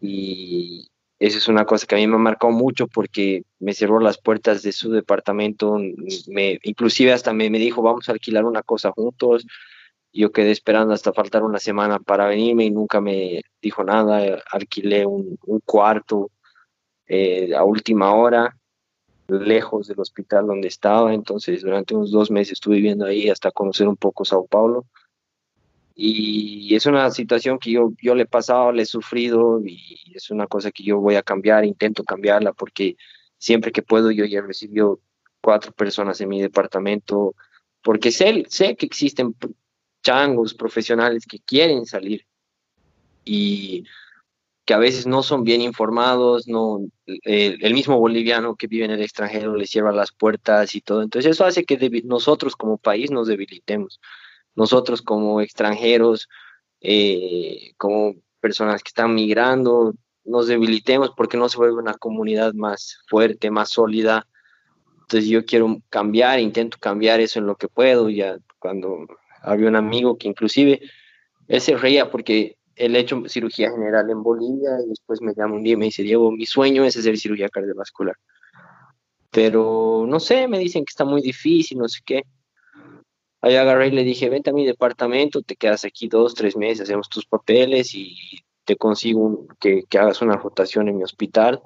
y 0.02 0.88
eso 1.20 1.38
es 1.38 1.48
una 1.48 1.66
cosa 1.66 1.88
que 1.88 1.96
a 1.96 1.98
mí 1.98 2.08
me 2.08 2.16
ha 2.16 2.20
marcado 2.20 2.54
mucho 2.54 2.88
porque 2.88 3.44
me 3.60 3.74
cerró 3.74 4.00
las 4.00 4.18
puertas 4.20 4.62
de 4.62 4.72
su 4.72 4.92
departamento, 4.92 5.78
me, 6.28 6.60
inclusive 6.64 7.14
hasta 7.14 7.34
me, 7.34 7.50
me 7.50 7.60
dijo, 7.60 7.82
vamos 7.82 8.08
a 8.08 8.12
alquilar 8.12 8.46
una 8.46 8.62
cosa 8.62 8.92
juntos, 8.92 9.46
yo 10.18 10.32
quedé 10.32 10.52
esperando 10.52 10.94
hasta 10.94 11.14
faltar 11.14 11.44
una 11.44 11.60
semana 11.60 12.00
para 12.00 12.28
venirme 12.28 12.66
y 12.66 12.72
nunca 12.72 13.02
me 13.02 13.42
dijo 13.62 13.84
nada. 13.84 14.42
Alquilé 14.52 15.06
un, 15.06 15.38
cuarto 15.64 16.32
eh, 17.08 17.54
a 17.56 17.64
última 17.64 18.14
hora, 18.16 18.58
lejos 19.28 19.88
del 19.88 20.00
hospital 20.00 20.48
donde 20.48 20.70
estaba. 20.70 21.14
Entonces, 21.14 21.62
durante 21.62 21.96
unos 21.96 22.12
dos 22.12 22.32
meses 22.32 22.54
estuve 22.54 22.78
viviendo 22.78 23.06
ahí 23.06 23.30
hasta 23.30 23.52
conocer 23.52 23.88
un 23.88 23.98
poco 23.98 24.26
Sao 24.26 24.48
Paulo. 24.48 24.86
Y 26.00 26.76
es 26.76 26.86
una 26.86 27.10
situación 27.10 27.58
que 27.58 27.72
yo, 27.72 27.92
yo 28.00 28.14
le 28.14 28.24
he 28.24 28.28
pasado, 28.28 28.72
le 28.72 28.84
he 28.84 28.86
sufrido 28.86 29.60
y 29.66 30.14
es 30.14 30.30
una 30.30 30.46
cosa 30.46 30.70
que 30.70 30.84
yo 30.84 31.00
voy 31.00 31.16
a 31.16 31.24
cambiar, 31.24 31.66
intento 31.66 32.04
cambiarla 32.04 32.54
porque 32.54 32.98
siempre 33.40 33.72
que 33.72 33.82
puedo 33.82 34.12
yo 34.12 34.24
ya 34.26 34.42
recibido 34.42 35.00
cuatro 35.42 35.72
personas 35.72 36.22
en 36.22 36.30
mi 36.30 36.40
departamento 36.40 37.34
porque 37.82 38.12
sé, 38.12 38.46
sé 38.48 38.76
que 38.76 38.86
existen 38.86 39.36
changos 40.04 40.54
profesionales 40.54 41.26
que 41.26 41.40
quieren 41.40 41.88
salir 41.88 42.28
y 43.26 43.84
que 44.66 44.76
a 44.76 44.78
veces 44.78 45.08
no 45.08 45.24
son 45.24 45.44
bien 45.44 45.62
informados, 45.62 46.48
no 46.48 46.80
el 47.06 47.74
mismo 47.74 47.98
boliviano 47.98 48.56
que 48.56 48.68
vive 48.68 48.86
en 48.86 48.92
el 48.92 49.02
extranjero 49.02 49.56
le 49.56 49.66
cierra 49.66 49.92
las 49.92 50.12
puertas 50.12 50.76
y 50.76 50.82
todo. 50.82 51.02
Entonces 51.02 51.32
eso 51.32 51.44
hace 51.44 51.64
que 51.64 52.04
nosotros 52.04 52.56
como 52.56 52.78
país 52.78 53.10
nos 53.10 53.28
debilitemos. 53.28 54.00
Nosotros 54.58 55.04
como 55.04 55.40
extranjeros, 55.40 56.28
eh, 56.82 57.74
como 57.78 58.16
personas 58.42 58.82
que 58.82 58.90
están 58.90 59.14
migrando, 59.14 59.94
nos 60.26 60.48
debilitemos 60.48 61.12
porque 61.16 61.38
no 61.38 61.48
se 61.48 61.58
vuelve 61.58 61.76
una 61.76 61.94
comunidad 61.94 62.56
más 62.56 62.98
fuerte, 63.08 63.52
más 63.52 63.70
sólida. 63.70 64.28
Entonces 65.02 65.30
yo 65.30 65.46
quiero 65.46 65.78
cambiar, 65.90 66.40
intento 66.40 66.78
cambiar 66.82 67.20
eso 67.20 67.38
en 67.38 67.46
lo 67.46 67.56
que 67.56 67.68
puedo. 67.68 68.10
Ya 68.10 68.40
cuando 68.58 69.06
había 69.44 69.70
un 69.70 69.76
amigo 69.76 70.18
que 70.18 70.28
inclusive 70.28 70.82
él 71.48 71.62
se 71.62 71.78
reía 71.78 72.10
porque 72.10 72.58
él 72.76 72.96
ha 72.96 73.00
hecho 73.00 73.24
cirugía 73.28 73.70
general 73.70 74.10
en 74.10 74.24
Bolivia 74.24 74.72
y 74.84 74.90
después 74.90 75.22
me 75.22 75.34
llama 75.36 75.54
un 75.54 75.64
día 75.64 75.74
y 75.74 75.78
me 75.78 75.86
dice, 75.86 76.02
Diego, 76.02 76.32
mi 76.32 76.48
sueño 76.48 76.84
es 76.84 76.98
hacer 76.98 77.16
cirugía 77.16 77.48
cardiovascular. 77.48 78.16
Pero 79.30 80.06
no 80.08 80.20
sé, 80.20 80.48
me 80.48 80.58
dicen 80.58 80.84
que 80.84 80.90
está 80.90 81.06
muy 81.06 81.22
difícil, 81.22 81.78
no 81.78 81.88
sé 81.88 82.00
qué. 82.04 82.24
Ahí 83.48 83.56
agarré 83.56 83.88
y 83.88 83.92
le 83.92 84.04
dije, 84.04 84.28
vente 84.30 84.50
a 84.50 84.54
mi 84.54 84.66
departamento, 84.66 85.42
te 85.42 85.56
quedas 85.56 85.86
aquí 85.86 86.10
dos, 86.10 86.36
tres 86.36 86.58
meses, 86.58 86.82
hacemos 86.82 87.08
tus 87.08 87.26
papeles 87.26 87.96
y 87.96 88.18
te 88.66 88.76
consigo 88.76 89.48
que, 89.62 89.84
que 89.90 89.98
hagas 89.98 90.22
una 90.22 90.36
rotación 90.36 90.90
en 90.90 90.98
mi 90.98 91.04
hospital 91.04 91.62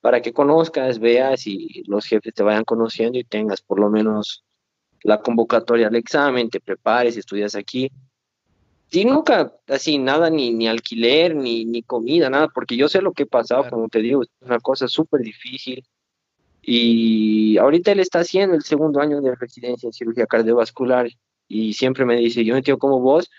para 0.00 0.22
que 0.22 0.32
conozcas, 0.32 1.00
veas 1.00 1.48
y 1.48 1.82
los 1.88 2.06
jefes 2.06 2.32
te 2.32 2.44
vayan 2.44 2.62
conociendo 2.62 3.18
y 3.18 3.24
tengas 3.24 3.60
por 3.60 3.80
lo 3.80 3.90
menos 3.90 4.44
la 5.02 5.20
convocatoria 5.20 5.88
al 5.88 5.96
examen, 5.96 6.48
te 6.48 6.60
prepares, 6.60 7.16
estudias 7.16 7.56
aquí. 7.56 7.90
Y 8.92 9.04
nunca, 9.04 9.52
así, 9.66 9.98
nada, 9.98 10.30
ni, 10.30 10.52
ni 10.52 10.68
alquiler, 10.68 11.34
ni, 11.34 11.64
ni 11.64 11.82
comida, 11.82 12.30
nada, 12.30 12.46
porque 12.54 12.76
yo 12.76 12.86
sé 12.86 13.02
lo 13.02 13.10
que 13.10 13.24
he 13.24 13.26
pasado, 13.26 13.68
como 13.68 13.88
te 13.88 13.98
digo, 13.98 14.22
es 14.22 14.28
una 14.42 14.60
cosa 14.60 14.86
súper 14.86 15.22
difícil. 15.22 15.84
Y 16.68 17.58
ahorita 17.58 17.92
él 17.92 18.00
está 18.00 18.18
haciendo 18.18 18.56
el 18.56 18.64
segundo 18.64 19.00
año 19.00 19.20
de 19.20 19.36
residencia 19.36 19.86
en 19.86 19.92
cirugía 19.92 20.26
cardiovascular 20.26 21.08
y 21.46 21.74
siempre 21.74 22.04
me 22.04 22.16
dice, 22.16 22.44
yo 22.44 22.54
no 22.54 22.58
entiendo 22.58 22.80
cómo 22.80 22.98
vos, 22.98 23.30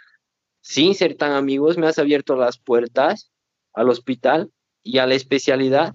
sin 0.61 0.95
ser 0.95 1.15
tan 1.15 1.34
amigos, 1.34 1.78
me 1.78 1.88
has 1.88 1.99
abierto 1.99 2.38
las 2.38 2.57
puertas 2.57 3.30
al 3.73 3.89
hospital 3.89 4.49
y 4.82 4.99
a 4.99 5.05
la 5.05 5.15
especialidad 5.15 5.93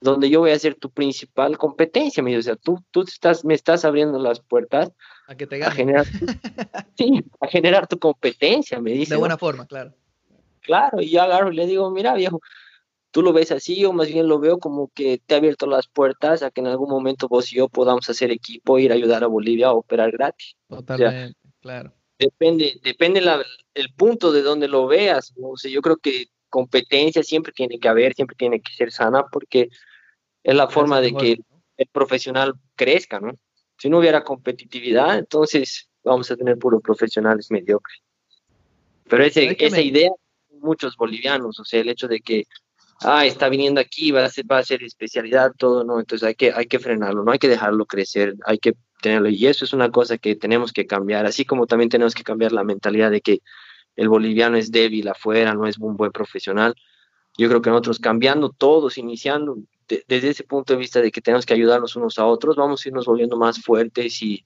donde 0.00 0.30
yo 0.30 0.38
voy 0.38 0.52
a 0.52 0.58
ser 0.60 0.76
tu 0.76 0.90
principal 0.90 1.58
competencia, 1.58 2.22
me 2.22 2.30
dice, 2.30 2.38
o 2.38 2.54
sea, 2.54 2.56
tú, 2.56 2.84
tú 2.92 3.02
estás, 3.02 3.44
me 3.44 3.54
estás 3.54 3.84
abriendo 3.84 4.20
las 4.20 4.38
puertas 4.38 4.92
a, 5.26 5.34
que 5.34 5.48
te 5.48 5.64
a 5.64 5.72
generar, 5.72 6.06
sí, 6.96 7.24
a 7.40 7.48
generar 7.48 7.88
tu 7.88 7.98
competencia, 7.98 8.80
me 8.80 8.92
dice. 8.92 9.14
De 9.14 9.18
buena 9.18 9.36
forma, 9.36 9.66
claro. 9.66 9.92
Claro, 10.60 11.00
y 11.00 11.10
yo 11.10 11.20
agarro 11.20 11.50
y 11.50 11.56
le 11.56 11.66
digo, 11.66 11.90
mira 11.90 12.14
viejo, 12.14 12.40
tú 13.10 13.22
lo 13.22 13.32
ves 13.32 13.52
así, 13.52 13.76
yo 13.76 13.92
más 13.92 14.08
bien 14.08 14.28
lo 14.28 14.38
veo 14.38 14.58
como 14.58 14.88
que 14.94 15.20
te 15.24 15.34
ha 15.34 15.38
abierto 15.38 15.66
las 15.66 15.88
puertas 15.88 16.42
a 16.42 16.50
que 16.50 16.60
en 16.60 16.66
algún 16.66 16.90
momento 16.90 17.28
vos 17.28 17.52
y 17.52 17.56
yo 17.56 17.68
podamos 17.68 18.08
hacer 18.08 18.30
equipo, 18.30 18.78
ir 18.78 18.92
a 18.92 18.94
ayudar 18.94 19.24
a 19.24 19.28
Bolivia 19.28 19.68
a 19.68 19.72
operar 19.72 20.10
gratis. 20.10 20.56
Totalmente, 20.68 21.38
claro. 21.60 21.92
Depende, 22.18 22.80
depende 22.82 23.20
la, 23.20 23.44
el 23.74 23.92
punto 23.94 24.32
de 24.32 24.42
donde 24.42 24.68
lo 24.68 24.86
veas, 24.86 25.32
¿no? 25.36 25.50
o 25.50 25.56
sea, 25.56 25.70
yo 25.70 25.80
creo 25.80 25.96
que 25.96 26.26
competencia 26.48 27.22
siempre 27.22 27.52
tiene 27.52 27.78
que 27.78 27.88
haber, 27.88 28.14
siempre 28.14 28.36
tiene 28.36 28.60
que 28.60 28.72
ser 28.72 28.90
sana, 28.90 29.24
porque 29.30 29.68
es 30.42 30.54
la 30.54 30.68
forma 30.68 31.00
de 31.00 31.12
que 31.12 31.38
el 31.76 31.86
profesional 31.92 32.54
crezca, 32.74 33.20
¿no? 33.20 33.32
Si 33.76 33.88
no 33.88 33.98
hubiera 33.98 34.24
competitividad, 34.24 35.18
entonces 35.18 35.88
vamos 36.02 36.30
a 36.30 36.36
tener 36.36 36.58
puros 36.58 36.82
profesionales 36.82 37.50
mediocres. 37.50 38.00
Pero 39.08 39.24
ese, 39.24 39.56
esa 39.58 39.80
idea, 39.80 40.10
muchos 40.60 40.96
bolivianos, 40.96 41.60
o 41.60 41.64
sea, 41.64 41.80
el 41.80 41.88
hecho 41.88 42.08
de 42.08 42.20
que, 42.20 42.44
ah, 43.00 43.26
está 43.26 43.48
viniendo 43.48 43.80
aquí, 43.80 44.10
va 44.10 44.24
a 44.24 44.28
ser, 44.28 44.50
va 44.50 44.58
a 44.58 44.64
ser 44.64 44.82
especialidad, 44.82 45.52
todo, 45.56 45.84
¿no? 45.84 46.00
Entonces 46.00 46.26
hay 46.26 46.34
que, 46.34 46.52
hay 46.52 46.66
que 46.66 46.78
frenarlo, 46.78 47.24
no 47.24 47.32
hay 47.32 47.38
que 47.38 47.48
dejarlo 47.48 47.86
crecer, 47.86 48.34
hay 48.44 48.58
que 48.58 48.74
tenerlo. 49.02 49.28
Y 49.28 49.46
eso 49.46 49.64
es 49.64 49.72
una 49.72 49.90
cosa 49.90 50.18
que 50.18 50.36
tenemos 50.36 50.72
que 50.72 50.86
cambiar, 50.86 51.26
así 51.26 51.44
como 51.44 51.66
también 51.66 51.88
tenemos 51.90 52.14
que 52.14 52.24
cambiar 52.24 52.52
la 52.52 52.64
mentalidad 52.64 53.10
de 53.10 53.20
que 53.20 53.40
el 53.96 54.08
boliviano 54.08 54.56
es 54.56 54.70
débil 54.70 55.08
afuera, 55.08 55.54
no 55.54 55.66
es 55.66 55.78
un 55.78 55.96
buen 55.96 56.12
profesional. 56.12 56.74
Yo 57.36 57.48
creo 57.48 57.62
que 57.62 57.70
nosotros 57.70 57.98
cambiando 57.98 58.50
todos, 58.50 58.98
iniciando 58.98 59.58
desde 59.88 60.28
ese 60.28 60.44
punto 60.44 60.72
de 60.72 60.78
vista 60.78 61.00
de 61.00 61.10
que 61.10 61.20
tenemos 61.20 61.46
que 61.46 61.54
ayudarnos 61.54 61.96
unos 61.96 62.18
a 62.18 62.26
otros, 62.26 62.56
vamos 62.56 62.84
a 62.84 62.88
irnos 62.88 63.06
volviendo 63.06 63.36
más 63.36 63.60
fuertes 63.62 64.22
y, 64.22 64.44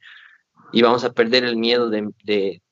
y 0.72 0.82
vamos 0.82 1.04
a 1.04 1.12
perder 1.12 1.44
el 1.44 1.56
miedo 1.56 1.90
de, 1.90 2.08
de, 2.24 2.62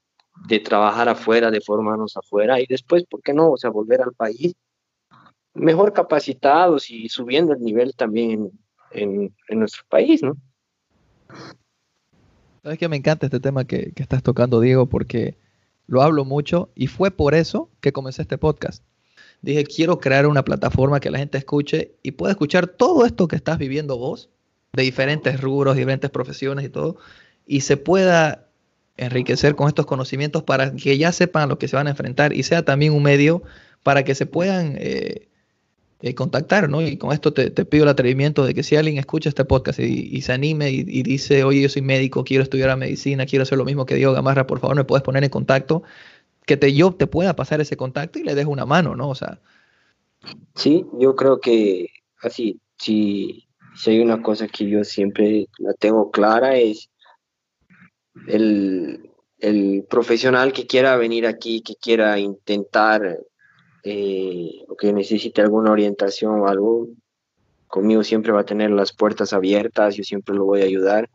de, 0.46 0.60
trabajar 0.60 1.08
afuera, 1.08 1.50
de 1.50 1.60
formarnos 1.60 2.16
afuera 2.16 2.60
y 2.60 2.66
después, 2.66 3.04
¿por 3.06 3.22
qué 3.22 3.32
no? 3.32 3.50
O 3.52 3.56
sea, 3.56 3.70
volver 3.70 4.02
al 4.02 4.12
país 4.12 4.54
mejor 5.54 5.92
capacitados 5.92 6.90
y 6.90 7.08
subiendo 7.08 7.52
el 7.52 7.60
nivel 7.60 7.94
también 7.94 8.50
en, 8.92 9.34
en 9.48 9.58
nuestro 9.58 9.84
país, 9.88 10.22
¿no? 10.22 10.36
Sabes 12.62 12.78
que 12.78 12.88
me 12.88 12.96
encanta 12.96 13.26
este 13.26 13.40
tema 13.40 13.64
que, 13.64 13.92
que 13.92 14.02
estás 14.02 14.22
tocando, 14.22 14.60
Diego, 14.60 14.86
porque 14.86 15.36
lo 15.86 16.02
hablo 16.02 16.24
mucho 16.24 16.70
y 16.74 16.86
fue 16.88 17.10
por 17.10 17.34
eso 17.34 17.70
que 17.80 17.92
comencé 17.92 18.22
este 18.22 18.38
podcast 18.38 18.84
dije, 19.42 19.64
quiero 19.64 19.98
crear 20.00 20.26
una 20.26 20.44
plataforma 20.44 21.00
que 21.00 21.10
la 21.10 21.18
gente 21.18 21.38
escuche 21.38 21.94
y 22.02 22.12
pueda 22.12 22.32
escuchar 22.32 22.66
todo 22.66 23.06
esto 23.06 23.28
que 23.28 23.36
estás 23.36 23.58
viviendo 23.58 23.96
vos, 23.96 24.28
de 24.72 24.82
diferentes 24.82 25.40
rubros, 25.40 25.76
diferentes 25.76 26.10
profesiones 26.10 26.64
y 26.64 26.68
todo, 26.68 26.96
y 27.46 27.62
se 27.62 27.76
pueda 27.76 28.46
enriquecer 28.96 29.56
con 29.56 29.68
estos 29.68 29.86
conocimientos 29.86 30.42
para 30.42 30.72
que 30.72 30.98
ya 30.98 31.10
sepan 31.12 31.44
a 31.44 31.46
lo 31.46 31.58
que 31.58 31.68
se 31.68 31.76
van 31.76 31.86
a 31.86 31.90
enfrentar 31.90 32.32
y 32.32 32.42
sea 32.42 32.64
también 32.64 32.92
un 32.92 33.02
medio 33.02 33.42
para 33.82 34.04
que 34.04 34.14
se 34.14 34.26
puedan 34.26 34.74
eh, 34.78 35.28
eh, 36.02 36.14
contactar, 36.14 36.70
¿no? 36.70 36.80
Y 36.80 36.96
con 36.96 37.12
esto 37.12 37.32
te, 37.32 37.50
pido 37.50 37.84
el 37.84 37.90
atrevimiento 37.90 38.44
de 38.44 38.54
que 38.54 38.62
si 38.62 38.76
alguien 38.76 38.96
escucha 38.96 39.28
este 39.28 39.44
podcast 39.44 39.78
y, 39.80 40.20
se 40.22 40.32
anime 40.32 40.70
y, 40.70 41.02
dice, 41.02 41.44
oye, 41.44 41.60
yo 41.60 41.68
soy 41.68 41.82
médico, 41.82 42.24
quiero 42.24 42.42
estudiar 42.42 42.74
medicina, 42.78 43.26
quiero 43.26 43.42
hacer 43.42 43.58
lo 43.58 43.64
mismo 43.64 43.84
que 43.84 43.96
Diego 43.96 44.14
Gamarra, 44.14 44.46
por 44.46 44.60
favor, 44.60 44.76
me 44.76 44.84
puedes 44.84 45.02
poner 45.02 45.24
en 45.24 45.30
contacto 45.30 45.82
que 46.46 46.72
yo 46.72 46.92
te 46.92 47.06
pueda 47.06 47.36
pasar 47.36 47.60
ese 47.60 47.76
contacto 47.76 48.18
y 48.18 48.24
le 48.24 48.34
dejo 48.34 48.50
una 48.50 48.66
mano, 48.66 48.96
¿no? 48.96 49.10
O 49.10 49.14
sea. 49.14 49.40
Sí, 50.54 50.86
yo 50.98 51.14
creo 51.14 51.40
que 51.40 51.88
así, 52.22 52.60
si, 52.78 53.46
si 53.76 53.90
hay 53.90 54.00
una 54.00 54.22
cosa 54.22 54.48
que 54.48 54.68
yo 54.68 54.84
siempre 54.84 55.48
la 55.58 55.74
tengo 55.74 56.10
clara 56.10 56.56
es 56.56 56.90
el, 58.26 59.10
el 59.38 59.84
profesional 59.88 60.52
que 60.52 60.66
quiera 60.66 60.96
venir 60.96 61.26
aquí, 61.26 61.62
que 61.62 61.74
quiera 61.76 62.18
intentar 62.18 63.20
eh, 63.84 64.64
o 64.68 64.76
que 64.76 64.92
necesite 64.92 65.40
alguna 65.40 65.72
orientación 65.72 66.40
o 66.40 66.48
algo, 66.48 66.88
conmigo 67.66 68.02
siempre 68.02 68.32
va 68.32 68.40
a 68.40 68.44
tener 68.44 68.70
las 68.70 68.92
puertas 68.92 69.32
abiertas, 69.32 69.96
yo 69.96 70.04
siempre 70.04 70.34
lo 70.34 70.44
voy 70.44 70.62
a 70.62 70.64
ayudar 70.64 71.08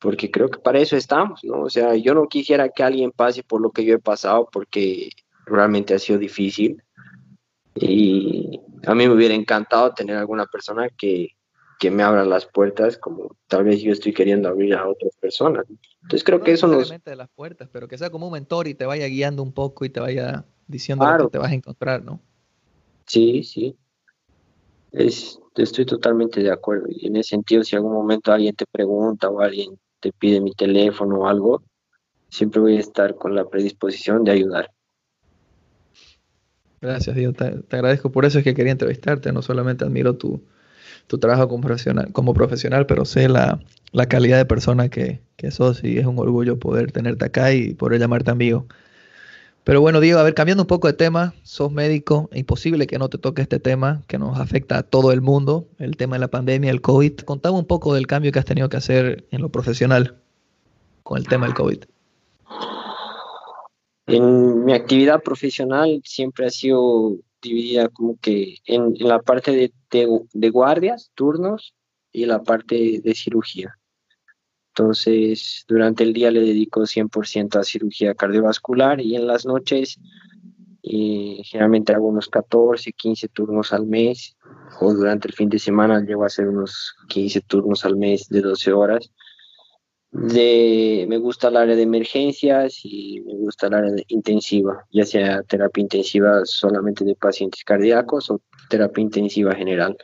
porque 0.00 0.30
creo 0.30 0.48
que 0.48 0.58
para 0.58 0.78
eso 0.78 0.96
estamos, 0.96 1.40
¿no? 1.44 1.60
O 1.60 1.70
sea, 1.70 1.94
yo 1.94 2.14
no 2.14 2.26
quisiera 2.26 2.70
que 2.70 2.82
alguien 2.82 3.12
pase 3.12 3.42
por 3.42 3.60
lo 3.60 3.70
que 3.70 3.84
yo 3.84 3.94
he 3.94 3.98
pasado 3.98 4.48
porque 4.50 5.10
realmente 5.44 5.94
ha 5.94 5.98
sido 5.98 6.18
difícil 6.18 6.82
y 7.74 8.60
a 8.86 8.94
mí 8.94 9.06
me 9.06 9.14
hubiera 9.14 9.34
encantado 9.34 9.92
tener 9.92 10.16
alguna 10.16 10.46
persona 10.46 10.88
que, 10.88 11.28
que 11.78 11.90
me 11.90 12.02
abra 12.02 12.24
las 12.24 12.46
puertas 12.46 12.96
como 12.96 13.36
tal 13.46 13.64
vez 13.64 13.82
yo 13.82 13.92
estoy 13.92 14.14
queriendo 14.14 14.48
abrir 14.48 14.74
a 14.74 14.88
otras 14.88 15.14
personas. 15.20 15.66
Entonces 16.02 16.24
creo 16.24 16.40
que 16.40 16.52
eso 16.52 16.66
nos... 16.66 16.88
de 16.88 17.16
las 17.16 17.28
puertas, 17.28 17.68
pero 17.70 17.86
que 17.86 17.98
sea 17.98 18.10
como 18.10 18.26
un 18.26 18.32
mentor 18.32 18.68
y 18.68 18.74
te 18.74 18.86
vaya 18.86 19.06
guiando 19.06 19.42
un 19.42 19.52
poco 19.52 19.84
y 19.84 19.90
te 19.90 20.00
vaya 20.00 20.46
diciendo 20.70 21.04
lo 21.10 21.26
que 21.26 21.32
te 21.32 21.38
vas 21.38 21.50
a 21.50 21.54
encontrar, 21.54 22.02
¿no? 22.02 22.20
Sí, 23.06 23.42
sí. 23.42 23.76
estoy 24.92 25.84
totalmente 25.84 26.42
de 26.42 26.50
acuerdo. 26.50 26.86
Y 26.88 27.08
en 27.08 27.16
ese 27.16 27.30
sentido, 27.30 27.64
si 27.64 27.76
algún 27.76 27.92
momento 27.92 28.32
alguien 28.32 28.54
te 28.54 28.66
pregunta 28.70 29.28
o 29.28 29.40
alguien 29.40 29.78
te 30.00 30.12
pide 30.12 30.40
mi 30.40 30.52
teléfono 30.52 31.20
o 31.20 31.26
algo, 31.26 31.62
siempre 32.28 32.60
voy 32.60 32.76
a 32.76 32.80
estar 32.80 33.16
con 33.16 33.34
la 33.34 33.48
predisposición 33.48 34.24
de 34.24 34.32
ayudar. 34.32 34.70
Gracias, 36.80 37.14
Dios. 37.14 37.34
Te, 37.34 37.76
agradezco. 37.76 38.10
Por 38.10 38.24
eso 38.24 38.38
es 38.38 38.44
que 38.44 38.54
quería 38.54 38.72
entrevistarte. 38.72 39.32
No 39.32 39.42
solamente 39.42 39.84
admiro 39.84 40.16
tu, 40.16 40.40
trabajo 41.20 41.48
como 41.48 41.62
profesional, 41.62 42.12
como 42.12 42.32
profesional 42.32 42.86
pero 42.86 43.04
sé 43.04 43.28
la, 43.28 43.60
calidad 44.08 44.38
de 44.38 44.46
persona 44.46 44.88
que, 44.88 45.20
que, 45.36 45.50
sos 45.50 45.82
y 45.82 45.98
es 45.98 46.06
un 46.06 46.18
orgullo 46.18 46.58
poder 46.58 46.92
tenerte 46.92 47.24
acá 47.24 47.52
y 47.52 47.74
poder 47.74 48.00
llamarte 48.00 48.30
amigo. 48.30 48.66
Pero 49.64 49.80
bueno, 49.82 50.00
Diego, 50.00 50.18
a 50.18 50.22
ver, 50.22 50.34
cambiando 50.34 50.62
un 50.62 50.66
poco 50.66 50.88
de 50.88 50.94
tema, 50.94 51.34
sos 51.42 51.70
médico, 51.70 52.30
imposible 52.32 52.86
que 52.86 52.98
no 52.98 53.08
te 53.08 53.18
toque 53.18 53.42
este 53.42 53.60
tema 53.60 54.02
que 54.06 54.18
nos 54.18 54.38
afecta 54.38 54.78
a 54.78 54.82
todo 54.82 55.12
el 55.12 55.20
mundo, 55.20 55.68
el 55.78 55.96
tema 55.96 56.16
de 56.16 56.20
la 56.20 56.28
pandemia, 56.28 56.70
el 56.70 56.80
COVID. 56.80 57.20
Contame 57.20 57.58
un 57.58 57.66
poco 57.66 57.94
del 57.94 58.06
cambio 58.06 58.32
que 58.32 58.38
has 58.38 58.44
tenido 58.46 58.68
que 58.70 58.78
hacer 58.78 59.26
en 59.30 59.42
lo 59.42 59.50
profesional 59.50 60.16
con 61.02 61.18
el 61.18 61.28
tema 61.28 61.46
del 61.46 61.54
COVID. 61.54 61.84
En 64.06 64.64
mi 64.64 64.72
actividad 64.72 65.22
profesional 65.22 66.00
siempre 66.04 66.46
ha 66.46 66.50
sido 66.50 67.18
dividida 67.42 67.88
como 67.88 68.18
que 68.20 68.56
en, 68.64 68.94
la 68.98 69.20
parte 69.20 69.52
de, 69.52 69.72
de, 70.32 70.50
guardias, 70.50 71.10
turnos 71.14 71.74
y 72.12 72.26
la 72.26 72.42
parte 72.42 73.00
de 73.02 73.14
cirugía. 73.14 73.78
Entonces, 74.80 75.66
durante 75.68 76.04
el 76.04 76.14
día 76.14 76.30
le 76.30 76.40
dedico 76.40 76.86
100% 76.86 77.58
a 77.58 77.64
cirugía 77.64 78.14
cardiovascular 78.14 78.98
y 78.98 79.14
en 79.14 79.26
las 79.26 79.44
noches 79.44 80.00
eh, 80.82 81.42
generalmente 81.44 81.92
hago 81.92 82.06
unos 82.06 82.30
14, 82.30 82.90
15 82.94 83.28
turnos 83.28 83.74
al 83.74 83.84
mes 83.84 84.38
o 84.80 84.94
durante 84.94 85.28
el 85.28 85.34
fin 85.34 85.50
de 85.50 85.58
semana 85.58 86.00
llego 86.00 86.22
a 86.22 86.28
hacer 86.28 86.48
unos 86.48 86.94
15 87.08 87.42
turnos 87.42 87.84
al 87.84 87.98
mes 87.98 88.30
de 88.30 88.40
12 88.40 88.72
horas 88.72 89.10
de, 90.12 91.04
me 91.08 91.18
gusta 91.18 91.48
el 91.48 91.58
área 91.58 91.76
de 91.76 91.82
emergencias 91.82 92.80
y 92.82 93.20
me 93.20 93.34
gusta 93.34 93.66
el 93.66 93.74
área 93.74 93.92
de 93.92 94.04
intensiva, 94.08 94.86
ya 94.90 95.04
sea 95.04 95.42
terapia 95.42 95.82
intensiva 95.82 96.40
solamente 96.44 97.04
de 97.04 97.14
pacientes 97.14 97.62
cardíacos 97.64 98.30
o 98.30 98.40
terapia 98.70 99.02
intensiva 99.02 99.54
general. 99.54 99.96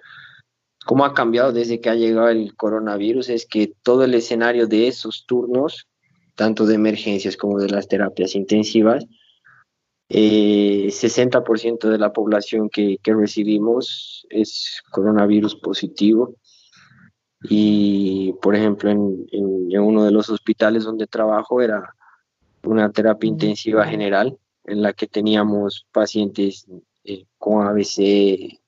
¿Cómo 0.87 1.05
ha 1.05 1.15
cambiado 1.15 1.53
desde 1.53 1.81
que 1.81 1.91
ha 1.91 1.97
llegado 1.97 2.29
el 2.29 2.55
coronavirus? 2.55 3.29
Es 3.31 3.45
que 3.45 3.73
todo 3.83 4.05
el 4.05 4.15
escenario 4.15 4.69
de 4.69 4.87
esos 4.87 5.27
turnos, 5.27 5.89
tanto 6.37 6.65
de 6.65 6.77
emergencias 6.77 7.37
como 7.37 7.59
de 7.59 7.69
las 7.69 7.89
terapias 7.89 8.37
intensivas, 8.37 9.05
eh, 10.09 10.87
60% 10.89 11.89
de 11.89 11.99
la 11.99 12.13
población 12.13 12.71
que, 12.71 12.99
que 13.03 13.13
recibimos 13.13 14.29
es 14.31 14.81
coronavirus 14.93 15.57
positivo 15.57 16.37
y, 17.43 18.33
por 18.41 18.55
ejemplo, 18.55 18.89
en, 18.89 19.27
en, 19.33 19.81
uno 19.81 20.05
de 20.05 20.13
los 20.13 20.31
hospitales 20.31 20.85
donde 20.85 21.09
trabajo 21.09 21.61
era 21.61 21.97
una 22.63 22.93
terapia 22.93 23.27
intensiva 23.27 23.85
general 23.85 24.39
en 24.65 24.83
la 24.83 24.93
que 24.93 25.09
teníamos 25.09 25.85
pacientes 25.91 26.65
eh, 27.03 27.25
con 27.39 27.67
ABC, 27.67 28.61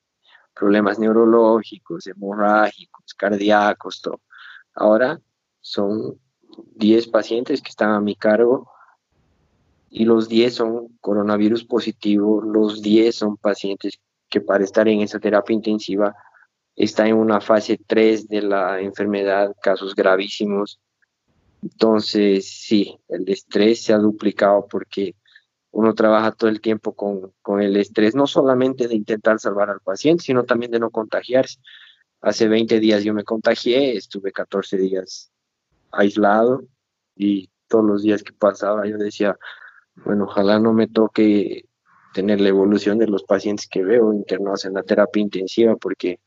problemas 0.53 0.99
neurológicos, 0.99 2.07
hemorrágicos, 2.07 3.13
cardíacos, 3.13 4.01
todo. 4.01 4.21
Ahora 4.73 5.19
son 5.61 6.19
10 6.75 7.07
pacientes 7.07 7.61
que 7.61 7.69
están 7.69 7.91
a 7.91 8.01
mi 8.01 8.15
cargo 8.15 8.69
y 9.89 10.05
los 10.05 10.29
10 10.29 10.53
son 10.53 10.87
coronavirus 10.99 11.65
positivo, 11.65 12.41
los 12.41 12.81
10 12.81 13.15
son 13.15 13.37
pacientes 13.37 13.99
que 14.29 14.41
para 14.41 14.63
estar 14.63 14.87
en 14.87 15.01
esa 15.01 15.19
terapia 15.19 15.53
intensiva 15.53 16.15
está 16.75 17.07
en 17.07 17.15
una 17.15 17.41
fase 17.41 17.79
3 17.85 18.27
de 18.27 18.41
la 18.41 18.79
enfermedad, 18.79 19.55
casos 19.61 19.95
gravísimos. 19.95 20.79
Entonces, 21.61 22.49
sí, 22.49 22.97
el 23.09 23.27
estrés 23.27 23.83
se 23.83 23.93
ha 23.93 23.97
duplicado 23.97 24.65
porque 24.69 25.15
uno 25.71 25.93
trabaja 25.93 26.31
todo 26.31 26.49
el 26.49 26.61
tiempo 26.61 26.93
con, 26.95 27.33
con, 27.41 27.61
el 27.61 27.75
estrés, 27.77 28.15
no 28.15 28.27
solamente 28.27 28.87
de 28.87 28.95
intentar 28.95 29.39
salvar 29.39 29.69
al 29.69 29.81
paciente, 29.81 30.23
sino 30.23 30.43
también 30.43 30.71
de 30.71 30.79
no 30.79 30.89
contagiarse. 30.89 31.59
Hace 32.21 32.47
20 32.47 32.79
días 32.79 33.03
yo 33.03 33.13
me 33.13 33.23
contagié, 33.23 33.95
estuve 33.95 34.31
14 34.31 34.77
días 34.77 35.31
aislado 35.91 36.63
y 37.15 37.49
todos 37.67 37.85
los 37.85 38.01
días 38.01 38.23
que 38.23 38.33
pasaba 38.33 38.87
yo 38.87 38.97
decía, 38.97 39.37
bueno, 40.03 40.25
ojalá 40.25 40.59
no 40.59 40.73
me 40.73 40.87
toque 40.87 41.65
tener 42.13 42.41
la 42.41 42.49
evolución 42.49 42.97
de 42.97 43.07
los 43.07 43.23
pacientes 43.23 43.67
que 43.67 43.83
veo 43.83 44.13
internados 44.13 44.65
en 44.65 44.73
la 44.73 44.83
terapia 44.83 45.21
intensiva 45.21 45.75
porque 45.75 46.19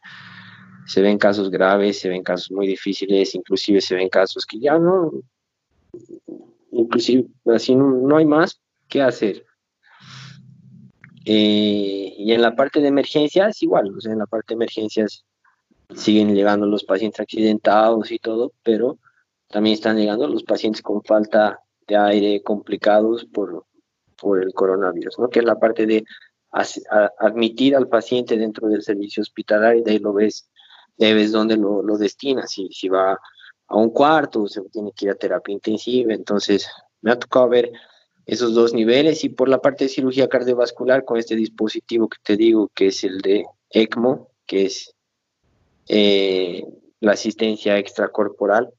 se 0.86 1.03
ven 1.03 1.18
casos 1.18 1.51
graves, 1.51 2.01
se 2.01 2.09
ven 2.09 2.22
casos 2.22 2.51
muy 2.51 2.66
difíciles, 2.66 3.34
inclusive 3.34 3.80
se 3.80 3.95
ven 3.95 4.09
casos 4.09 4.47
que 4.47 4.59
ya 4.59 4.78
no, 4.78 5.12
inclusive 6.70 7.26
así 7.47 7.74
no, 7.74 8.16
hay 8.16 8.24
más 8.24 8.61
que 8.93 9.01
hacer. 9.01 9.47
Eh, 11.24 12.14
y 12.18 12.32
en 12.32 12.43
la 12.43 12.55
parte 12.55 12.80
de 12.80 12.88
emergencias, 12.88 13.62
igual, 13.62 13.97
o 13.97 14.01
sea, 14.01 14.12
en 14.12 14.18
la 14.18 14.26
parte 14.26 14.49
de 14.49 14.57
emergencias 14.57 15.24
siguen 15.95 16.34
llegando 16.34 16.66
los 16.66 16.84
pacientes 16.84 17.20
accidentados 17.20 18.11
y 18.11 18.18
todo, 18.18 18.53
pero 18.62 18.99
también 19.49 19.74
están 19.74 19.97
llegando 19.97 20.28
los 20.28 20.43
pacientes 20.43 20.82
con 20.82 21.03
falta 21.03 21.61
de 21.86 21.97
aire 21.97 22.43
complicados 22.43 23.24
por, 23.24 23.64
por 24.20 24.43
el 24.43 24.53
coronavirus, 24.53 25.18
¿no? 25.18 25.28
Que 25.28 25.38
es 25.38 25.45
la 25.45 25.59
parte 25.59 25.86
de 25.86 26.05
admitir 27.18 27.74
al 27.74 27.88
paciente 27.88 28.36
dentro 28.36 28.68
del 28.68 28.82
servicio 28.82 29.22
hospitalario 29.22 29.80
y 29.80 29.84
de 29.84 29.93
ahí 29.93 29.99
lo 29.99 30.12
ves 30.12 30.51
debes 30.99 31.32
donde 31.32 31.57
lo, 31.57 31.82
lo 31.82 31.97
destinas, 31.97 32.51
si, 32.51 32.68
si 32.68 32.90
va 32.90 33.18
a 33.68 33.76
un 33.76 33.88
cuarto, 33.88 34.47
se 34.47 34.61
tiene 34.68 34.93
que 34.93 35.07
ir 35.07 35.12
a 35.12 35.14
terapia 35.14 35.55
intensiva, 35.55 36.12
entonces 36.12 36.68
me 37.01 37.12
ha 37.12 37.18
tocado 37.18 37.49
ver 37.49 37.72
esos 38.26 38.54
dos 38.54 38.72
niveles 38.72 39.24
y 39.24 39.28
por 39.28 39.48
la 39.48 39.60
parte 39.60 39.84
de 39.84 39.90
cirugía 39.90 40.28
cardiovascular 40.28 41.04
con 41.04 41.18
este 41.18 41.36
dispositivo 41.36 42.08
que 42.08 42.18
te 42.22 42.36
digo 42.36 42.70
que 42.74 42.88
es 42.88 43.04
el 43.04 43.20
de 43.20 43.44
ECMO, 43.70 44.30
que 44.46 44.66
es 44.66 44.94
eh, 45.88 46.64
la 47.00 47.12
asistencia 47.12 47.78
extracorporal, 47.78 48.70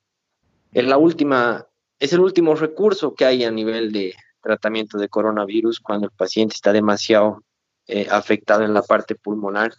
es 0.72 0.86
la 0.86 0.98
última, 0.98 1.68
es 2.00 2.14
el 2.14 2.22
último 2.22 2.56
recurso 2.56 3.14
que 3.14 3.26
hay 3.26 3.44
a 3.44 3.52
nivel 3.52 3.92
de 3.92 4.14
tratamiento 4.42 4.98
de 4.98 5.10
coronavirus 5.10 5.80
cuando 5.80 6.08
el 6.08 6.14
paciente 6.14 6.56
está 6.56 6.72
demasiado 6.74 7.44
eh, 7.88 8.08
afectado 8.10 8.64
en 8.64 8.74
la 8.74 8.82
parte 8.82 9.16
pulmonar 9.16 9.74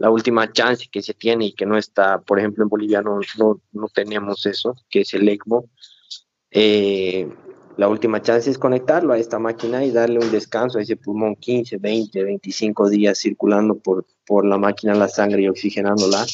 la 0.00 0.10
última 0.10 0.50
chance 0.50 0.88
que 0.90 1.02
se 1.02 1.12
tiene 1.12 1.46
y 1.46 1.52
que 1.52 1.66
no 1.66 1.76
está, 1.76 2.22
por 2.22 2.38
ejemplo, 2.38 2.64
en 2.64 2.70
Bolivia 2.70 3.02
no, 3.02 3.20
no, 3.36 3.88
tenemos 3.92 4.46
eso, 4.46 4.74
que 4.88 5.02
es 5.02 5.12
el 5.12 5.28
ECMO. 5.28 5.68
Eh, 6.50 7.28
la 7.80 7.88
última 7.88 8.20
chance 8.20 8.50
es 8.50 8.58
conectarlo 8.58 9.14
a 9.14 9.18
esta 9.18 9.38
máquina 9.38 9.82
y 9.82 9.90
darle 9.90 10.18
un 10.18 10.30
descanso 10.30 10.78
a 10.78 10.82
ese 10.82 10.96
pulmón 10.98 11.34
15, 11.36 11.78
20, 11.78 12.24
25 12.24 12.90
días 12.90 13.18
circulando 13.18 13.74
por, 13.74 14.04
por 14.26 14.44
la 14.44 14.58
máquina 14.58 14.94
la 14.94 15.08
sangre 15.08 15.40
y 15.40 15.48
oxigenándola 15.48 16.26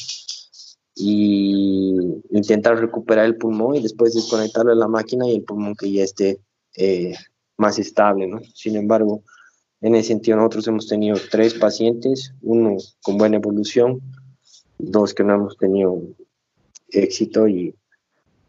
y 0.96 1.94
intentar 2.32 2.80
recuperar 2.80 3.26
el 3.26 3.36
pulmón 3.36 3.76
y 3.76 3.80
después 3.80 4.12
desconectarlo 4.12 4.72
de 4.72 4.80
la 4.80 4.88
máquina 4.88 5.28
y 5.28 5.36
el 5.36 5.44
pulmón 5.44 5.76
que 5.76 5.92
ya 5.92 6.02
esté 6.02 6.40
eh, 6.76 7.14
más 7.56 7.78
estable, 7.78 8.26
¿no? 8.26 8.40
Sin 8.52 8.74
embargo, 8.74 9.22
en 9.82 9.94
ese 9.94 10.08
sentido, 10.08 10.38
nosotros 10.38 10.66
hemos 10.66 10.88
tenido 10.88 11.16
tres 11.30 11.54
pacientes, 11.54 12.34
uno 12.42 12.76
con 13.04 13.18
buena 13.18 13.36
evolución, 13.36 14.00
dos 14.78 15.14
que 15.14 15.22
no 15.22 15.36
hemos 15.36 15.56
tenido 15.56 16.02
éxito 16.88 17.46
y 17.46 17.72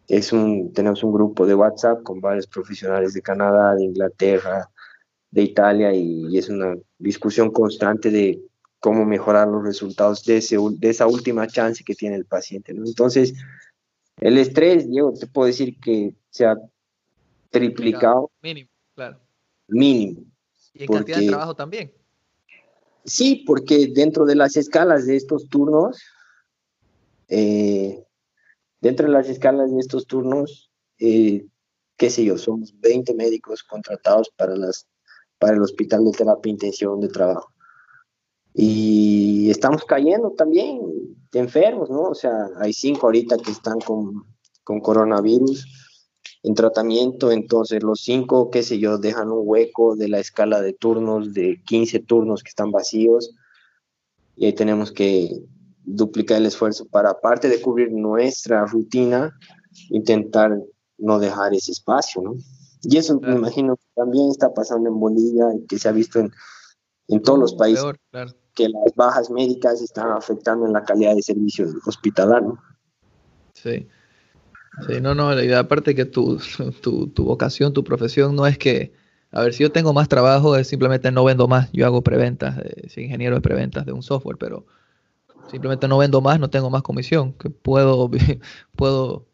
es 0.07 0.31
un, 0.31 0.71
tenemos 0.73 1.03
un 1.03 1.11
grupo 1.11 1.45
de 1.45 1.55
WhatsApp 1.55 2.01
con 2.03 2.21
varios 2.21 2.47
profesionales 2.47 3.13
de 3.13 3.21
Canadá, 3.21 3.75
de 3.75 3.83
Inglaterra, 3.83 4.69
de 5.31 5.41
Italia 5.43 5.93
y, 5.93 6.37
es 6.37 6.49
una 6.49 6.75
discusión 6.97 7.51
constante 7.51 8.09
de 8.09 8.41
cómo 8.79 9.05
mejorar 9.05 9.47
los 9.47 9.63
resultados 9.63 10.23
de, 10.23 10.37
ese, 10.37 10.57
de 10.57 10.89
esa 10.89 11.07
última 11.07 11.47
chance 11.47 11.83
que 11.83 11.95
tiene 11.95 12.15
el 12.15 12.25
paciente. 12.25 12.71
Entonces, 12.71 13.33
el 14.17 14.37
estrés, 14.37 14.87
yo 14.89 15.11
te 15.13 15.27
puedo 15.27 15.47
decir 15.47 15.77
que 15.79 16.15
se 16.29 16.45
ha 16.45 16.55
triplicado. 17.49 18.31
Mínimo, 18.41 18.69
claro. 18.95 19.19
Mínimo. 19.67 20.23
Y 20.73 20.83
en 20.83 20.87
cantidad 20.87 21.19
de 21.19 21.27
trabajo 21.27 21.55
también. 21.55 21.91
Sí, 23.03 23.43
porque 23.45 23.87
dentro 23.93 24.25
de 24.25 24.35
las 24.35 24.55
escalas 24.57 25.05
de 25.05 25.15
estos 25.15 25.47
turnos, 25.49 26.01
eh, 27.29 28.03
dentro 28.87 29.05
de 29.05 29.11
las 29.11 29.27
escalas 29.27 29.69
de 29.69 29.79
estos 29.79 30.07
turnos, 30.07 30.71
eh, 30.99 31.45
qué 31.97 32.09
sé 32.09 32.23
yo, 32.23 32.37
somos 32.37 32.73
20 32.79 33.13
médicos 33.15 33.61
contratados 33.63 34.29
para, 34.37 34.53
el 34.53 35.61
hospital 35.61 36.05
de 36.05 36.11
terapia 36.11 36.51
intensiva 36.51 36.95
de 36.97 37.09
trabajo. 37.09 37.51
Y 38.53 39.51
estamos 39.51 39.83
cayendo 39.83 40.31
también 40.31 40.79
de 41.33 41.39
enfermos, 41.39 41.89
¿no? 41.89 42.03
O 42.03 42.15
sea, 42.15 42.49
hay 42.59 42.71
cinco 42.71 43.07
ahorita 43.07 43.37
que 43.37 43.51
están 43.51 43.79
con, 43.81 44.23
con 44.63 44.79
coronavirus 44.79 45.65
en 46.43 46.55
tratamiento, 46.55 47.31
entonces 47.31 47.83
los 47.83 47.99
cinco, 47.99 48.49
qué 48.49 48.63
sé 48.63 48.79
yo, 48.79 48.97
dejan 48.97 49.31
un 49.31 49.41
hueco 49.43 49.97
de 49.97 50.07
la 50.07 50.19
escala 50.19 50.61
de 50.61 50.71
turnos 50.71 51.33
de 51.33 51.61
15 51.65 51.99
turnos 51.99 52.41
que 52.41 52.49
están 52.49 52.71
vacíos 52.71 53.35
y 54.37 54.45
ahí 54.45 54.53
tenemos 54.53 54.93
que 54.93 55.29
duplicar 55.87 56.37
el 56.37 56.45
esfuerzo 56.45 56.85
para, 56.85 57.11
aparte 57.11 57.47
de 57.47 57.61
cubrir 57.61 57.91
nuestra 57.91 58.65
rutina, 58.65 59.33
intentar 59.89 60.51
no 60.97 61.17
dejar 61.17 61.53
ese 61.53 61.71
espacio, 61.71 62.21
¿no? 62.21 62.35
Y 62.83 62.97
eso 62.97 63.19
me 63.19 63.33
imagino 63.33 63.75
que 63.75 63.85
también 63.95 64.29
está 64.29 64.53
pasando 64.53 64.89
en 64.89 64.99
Bolivia 64.99 65.45
y 65.55 65.65
que 65.65 65.79
se 65.79 65.89
ha 65.89 65.91
visto 65.91 66.19
en, 66.19 66.31
en 67.07 67.21
todos 67.21 67.39
los 67.39 67.53
países, 67.55 67.83
que 68.53 68.69
las 68.69 68.93
bajas 68.95 69.29
médicas 69.29 69.81
están 69.81 70.11
afectando 70.11 70.65
en 70.65 70.73
la 70.73 70.83
calidad 70.83 71.15
de 71.15 71.21
servicio 71.21 71.67
hospitalario. 71.85 72.57
Sí. 73.53 73.87
Sí, 74.87 75.01
no, 75.01 75.15
no, 75.15 75.33
idea 75.41 75.59
aparte 75.59 75.95
que 75.95 76.05
tu, 76.05 76.37
tu, 76.81 77.07
tu, 77.07 77.23
vocación, 77.23 77.73
tu 77.73 77.83
profesión 77.83 78.35
no 78.35 78.45
es 78.45 78.59
que, 78.59 78.93
a 79.31 79.41
ver, 79.41 79.53
si 79.53 79.63
yo 79.63 79.71
tengo 79.71 79.91
más 79.91 80.07
trabajo 80.07 80.55
es 80.55 80.67
simplemente 80.67 81.11
no 81.11 81.23
vendo 81.23 81.47
más, 81.47 81.71
yo 81.71 81.85
hago 81.87 82.03
preventas, 82.03 82.59
eh, 82.59 82.87
soy 82.89 83.05
ingeniero 83.05 83.35
de 83.35 83.41
preventas 83.41 83.85
de 83.87 83.93
un 83.93 84.03
software, 84.03 84.37
pero 84.37 84.67
simplemente 85.47 85.87
no 85.87 85.97
vendo 85.97 86.21
más, 86.21 86.39
no 86.39 86.49
tengo 86.49 86.69
más 86.69 86.83
comisión, 86.83 87.33
que 87.33 87.49
puedo, 87.49 88.09
puedo 88.75 89.25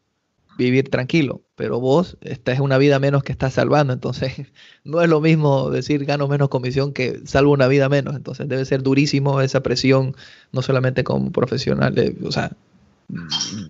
vivir 0.58 0.90
tranquilo, 0.90 1.42
pero 1.56 1.80
vos, 1.80 2.18
esta 2.22 2.52
es 2.52 2.60
una 2.60 2.78
vida 2.78 3.00
menos 3.00 3.24
que 3.24 3.32
estás 3.32 3.54
salvando, 3.54 3.94
entonces 3.94 4.34
no 4.84 5.02
es 5.02 5.10
lo 5.10 5.22
mismo 5.22 5.70
decir 5.70 6.06
gano 6.06 6.28
menos 6.28 6.50
comisión 6.50 6.94
que 6.94 7.22
salvo 7.26 7.52
una 7.52 7.68
vida 7.68 7.90
menos, 7.90 8.16
entonces 8.16 8.48
debe 8.48 8.66
ser 8.66 8.84
durísimo 8.84 9.42
esa 9.42 9.62
presión, 9.62 10.16
no 10.52 10.62
solamente 10.62 11.04
como 11.04 11.32
profesional, 11.32 11.96
de, 11.96 12.16
o 12.24 12.32
sea, 12.32 12.56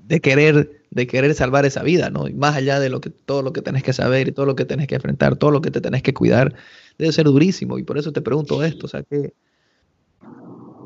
de 0.07 0.21
querer, 0.21 0.83
de 0.91 1.07
querer 1.07 1.33
salvar 1.33 1.65
esa 1.65 1.83
vida, 1.83 2.09
¿no? 2.09 2.27
Y 2.27 2.33
más 2.33 2.55
allá 2.55 2.79
de 2.79 2.89
lo 2.89 3.01
que, 3.01 3.09
todo 3.09 3.41
lo 3.41 3.51
que 3.51 3.61
tenés 3.61 3.83
que 3.83 3.93
saber 3.93 4.27
y 4.27 4.31
todo 4.31 4.45
lo 4.45 4.55
que 4.55 4.65
tenés 4.65 4.87
que 4.87 4.95
enfrentar, 4.95 5.35
todo 5.37 5.51
lo 5.51 5.61
que 5.61 5.71
te 5.71 5.81
tenés 5.81 6.03
que 6.03 6.13
cuidar, 6.13 6.53
debe 6.97 7.11
ser 7.11 7.25
durísimo, 7.25 7.79
y 7.79 7.83
por 7.83 7.97
eso 7.97 8.11
te 8.11 8.21
pregunto 8.21 8.63
esto, 8.63 8.85
o 8.85 8.89
sea, 8.89 9.03
qué, 9.03 9.33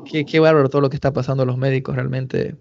qué, 0.08 0.24
qué 0.24 0.40
bárbaro 0.40 0.68
todo 0.68 0.80
lo 0.80 0.90
que 0.90 0.96
está 0.96 1.12
pasando 1.12 1.44
los 1.44 1.56
médicos 1.56 1.94
realmente 1.94 2.56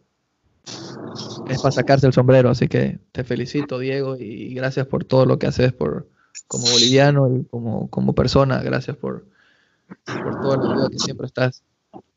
es 1.47 1.61
para 1.61 1.71
sacarse 1.71 2.07
el 2.07 2.13
sombrero. 2.13 2.49
Así 2.49 2.67
que 2.67 2.99
te 3.11 3.23
felicito, 3.23 3.79
Diego, 3.79 4.15
y 4.17 4.53
gracias 4.53 4.85
por 4.87 5.05
todo 5.05 5.25
lo 5.25 5.39
que 5.39 5.47
haces 5.47 5.73
por, 5.73 6.07
como 6.47 6.65
boliviano 6.69 7.35
y 7.35 7.45
como, 7.45 7.89
como 7.89 8.13
persona. 8.13 8.61
Gracias 8.61 8.97
por, 8.97 9.25
por 10.05 10.41
toda 10.41 10.57
la 10.57 10.73
ayuda 10.73 10.89
que 10.89 10.99
siempre 10.99 11.27
estás. 11.27 11.63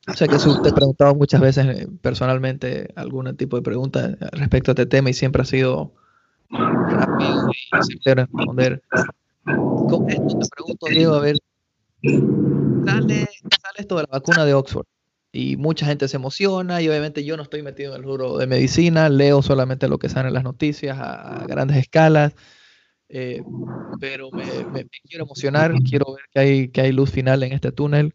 O 0.09 0.13
sea 0.15 0.27
que 0.27 0.37
te 0.37 0.69
he 0.69 0.73
preguntado 0.73 1.15
muchas 1.15 1.41
veces 1.41 1.67
eh, 1.67 1.89
personalmente 2.01 2.91
algún 2.97 3.37
tipo 3.37 3.57
de 3.57 3.63
pregunta 3.63 4.17
respecto 4.33 4.71
a 4.71 4.73
este 4.73 4.87
tema 4.87 5.11
y 5.11 5.15
siempre 5.15 5.43
ha 5.43 5.45
sido 5.45 5.93
rápido 6.51 7.51
y 7.51 7.85
sincero 7.85 8.23
en 8.23 8.27
responder. 8.27 8.83
Con 9.45 10.11
esto 10.11 10.39
te 10.39 10.49
pregunto, 10.49 10.87
Diego, 10.89 11.15
a 11.15 11.21
ver, 11.21 11.37
sale, 12.03 13.29
sale 13.29 13.79
esto 13.79 13.97
de 13.97 14.03
la 14.03 14.09
vacuna 14.11 14.45
de 14.45 14.55
Oxford 14.55 14.87
y 15.33 15.57
mucha 15.57 15.87
gente 15.87 16.09
se 16.09 16.17
emociona 16.17 16.83
y 16.83 16.89
obviamente 16.89 17.25
yo 17.25 17.37
no 17.37 17.45
estoy 17.45 17.63
metido 17.63 17.95
en 17.95 18.01
el 18.01 18.05
rubro 18.05 18.37
de 18.39 18.47
medicina, 18.47 19.09
leo 19.09 19.43
solamente 19.43 19.89
lo 19.89 19.99
que 19.99 20.09
sale 20.09 20.29
en 20.29 20.35
las 20.35 20.45
noticias 20.45 20.99
a, 20.99 21.45
grandes 21.47 21.77
escalas, 21.77 22.35
eh, 23.09 23.43
pero 24.01 24.31
me, 24.33 24.45
quiero 25.09 25.25
emocionar, 25.25 25.73
quiero 25.89 26.15
ver 26.15 26.25
que 26.33 26.41
hay, 26.41 26.69
que 26.69 26.81
hay 26.81 26.93
luz 26.93 27.11
final 27.11 27.43
en 27.43 27.53
este 27.53 27.73
túnel. 27.73 28.15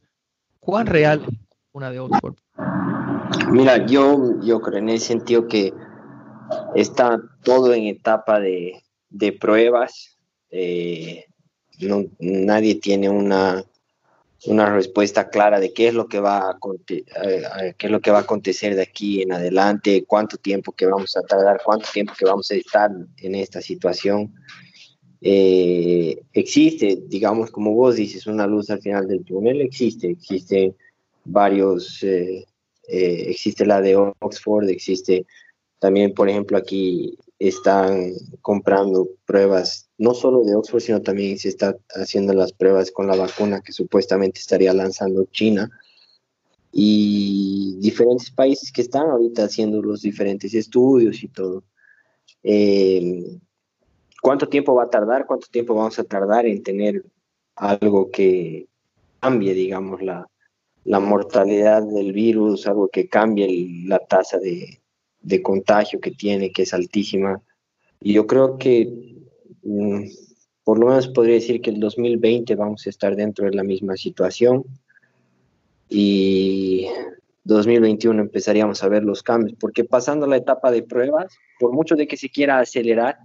¿Cuán 0.60 0.88
real 0.88 1.22
es 1.28 1.38
una 1.72 1.92
de 1.92 2.00
Oxford? 2.00 2.36
Mira, 3.52 3.86
yo, 3.86 4.42
yo 4.42 4.60
creo 4.62 4.80
en 4.80 4.90
el 4.90 5.00
sentido 5.00 5.48
que 5.48 5.74
está 6.76 7.22
todo 7.44 7.74
en 7.74 7.86
etapa 7.86 8.40
de, 8.40 8.84
de 9.10 9.32
pruebas. 9.32 10.18
Eh, 10.50 11.26
no, 11.80 12.06
nadie 12.20 12.76
tiene 12.76 13.10
una 13.10 13.64
una 14.48 14.74
respuesta 14.74 15.30
clara 15.30 15.60
de 15.60 15.74
qué 15.74 15.88
es 15.88 15.94
lo 15.94 16.08
que 16.08 16.20
va 16.20 16.50
a 16.50 16.58
qué 16.86 17.06
es 17.78 17.92
lo 17.92 18.02
que 18.02 18.12
va 18.12 18.20
a 18.20 18.22
acontecer 18.22 18.76
de 18.76 18.84
aquí 18.84 19.22
en 19.22 19.34
adelante, 19.34 20.06
cuánto 20.06 20.38
tiempo 20.38 20.72
que 20.72 20.86
vamos 20.86 21.16
a 21.18 21.22
tardar, 21.22 21.62
cuánto 21.64 21.88
tiempo 21.92 22.14
que 22.18 22.26
vamos 22.26 22.52
a 22.52 22.56
estar 22.56 22.92
en 23.18 23.36
esta 23.36 23.62
situación. 23.62 24.34
Eh, 25.22 26.22
existe, 26.34 27.00
digamos, 27.08 27.50
como 27.50 27.74
vos 27.74 27.96
dices, 27.96 28.28
una 28.28 28.46
luz 28.46 28.70
al 28.70 28.82
final 28.82 29.08
del 29.08 29.26
túnel, 29.26 29.62
existe, 29.62 30.10
existe 30.12 30.76
varios, 31.24 32.04
eh, 32.04 32.46
eh, 32.88 33.26
existe 33.30 33.66
la 33.66 33.82
de 33.82 33.96
Oxford, 33.96 34.70
existe 34.70 35.26
también, 35.80 36.14
por 36.14 36.30
ejemplo, 36.30 36.58
aquí 36.58 37.18
están 37.40 38.14
comprando 38.42 39.10
pruebas, 39.26 39.90
no 39.98 40.14
solo 40.14 40.44
de 40.44 40.56
Oxford, 40.56 40.82
sino 40.82 41.02
también 41.02 41.38
se 41.38 41.50
está 41.50 41.76
haciendo 41.96 42.34
las 42.34 42.54
pruebas 42.54 42.92
con 42.92 43.08
la 43.08 43.16
vacuna 43.16 43.62
que 43.62 43.74
supuestamente 43.74 44.40
estaría 44.40 44.74
lanzando 44.74 45.26
China. 45.26 45.70
Y 46.72 47.78
diferentes 47.80 48.32
países 48.32 48.72
que 48.72 48.82
están 48.82 49.10
ahorita 49.10 49.46
haciendo 49.46 49.82
los 49.82 50.02
diferentes 50.02 50.54
estudios 50.54 51.24
y 51.24 51.30
todo. 51.30 51.64
Eh, 52.44 53.40
¿Cuánto 54.22 54.50
tiempo 54.50 54.76
va 54.76 54.84
a 54.84 54.90
tardar? 54.90 55.26
¿Cuánto 55.26 55.48
tiempo 55.48 55.76
vamos 55.76 55.98
a 56.00 56.04
tardar 56.04 56.46
en 56.46 56.64
tener 56.64 57.06
algo 57.56 58.12
que 58.12 58.68
cambie, 59.20 59.54
digamos, 59.54 60.02
la, 60.02 60.28
la 60.84 61.00
mortalidad 61.00 61.84
del 61.84 62.12
virus, 62.12 62.68
algo 62.68 62.90
que 62.90 63.08
cambie 63.08 63.86
la 63.86 64.00
tasa 64.00 64.38
de, 64.40 64.82
de 65.26 65.42
contagio 65.42 66.00
que 66.00 66.12
tiene, 66.12 66.52
que 66.52 66.62
es 66.64 66.74
altísima. 66.74 67.42
Y 68.00 68.14
yo 68.14 68.28
creo 68.28 68.58
que 68.58 68.88
mm, 69.64 70.04
por 70.64 70.80
lo 70.80 70.88
menos 70.88 71.08
podría 71.08 71.36
decir 71.36 71.62
que 71.62 71.72
el 71.72 71.80
2020 71.80 72.56
vamos 72.56 72.86
a 72.86 72.90
estar 72.90 73.16
dentro 73.16 73.46
de 73.46 73.56
la 73.56 73.64
misma 73.64 73.98
situación 73.98 74.64
y 75.90 76.88
2021 77.44 78.22
empezaríamos 78.22 78.84
a 78.84 78.88
ver 78.88 79.04
los 79.04 79.24
cambios, 79.24 79.58
porque 79.60 79.84
pasando 79.84 80.28
la 80.28 80.38
etapa 80.38 80.72
de 80.72 80.84
pruebas, 80.84 81.36
por 81.60 81.74
mucho 81.74 81.96
de 81.96 82.08
que 82.08 82.18
se 82.18 82.30
quiera 82.30 82.60
acelerar, 82.60 83.18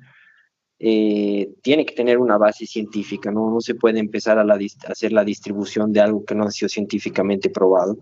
eh, 0.79 1.51
tiene 1.63 1.85
que 1.85 1.95
tener 1.95 2.17
una 2.17 2.39
base 2.39 2.67
científica, 2.67 3.31
¿no? 3.31 3.51
No 3.51 3.61
se 3.61 3.75
puede 3.75 3.99
empezar 3.99 4.39
a, 4.39 4.59
hacer 4.89 5.13
la 5.13 5.25
distribución 5.25 5.93
de 5.93 6.01
algo 6.01 6.25
que 6.25 6.35
no 6.35 6.45
ha 6.45 6.51
sido 6.51 6.71
científicamente 6.71 7.51
probado. 7.51 7.99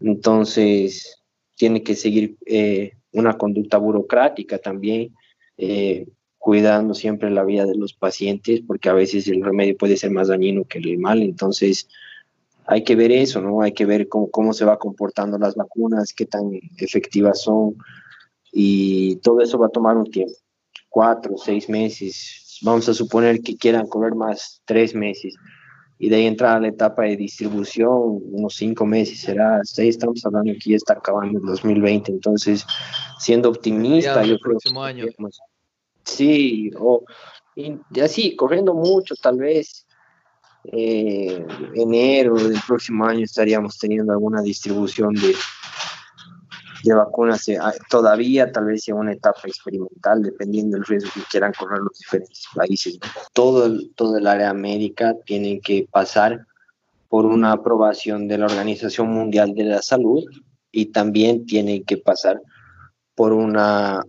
Entonces, 0.00 1.22
tiene 1.54 1.82
que 1.82 1.94
seguir 1.94 2.36
eh, 2.46 2.97
una 3.12 3.36
conducta 3.36 3.78
burocrática 3.78 4.58
también, 4.58 5.14
eh, 5.56 6.06
cuidando 6.38 6.94
siempre 6.94 7.30
la 7.30 7.44
vida 7.44 7.66
de 7.66 7.76
los 7.76 7.92
pacientes, 7.94 8.62
porque 8.66 8.88
a 8.88 8.94
veces 8.94 9.28
el 9.28 9.42
remedio 9.42 9.76
puede 9.76 9.96
ser 9.96 10.10
más 10.10 10.28
dañino 10.28 10.64
que 10.64 10.78
el 10.78 10.98
mal, 10.98 11.22
entonces 11.22 11.88
hay 12.66 12.84
que 12.84 12.96
ver 12.96 13.10
eso, 13.10 13.40
¿no? 13.40 13.62
Hay 13.62 13.72
que 13.72 13.86
ver 13.86 14.08
cómo, 14.08 14.30
cómo 14.30 14.52
se 14.52 14.64
va 14.64 14.78
comportando 14.78 15.38
las 15.38 15.54
vacunas, 15.54 16.12
qué 16.12 16.26
tan 16.26 16.50
efectivas 16.78 17.42
son, 17.42 17.76
y 18.52 19.16
todo 19.16 19.40
eso 19.40 19.58
va 19.58 19.66
a 19.66 19.70
tomar 19.70 19.96
un 19.96 20.10
tiempo, 20.10 20.34
cuatro, 20.88 21.36
seis 21.36 21.68
meses, 21.68 22.60
vamos 22.62 22.88
a 22.88 22.94
suponer 22.94 23.40
que 23.40 23.56
quieran 23.56 23.86
correr 23.86 24.14
más 24.14 24.62
tres 24.64 24.94
meses, 24.94 25.34
y 25.98 26.08
de 26.08 26.16
ahí 26.16 26.26
entrar 26.26 26.56
a 26.56 26.60
la 26.60 26.68
etapa 26.68 27.02
de 27.02 27.16
distribución, 27.16 28.20
unos 28.30 28.54
cinco 28.54 28.86
meses 28.86 29.20
será, 29.20 29.60
seis, 29.64 29.96
estamos 29.96 30.24
hablando 30.24 30.52
que 30.62 30.70
ya 30.70 30.76
está 30.76 30.94
acabando 30.94 31.38
el 31.38 31.44
2020, 31.44 32.12
entonces, 32.12 32.64
siendo 33.18 33.48
optimista, 33.48 34.22
yo 34.22 34.38
creo 34.38 34.58
próximo 34.58 34.84
año. 34.84 35.06
sí, 36.04 36.70
o 36.78 37.04
y 37.56 38.00
así, 38.00 38.36
corriendo 38.36 38.72
mucho, 38.72 39.16
tal 39.16 39.38
vez 39.38 39.84
eh, 40.64 41.44
enero 41.74 42.36
del 42.36 42.60
próximo 42.66 43.04
año 43.04 43.24
estaríamos 43.24 43.78
teniendo 43.78 44.12
alguna 44.12 44.42
distribución 44.42 45.14
de, 45.14 45.34
de 46.84 46.94
vacunas 46.94 47.48
eh, 47.48 47.58
ah, 47.60 47.72
todavía, 47.88 48.50
tal 48.52 48.66
vez 48.66 48.88
en 48.88 48.96
una 48.96 49.12
etapa 49.12 49.42
experimental, 49.44 50.22
dependiendo 50.22 50.76
del 50.76 50.86
riesgo 50.86 51.10
que 51.14 51.22
quieran 51.30 51.52
correr 51.58 51.80
los 51.80 51.98
diferentes 51.98 52.44
países. 52.54 52.98
Todo 53.32 53.66
el, 53.66 53.92
todo 53.94 54.16
el 54.16 54.26
área 54.26 54.52
médica 54.54 55.14
tiene 55.24 55.60
que 55.60 55.86
pasar 55.90 56.46
por 57.08 57.24
una 57.24 57.52
aprobación 57.52 58.28
de 58.28 58.38
la 58.38 58.46
Organización 58.46 59.08
Mundial 59.08 59.54
de 59.54 59.64
la 59.64 59.82
Salud 59.82 60.24
y 60.70 60.86
también 60.86 61.46
tiene 61.46 61.82
que 61.82 61.96
pasar 61.96 62.40
por 63.14 63.32
una 63.32 64.02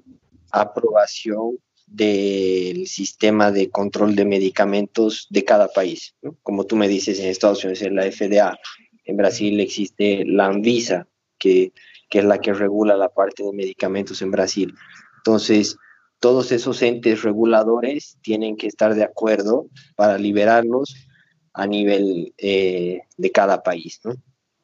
aprobación 0.51 1.57
del 1.87 2.87
sistema 2.87 3.51
de 3.51 3.69
control 3.69 4.15
de 4.15 4.25
medicamentos 4.25 5.27
de 5.29 5.43
cada 5.43 5.69
país. 5.69 6.13
Como 6.43 6.65
tú 6.65 6.75
me 6.75 6.87
dices, 6.87 7.19
en 7.19 7.27
Estados 7.27 7.63
Unidos 7.63 7.81
es 7.81 7.91
la 7.91 8.11
FDA, 8.11 8.59
en 9.05 9.17
Brasil 9.17 9.59
existe 9.59 10.23
la 10.25 10.45
Anvisa, 10.45 11.07
que 11.39 11.71
que 12.09 12.19
es 12.19 12.25
la 12.25 12.39
que 12.39 12.53
regula 12.53 12.97
la 12.97 13.09
parte 13.09 13.43
de 13.43 13.53
medicamentos 13.53 14.21
en 14.21 14.31
Brasil. 14.31 14.73
Entonces, 15.17 15.77
todos 16.19 16.51
esos 16.51 16.81
entes 16.81 17.23
reguladores 17.23 18.17
tienen 18.21 18.57
que 18.57 18.67
estar 18.67 18.93
de 18.95 19.03
acuerdo 19.03 19.67
para 19.95 20.17
liberarlos 20.17 20.95
a 21.53 21.65
nivel 21.65 22.33
eh, 22.37 23.01
de 23.17 23.31
cada 23.31 23.63
país. 23.63 24.01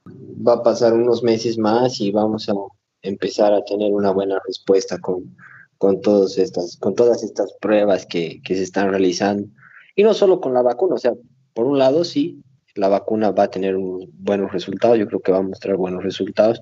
Va 0.06 0.54
a 0.54 0.64
pasar 0.64 0.93
unos 0.93 1.24
meses 1.24 1.58
más 1.58 2.00
y 2.02 2.12
vamos 2.12 2.50
a 2.50 2.54
empezar 3.02 3.54
a 3.54 3.64
tener 3.64 3.93
una 3.93 4.12
buena 4.12 4.39
respuesta 4.46 5.00
con, 5.00 5.36
con, 5.78 6.02
todas, 6.02 6.38
estas, 6.38 6.78
con 6.78 6.96
todas 6.96 7.24
estas 7.24 7.54
pruebas 7.62 8.06
que, 8.06 8.41
que 8.43 8.56
se 8.56 8.64
están 8.64 8.89
realizando. 8.89 9.48
Y 9.96 10.04
no 10.04 10.14
solo 10.14 10.41
con 10.41 10.54
la 10.54 10.62
vacuna, 10.62 10.96
o 10.96 11.00
sea, 11.00 11.14
por 11.54 11.66
un 11.66 11.80
lado 11.80 12.04
sí, 12.04 12.43
la 12.76 12.89
vacuna 12.89 13.32
va 13.32 13.43
a 13.43 13.52
tener 13.52 13.78
buenos 13.78 14.52
resultados, 14.52 14.98
yo 14.98 15.08
creo 15.08 15.22
que 15.22 15.32
va 15.32 15.38
a 15.38 15.43
mostrar 15.43 15.78
buenos 15.78 16.04
resultados, 16.04 16.62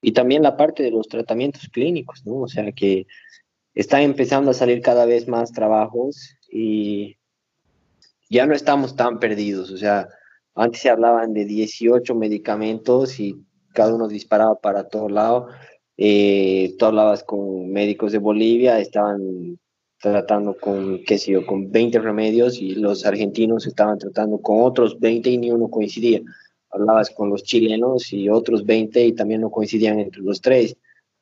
y 0.00 0.12
también 0.12 0.42
la 0.42 0.56
parte 0.56 0.82
de 0.82 0.90
los 0.90 1.08
tratamientos 1.08 1.68
clínicos, 1.68 2.24
¿no? 2.24 2.40
O 2.40 2.48
sea 2.48 2.72
que 2.72 3.06
están 3.74 4.02
empezando 4.02 4.50
a 4.50 4.54
salir 4.54 4.80
cada 4.80 5.04
vez 5.04 5.28
más 5.28 5.52
trabajos 5.52 6.36
y 6.50 7.16
ya 8.28 8.46
no 8.46 8.54
estamos 8.54 8.96
tan 8.96 9.18
perdidos, 9.18 9.70
o 9.70 9.76
sea, 9.76 10.08
antes 10.54 10.82
se 10.82 10.90
hablaban 10.90 11.32
de 11.32 11.44
18 11.44 12.14
medicamentos 12.14 13.20
y 13.20 13.36
cada 13.72 13.94
uno 13.94 14.08
disparaba 14.08 14.56
para 14.60 14.88
todo 14.88 15.08
lado. 15.08 15.48
Eh, 15.96 16.74
tú 16.78 16.86
hablabas 16.86 17.22
con 17.22 17.70
médicos 17.70 18.12
de 18.12 18.18
Bolivia, 18.18 18.78
estaban 18.78 19.58
tratando 20.00 20.56
con, 20.56 21.02
qué 21.04 21.18
sé 21.18 21.32
yo, 21.32 21.46
con 21.46 21.70
20 21.70 21.98
remedios 21.98 22.60
y 22.60 22.74
los 22.74 23.04
argentinos 23.04 23.66
estaban 23.66 23.98
tratando 23.98 24.38
con 24.38 24.62
otros 24.62 24.98
20 24.98 25.30
y 25.30 25.38
ni 25.38 25.50
uno 25.50 25.68
coincidía. 25.68 26.20
Hablabas 26.70 27.10
con 27.10 27.30
los 27.30 27.42
chilenos 27.42 28.12
y 28.12 28.28
otros 28.28 28.64
20 28.64 29.04
y 29.04 29.12
también 29.12 29.40
no 29.40 29.50
coincidían 29.50 29.98
entre 29.98 30.22
los 30.22 30.40
tres. 30.40 30.76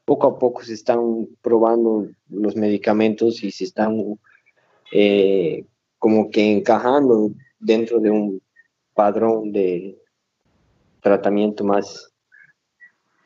Poco 0.04 0.26
a 0.26 0.38
poco 0.38 0.62
se 0.62 0.74
están 0.74 1.26
probando 1.42 2.06
los 2.28 2.56
medicamentos 2.56 3.42
y 3.42 3.50
se 3.50 3.64
están 3.64 4.18
eh, 4.92 5.64
como 5.98 6.30
que 6.30 6.52
encajando 6.52 7.30
dentro 7.58 8.00
de 8.00 8.10
un 8.10 8.42
padrón 8.94 9.52
de 9.52 9.98
tratamiento 11.00 11.64
más 11.64 12.12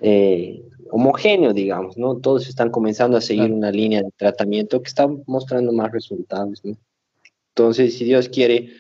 eh, 0.01 0.63
homogéneo, 0.91 1.53
digamos, 1.53 1.97
¿no? 1.97 2.17
Todos 2.19 2.49
están 2.49 2.71
comenzando 2.71 3.17
a 3.17 3.21
seguir 3.21 3.53
una 3.53 3.71
línea 3.71 4.03
de 4.03 4.11
tratamiento 4.17 4.83
que 4.83 4.89
está 4.89 5.09
mostrando 5.27 5.73
más 5.73 5.91
resultados, 5.93 6.65
¿no? 6.65 6.77
Entonces, 7.55 7.97
si 7.97 8.05
Dios 8.05 8.29
quiere, 8.29 8.71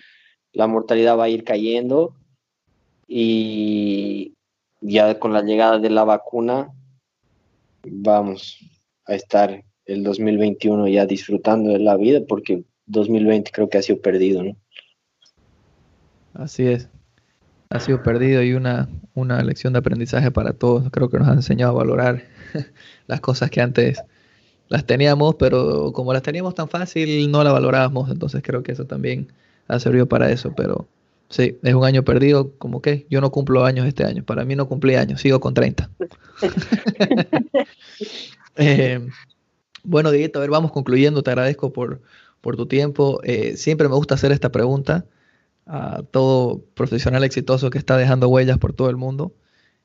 la 0.52 0.66
mortalidad 0.66 1.16
va 1.16 1.24
a 1.24 1.28
ir 1.28 1.44
cayendo 1.44 2.14
y 3.14 4.32
ya 4.80 5.18
con 5.18 5.34
la 5.34 5.42
llegada 5.42 5.78
de 5.78 5.90
la 5.90 6.02
vacuna 6.02 6.70
vamos 7.84 8.58
a 9.04 9.14
estar 9.14 9.62
el 9.84 10.02
2021 10.02 10.88
ya 10.88 11.04
disfrutando 11.04 11.72
de 11.72 11.78
la 11.78 11.98
vida 11.98 12.20
porque 12.26 12.64
2020 12.86 13.50
creo 13.50 13.68
que 13.68 13.76
ha 13.76 13.82
sido 13.82 14.00
perdido, 14.00 14.42
¿no? 14.42 14.56
Así 16.32 16.66
es. 16.66 16.88
Ha 17.68 17.80
sido 17.80 18.02
perdido 18.02 18.42
y 18.42 18.54
una, 18.54 18.88
una 19.12 19.42
lección 19.42 19.74
de 19.74 19.80
aprendizaje 19.80 20.30
para 20.30 20.54
todos. 20.54 20.90
Creo 20.90 21.10
que 21.10 21.18
nos 21.18 21.28
ha 21.28 21.34
enseñado 21.34 21.72
a 21.72 21.84
valorar 21.84 22.22
las 23.06 23.20
cosas 23.20 23.50
que 23.50 23.60
antes 23.60 24.02
las 24.68 24.86
teníamos, 24.86 25.34
pero 25.34 25.92
como 25.92 26.14
las 26.14 26.22
teníamos 26.22 26.54
tan 26.54 26.70
fácil, 26.70 27.30
no 27.30 27.44
las 27.44 27.52
valorábamos. 27.52 28.10
Entonces 28.10 28.42
creo 28.42 28.62
que 28.62 28.72
eso 28.72 28.86
también 28.86 29.30
ha 29.68 29.78
servido 29.78 30.06
para 30.06 30.30
eso. 30.30 30.54
Pero 30.56 30.88
sí, 31.32 31.58
es 31.62 31.74
un 31.74 31.84
año 31.84 32.04
perdido. 32.04 32.52
Como 32.58 32.80
que 32.80 33.06
yo 33.10 33.20
no 33.20 33.32
cumplo 33.32 33.64
años 33.64 33.86
este 33.86 34.04
año. 34.04 34.24
Para 34.24 34.44
mí 34.44 34.54
no 34.54 34.68
cumplí 34.68 34.94
años, 34.94 35.20
sigo 35.20 35.40
con 35.40 35.54
30. 35.54 35.90
eh, 38.56 39.00
bueno, 39.82 40.10
Dieguito, 40.10 40.38
a 40.38 40.42
ver, 40.42 40.50
vamos 40.50 40.70
concluyendo. 40.70 41.22
Te 41.22 41.30
agradezco 41.30 41.72
por, 41.72 42.02
por 42.40 42.56
tu 42.56 42.66
tiempo. 42.66 43.20
Eh, 43.24 43.56
siempre 43.56 43.88
me 43.88 43.96
gusta 43.96 44.14
hacer 44.14 44.30
esta 44.30 44.52
pregunta 44.52 45.06
a 45.66 46.02
todo 46.02 46.62
profesional 46.74 47.24
exitoso 47.24 47.70
que 47.70 47.78
está 47.78 47.96
dejando 47.96 48.28
huellas 48.28 48.58
por 48.58 48.74
todo 48.74 48.90
el 48.90 48.96
mundo. 48.96 49.34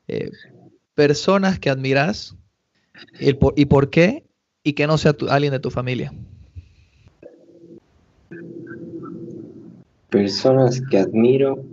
Eh, 0.06 0.30
personas 0.94 1.58
que 1.58 1.70
admiras 1.70 2.36
y 3.18 3.32
por, 3.34 3.54
y 3.56 3.66
por, 3.66 3.90
qué 3.90 4.24
y 4.62 4.74
que 4.74 4.86
no 4.86 4.98
sea 4.98 5.16
alguien 5.28 5.52
de 5.52 5.60
tu 5.60 5.70
familia. 5.70 6.12
Personas 10.10 10.80
que 10.90 10.98
admiro 10.98 11.64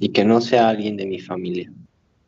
y 0.00 0.10
que 0.10 0.24
no 0.24 0.40
sea 0.40 0.68
alguien 0.68 0.96
de 0.96 1.06
mi 1.06 1.20
familia. 1.20 1.72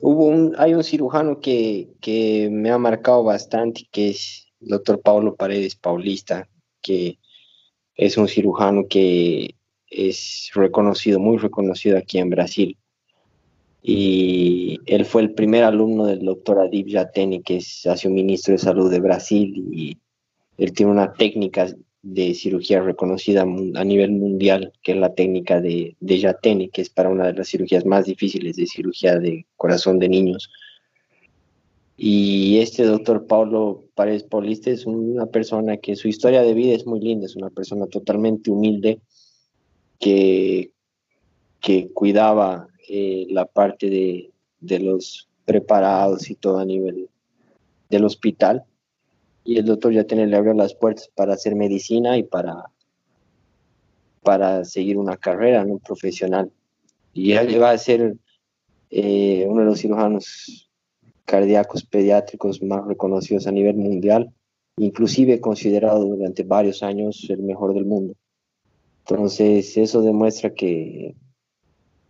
Hubo 0.00 0.26
un, 0.26 0.54
hay 0.58 0.74
un 0.74 0.84
cirujano 0.84 1.40
que, 1.40 1.88
que 2.00 2.48
me 2.50 2.70
ha 2.70 2.78
marcado 2.78 3.24
bastante, 3.24 3.88
que 3.90 4.10
es 4.10 4.46
el 4.60 4.68
doctor 4.68 5.00
Pablo 5.00 5.34
Paredes 5.34 5.74
Paulista, 5.74 6.48
que 6.80 7.18
es 7.96 8.16
un 8.16 8.28
cirujano 8.28 8.86
que 8.88 9.56
es 9.90 10.50
reconocido, 10.54 11.18
muy 11.18 11.38
reconocido 11.38 11.98
aquí 11.98 12.18
en 12.18 12.30
Brasil. 12.30 12.78
Y 13.82 14.78
él 14.86 15.04
fue 15.04 15.22
el 15.22 15.34
primer 15.34 15.64
alumno 15.64 16.06
del 16.06 16.20
doctor 16.20 16.60
Adib 16.60 16.88
Jateni, 16.90 17.42
que 17.42 17.56
es, 17.56 18.04
un 18.04 18.14
ministro 18.14 18.52
de 18.52 18.58
salud 18.58 18.90
de 18.90 19.00
Brasil, 19.00 19.54
y 19.72 19.96
él 20.58 20.72
tiene 20.72 20.92
una 20.92 21.12
técnica 21.12 21.66
de 22.12 22.34
cirugía 22.34 22.80
reconocida 22.80 23.42
a 23.42 23.84
nivel 23.84 24.12
mundial, 24.12 24.72
que 24.82 24.92
es 24.92 24.98
la 24.98 25.14
técnica 25.14 25.60
de, 25.60 25.94
de 26.00 26.20
Jateni, 26.20 26.70
que 26.70 26.80
es 26.80 26.88
para 26.88 27.10
una 27.10 27.26
de 27.26 27.34
las 27.34 27.48
cirugías 27.48 27.84
más 27.84 28.06
difíciles 28.06 28.56
de 28.56 28.66
cirugía 28.66 29.18
de 29.18 29.44
corazón 29.56 29.98
de 29.98 30.08
niños. 30.08 30.50
Y 31.96 32.58
este 32.58 32.84
doctor 32.84 33.26
Pablo 33.26 33.84
Paredes 33.94 34.22
Paulista 34.22 34.70
es 34.70 34.86
una 34.86 35.26
persona 35.26 35.76
que 35.76 35.96
su 35.96 36.08
historia 36.08 36.42
de 36.42 36.54
vida 36.54 36.74
es 36.74 36.86
muy 36.86 37.00
linda, 37.00 37.26
es 37.26 37.36
una 37.36 37.50
persona 37.50 37.86
totalmente 37.86 38.50
humilde, 38.50 39.00
que, 39.98 40.70
que 41.60 41.90
cuidaba 41.92 42.68
eh, 42.88 43.26
la 43.30 43.44
parte 43.44 43.90
de, 43.90 44.30
de, 44.60 44.78
los 44.78 45.28
preparados 45.44 46.30
y 46.30 46.36
todo 46.36 46.58
a 46.58 46.64
nivel 46.64 47.10
del 47.90 48.04
hospital. 48.04 48.64
Y 49.48 49.56
el 49.56 49.64
doctor 49.64 49.94
ya 49.94 50.04
tiene, 50.04 50.26
le 50.26 50.36
abrió 50.36 50.52
las 50.52 50.74
puertas 50.74 51.08
para 51.14 51.32
hacer 51.32 51.54
medicina 51.54 52.18
y 52.18 52.22
para, 52.22 52.66
para 54.22 54.66
seguir 54.66 54.98
una 54.98 55.16
carrera 55.16 55.64
¿no? 55.64 55.78
profesional. 55.78 56.52
Y 57.14 57.32
él 57.32 57.58
va 57.58 57.70
a 57.70 57.78
ser 57.78 58.18
eh, 58.90 59.46
uno 59.48 59.60
de 59.60 59.66
los 59.68 59.80
cirujanos 59.80 60.68
cardíacos 61.24 61.82
pediátricos 61.82 62.62
más 62.62 62.86
reconocidos 62.86 63.46
a 63.46 63.50
nivel 63.50 63.76
mundial, 63.76 64.30
inclusive 64.76 65.40
considerado 65.40 66.04
durante 66.04 66.42
varios 66.42 66.82
años 66.82 67.24
el 67.30 67.42
mejor 67.42 67.72
del 67.72 67.86
mundo. 67.86 68.12
Entonces, 69.06 69.78
eso 69.78 70.02
demuestra 70.02 70.52
que 70.52 71.14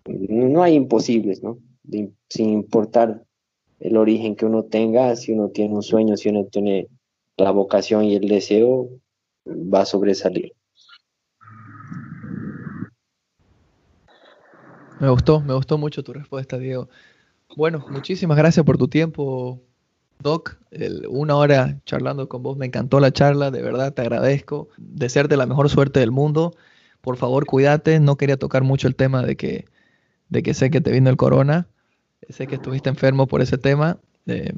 no 0.06 0.64
hay 0.64 0.74
imposibles, 0.74 1.40
¿no? 1.44 1.58
sin 2.28 2.48
importar 2.48 3.22
el 3.78 3.96
origen 3.96 4.34
que 4.34 4.44
uno 4.44 4.64
tenga, 4.64 5.14
si 5.14 5.30
uno 5.30 5.50
tiene 5.50 5.76
un 5.76 5.84
sueño, 5.84 6.16
si 6.16 6.30
uno 6.30 6.44
tiene 6.46 6.88
la 7.38 7.50
vocación 7.50 8.04
y 8.04 8.16
el 8.16 8.28
deseo, 8.28 8.88
va 9.46 9.82
a 9.82 9.86
sobresalir. 9.86 10.52
Me 15.00 15.08
gustó, 15.08 15.40
me 15.40 15.54
gustó 15.54 15.78
mucho 15.78 16.02
tu 16.02 16.12
respuesta, 16.12 16.58
Diego. 16.58 16.88
Bueno, 17.56 17.84
muchísimas 17.88 18.36
gracias 18.36 18.66
por 18.66 18.76
tu 18.76 18.88
tiempo, 18.88 19.62
Doc. 20.18 20.58
una 21.08 21.36
hora 21.36 21.78
charlando 21.86 22.28
con 22.28 22.42
vos, 22.42 22.56
me 22.56 22.66
encantó 22.66 23.00
la 23.00 23.12
charla, 23.12 23.50
de 23.50 23.62
verdad 23.62 23.94
te 23.94 24.02
agradezco. 24.02 24.68
Desearte 24.76 25.36
la 25.36 25.46
mejor 25.46 25.70
suerte 25.70 26.00
del 26.00 26.10
mundo 26.10 26.54
por 27.00 27.16
favor 27.16 27.46
cuídate, 27.46 28.00
no 28.00 28.16
quería 28.16 28.36
tocar 28.36 28.64
mucho 28.64 28.88
el 28.88 28.96
tema 28.96 29.22
de 29.22 29.36
que, 29.36 29.66
de 30.28 30.42
que 30.42 30.54
sé 30.54 30.70
que 30.70 30.80
te 30.80 30.90
vino 30.90 31.10
el 31.10 31.16
corona, 31.16 31.68
sé 32.28 32.46
que 32.46 32.56
estuviste 32.56 32.88
enfermo 32.88 33.26
por 33.26 33.40
ese 33.40 33.58
tema, 33.58 33.98
eh, 34.26 34.52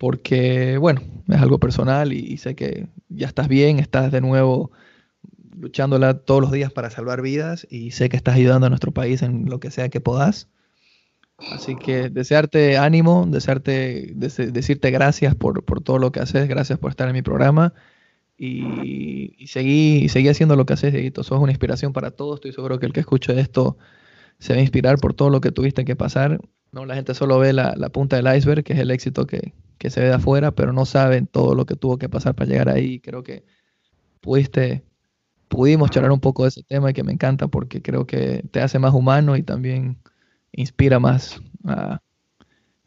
porque 0.00 0.78
bueno, 0.78 1.02
es 1.28 1.36
algo 1.36 1.58
personal 1.58 2.14
y, 2.14 2.38
sé 2.38 2.54
que 2.54 2.88
ya 3.10 3.26
estás 3.26 3.48
bien, 3.48 3.78
estás 3.78 4.10
de 4.10 4.22
nuevo 4.22 4.70
luchándola 5.54 6.14
todos 6.14 6.40
los 6.40 6.52
días 6.52 6.72
para 6.72 6.88
salvar 6.88 7.20
vidas 7.20 7.66
y 7.68 7.90
sé 7.90 8.08
que 8.08 8.16
estás 8.16 8.36
ayudando 8.36 8.66
a 8.66 8.70
nuestro 8.70 8.92
país 8.92 9.20
en 9.20 9.44
lo 9.50 9.60
que 9.60 9.70
sea 9.70 9.90
que 9.90 10.00
podás. 10.00 10.48
Así 11.52 11.76
que 11.76 12.08
desearte 12.08 12.78
ánimo, 12.78 13.26
desearte, 13.28 14.14
decirte 14.14 14.90
gracias 14.90 15.34
por, 15.34 15.64
por 15.66 15.82
todo 15.82 15.98
lo 15.98 16.12
que 16.12 16.20
haces, 16.20 16.48
gracias 16.48 16.78
por 16.78 16.92
estar 16.92 17.06
en 17.06 17.14
mi 17.14 17.20
programa 17.20 17.74
y, 18.38 19.46
seguí, 19.48 20.08
seguí 20.08 20.30
haciendo 20.30 20.56
lo 20.56 20.64
que 20.64 20.72
haces, 20.72 20.94
Dieguito. 20.94 21.22
Sos 21.24 21.40
una 21.40 21.52
inspiración 21.52 21.92
para 21.92 22.10
todos. 22.10 22.36
Estoy 22.36 22.54
seguro 22.54 22.78
que 22.78 22.86
el 22.86 22.94
que 22.94 23.00
escuche 23.00 23.38
esto 23.38 23.76
se 24.38 24.54
va 24.54 24.60
a 24.60 24.62
inspirar 24.62 24.96
por 24.96 25.12
todo 25.12 25.28
lo 25.28 25.42
que 25.42 25.52
tuviste 25.52 25.84
que 25.84 25.94
pasar. 25.94 26.40
No, 26.72 26.86
la 26.86 26.94
gente 26.94 27.14
solo 27.14 27.38
ve 27.38 27.52
la, 27.52 27.74
punta 27.92 28.16
del 28.16 28.36
iceberg, 28.36 28.62
que 28.62 28.74
es 28.74 28.78
el 28.78 28.90
éxito 28.90 29.26
que, 29.26 29.52
se 29.88 30.00
ve 30.00 30.06
de 30.06 30.14
afuera, 30.14 30.52
pero 30.52 30.72
no 30.72 30.86
saben 30.86 31.26
todo 31.26 31.54
lo 31.54 31.66
que 31.66 31.74
tuvo 31.74 31.98
que 31.98 32.08
pasar 32.08 32.34
para 32.34 32.50
llegar 32.50 32.68
ahí. 32.68 33.00
Creo 33.00 33.22
que 33.22 33.44
pudiste, 34.20 34.84
pudimos 35.48 35.90
charlar 35.90 36.12
un 36.12 36.20
poco 36.20 36.44
de 36.44 36.50
ese 36.50 36.62
tema 36.62 36.90
y 36.90 36.92
que 36.92 37.02
me 37.02 37.12
encanta 37.12 37.48
porque 37.48 37.82
creo 37.82 38.06
que 38.06 38.44
te 38.50 38.60
hace 38.60 38.78
más 38.78 38.94
humano 38.94 39.36
y 39.36 39.42
también 39.42 39.96
inspira 40.52 41.00
más 41.00 41.40
a, 41.64 42.00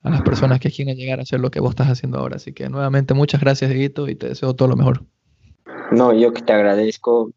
las 0.04 0.22
personas 0.22 0.60
que 0.60 0.70
quieren 0.70 0.98
llegar 0.98 1.20
a 1.20 1.24
hacer 1.24 1.40
lo 1.40 1.50
que 1.50 1.60
vos 1.60 1.72
estás 1.72 1.88
haciendo 1.88 2.20
ahora. 2.20 2.38
Así 2.38 2.54
que 2.54 2.70
nuevamente 2.70 3.14
muchas 3.14 3.42
gracias, 3.42 3.72
y 3.74 3.90
te 3.90 4.28
deseo 4.28 4.54
todo 4.54 4.68
lo 4.68 4.76
mejor. 4.76 5.04
No, 5.92 6.14
yo 6.14 6.32
que 6.32 6.42
te 6.42 6.54
agradezco 6.54 7.32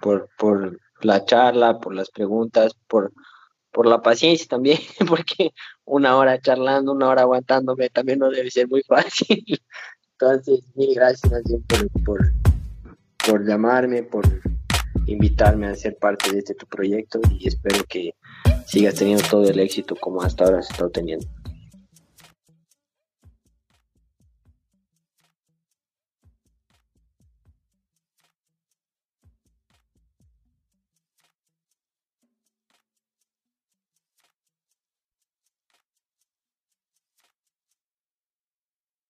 por 0.00 0.80
la 1.02 1.24
charla, 1.24 1.78
por 1.78 1.94
las 1.94 2.10
preguntas, 2.10 2.74
por, 2.88 3.12
por 3.76 3.86
la 3.86 4.00
paciencia 4.00 4.46
también, 4.48 4.78
porque 5.06 5.52
una 5.84 6.16
hora 6.16 6.40
charlando, 6.40 6.92
una 6.92 7.08
hora 7.08 7.22
aguantándome 7.22 7.90
también 7.90 8.20
no 8.20 8.30
debe 8.30 8.50
ser 8.50 8.68
muy 8.68 8.82
fácil. 8.82 9.44
Entonces, 10.18 10.60
mil 10.74 10.94
gracias 10.94 11.30
por, 11.68 12.02
por, 12.02 12.32
por 13.28 13.46
llamarme, 13.46 14.02
por 14.02 14.24
invitarme 15.04 15.66
a 15.66 15.74
ser 15.76 15.98
parte 15.98 16.32
de 16.32 16.38
este 16.38 16.54
tu 16.54 16.66
proyecto 16.66 17.20
y 17.30 17.48
espero 17.48 17.84
que 17.86 18.14
sigas 18.64 18.94
teniendo 18.94 19.22
todo 19.28 19.46
el 19.46 19.60
éxito 19.60 19.94
como 19.94 20.22
hasta 20.22 20.44
ahora 20.44 20.60
has 20.60 20.70
estado 20.70 20.88
teniendo. 20.88 21.26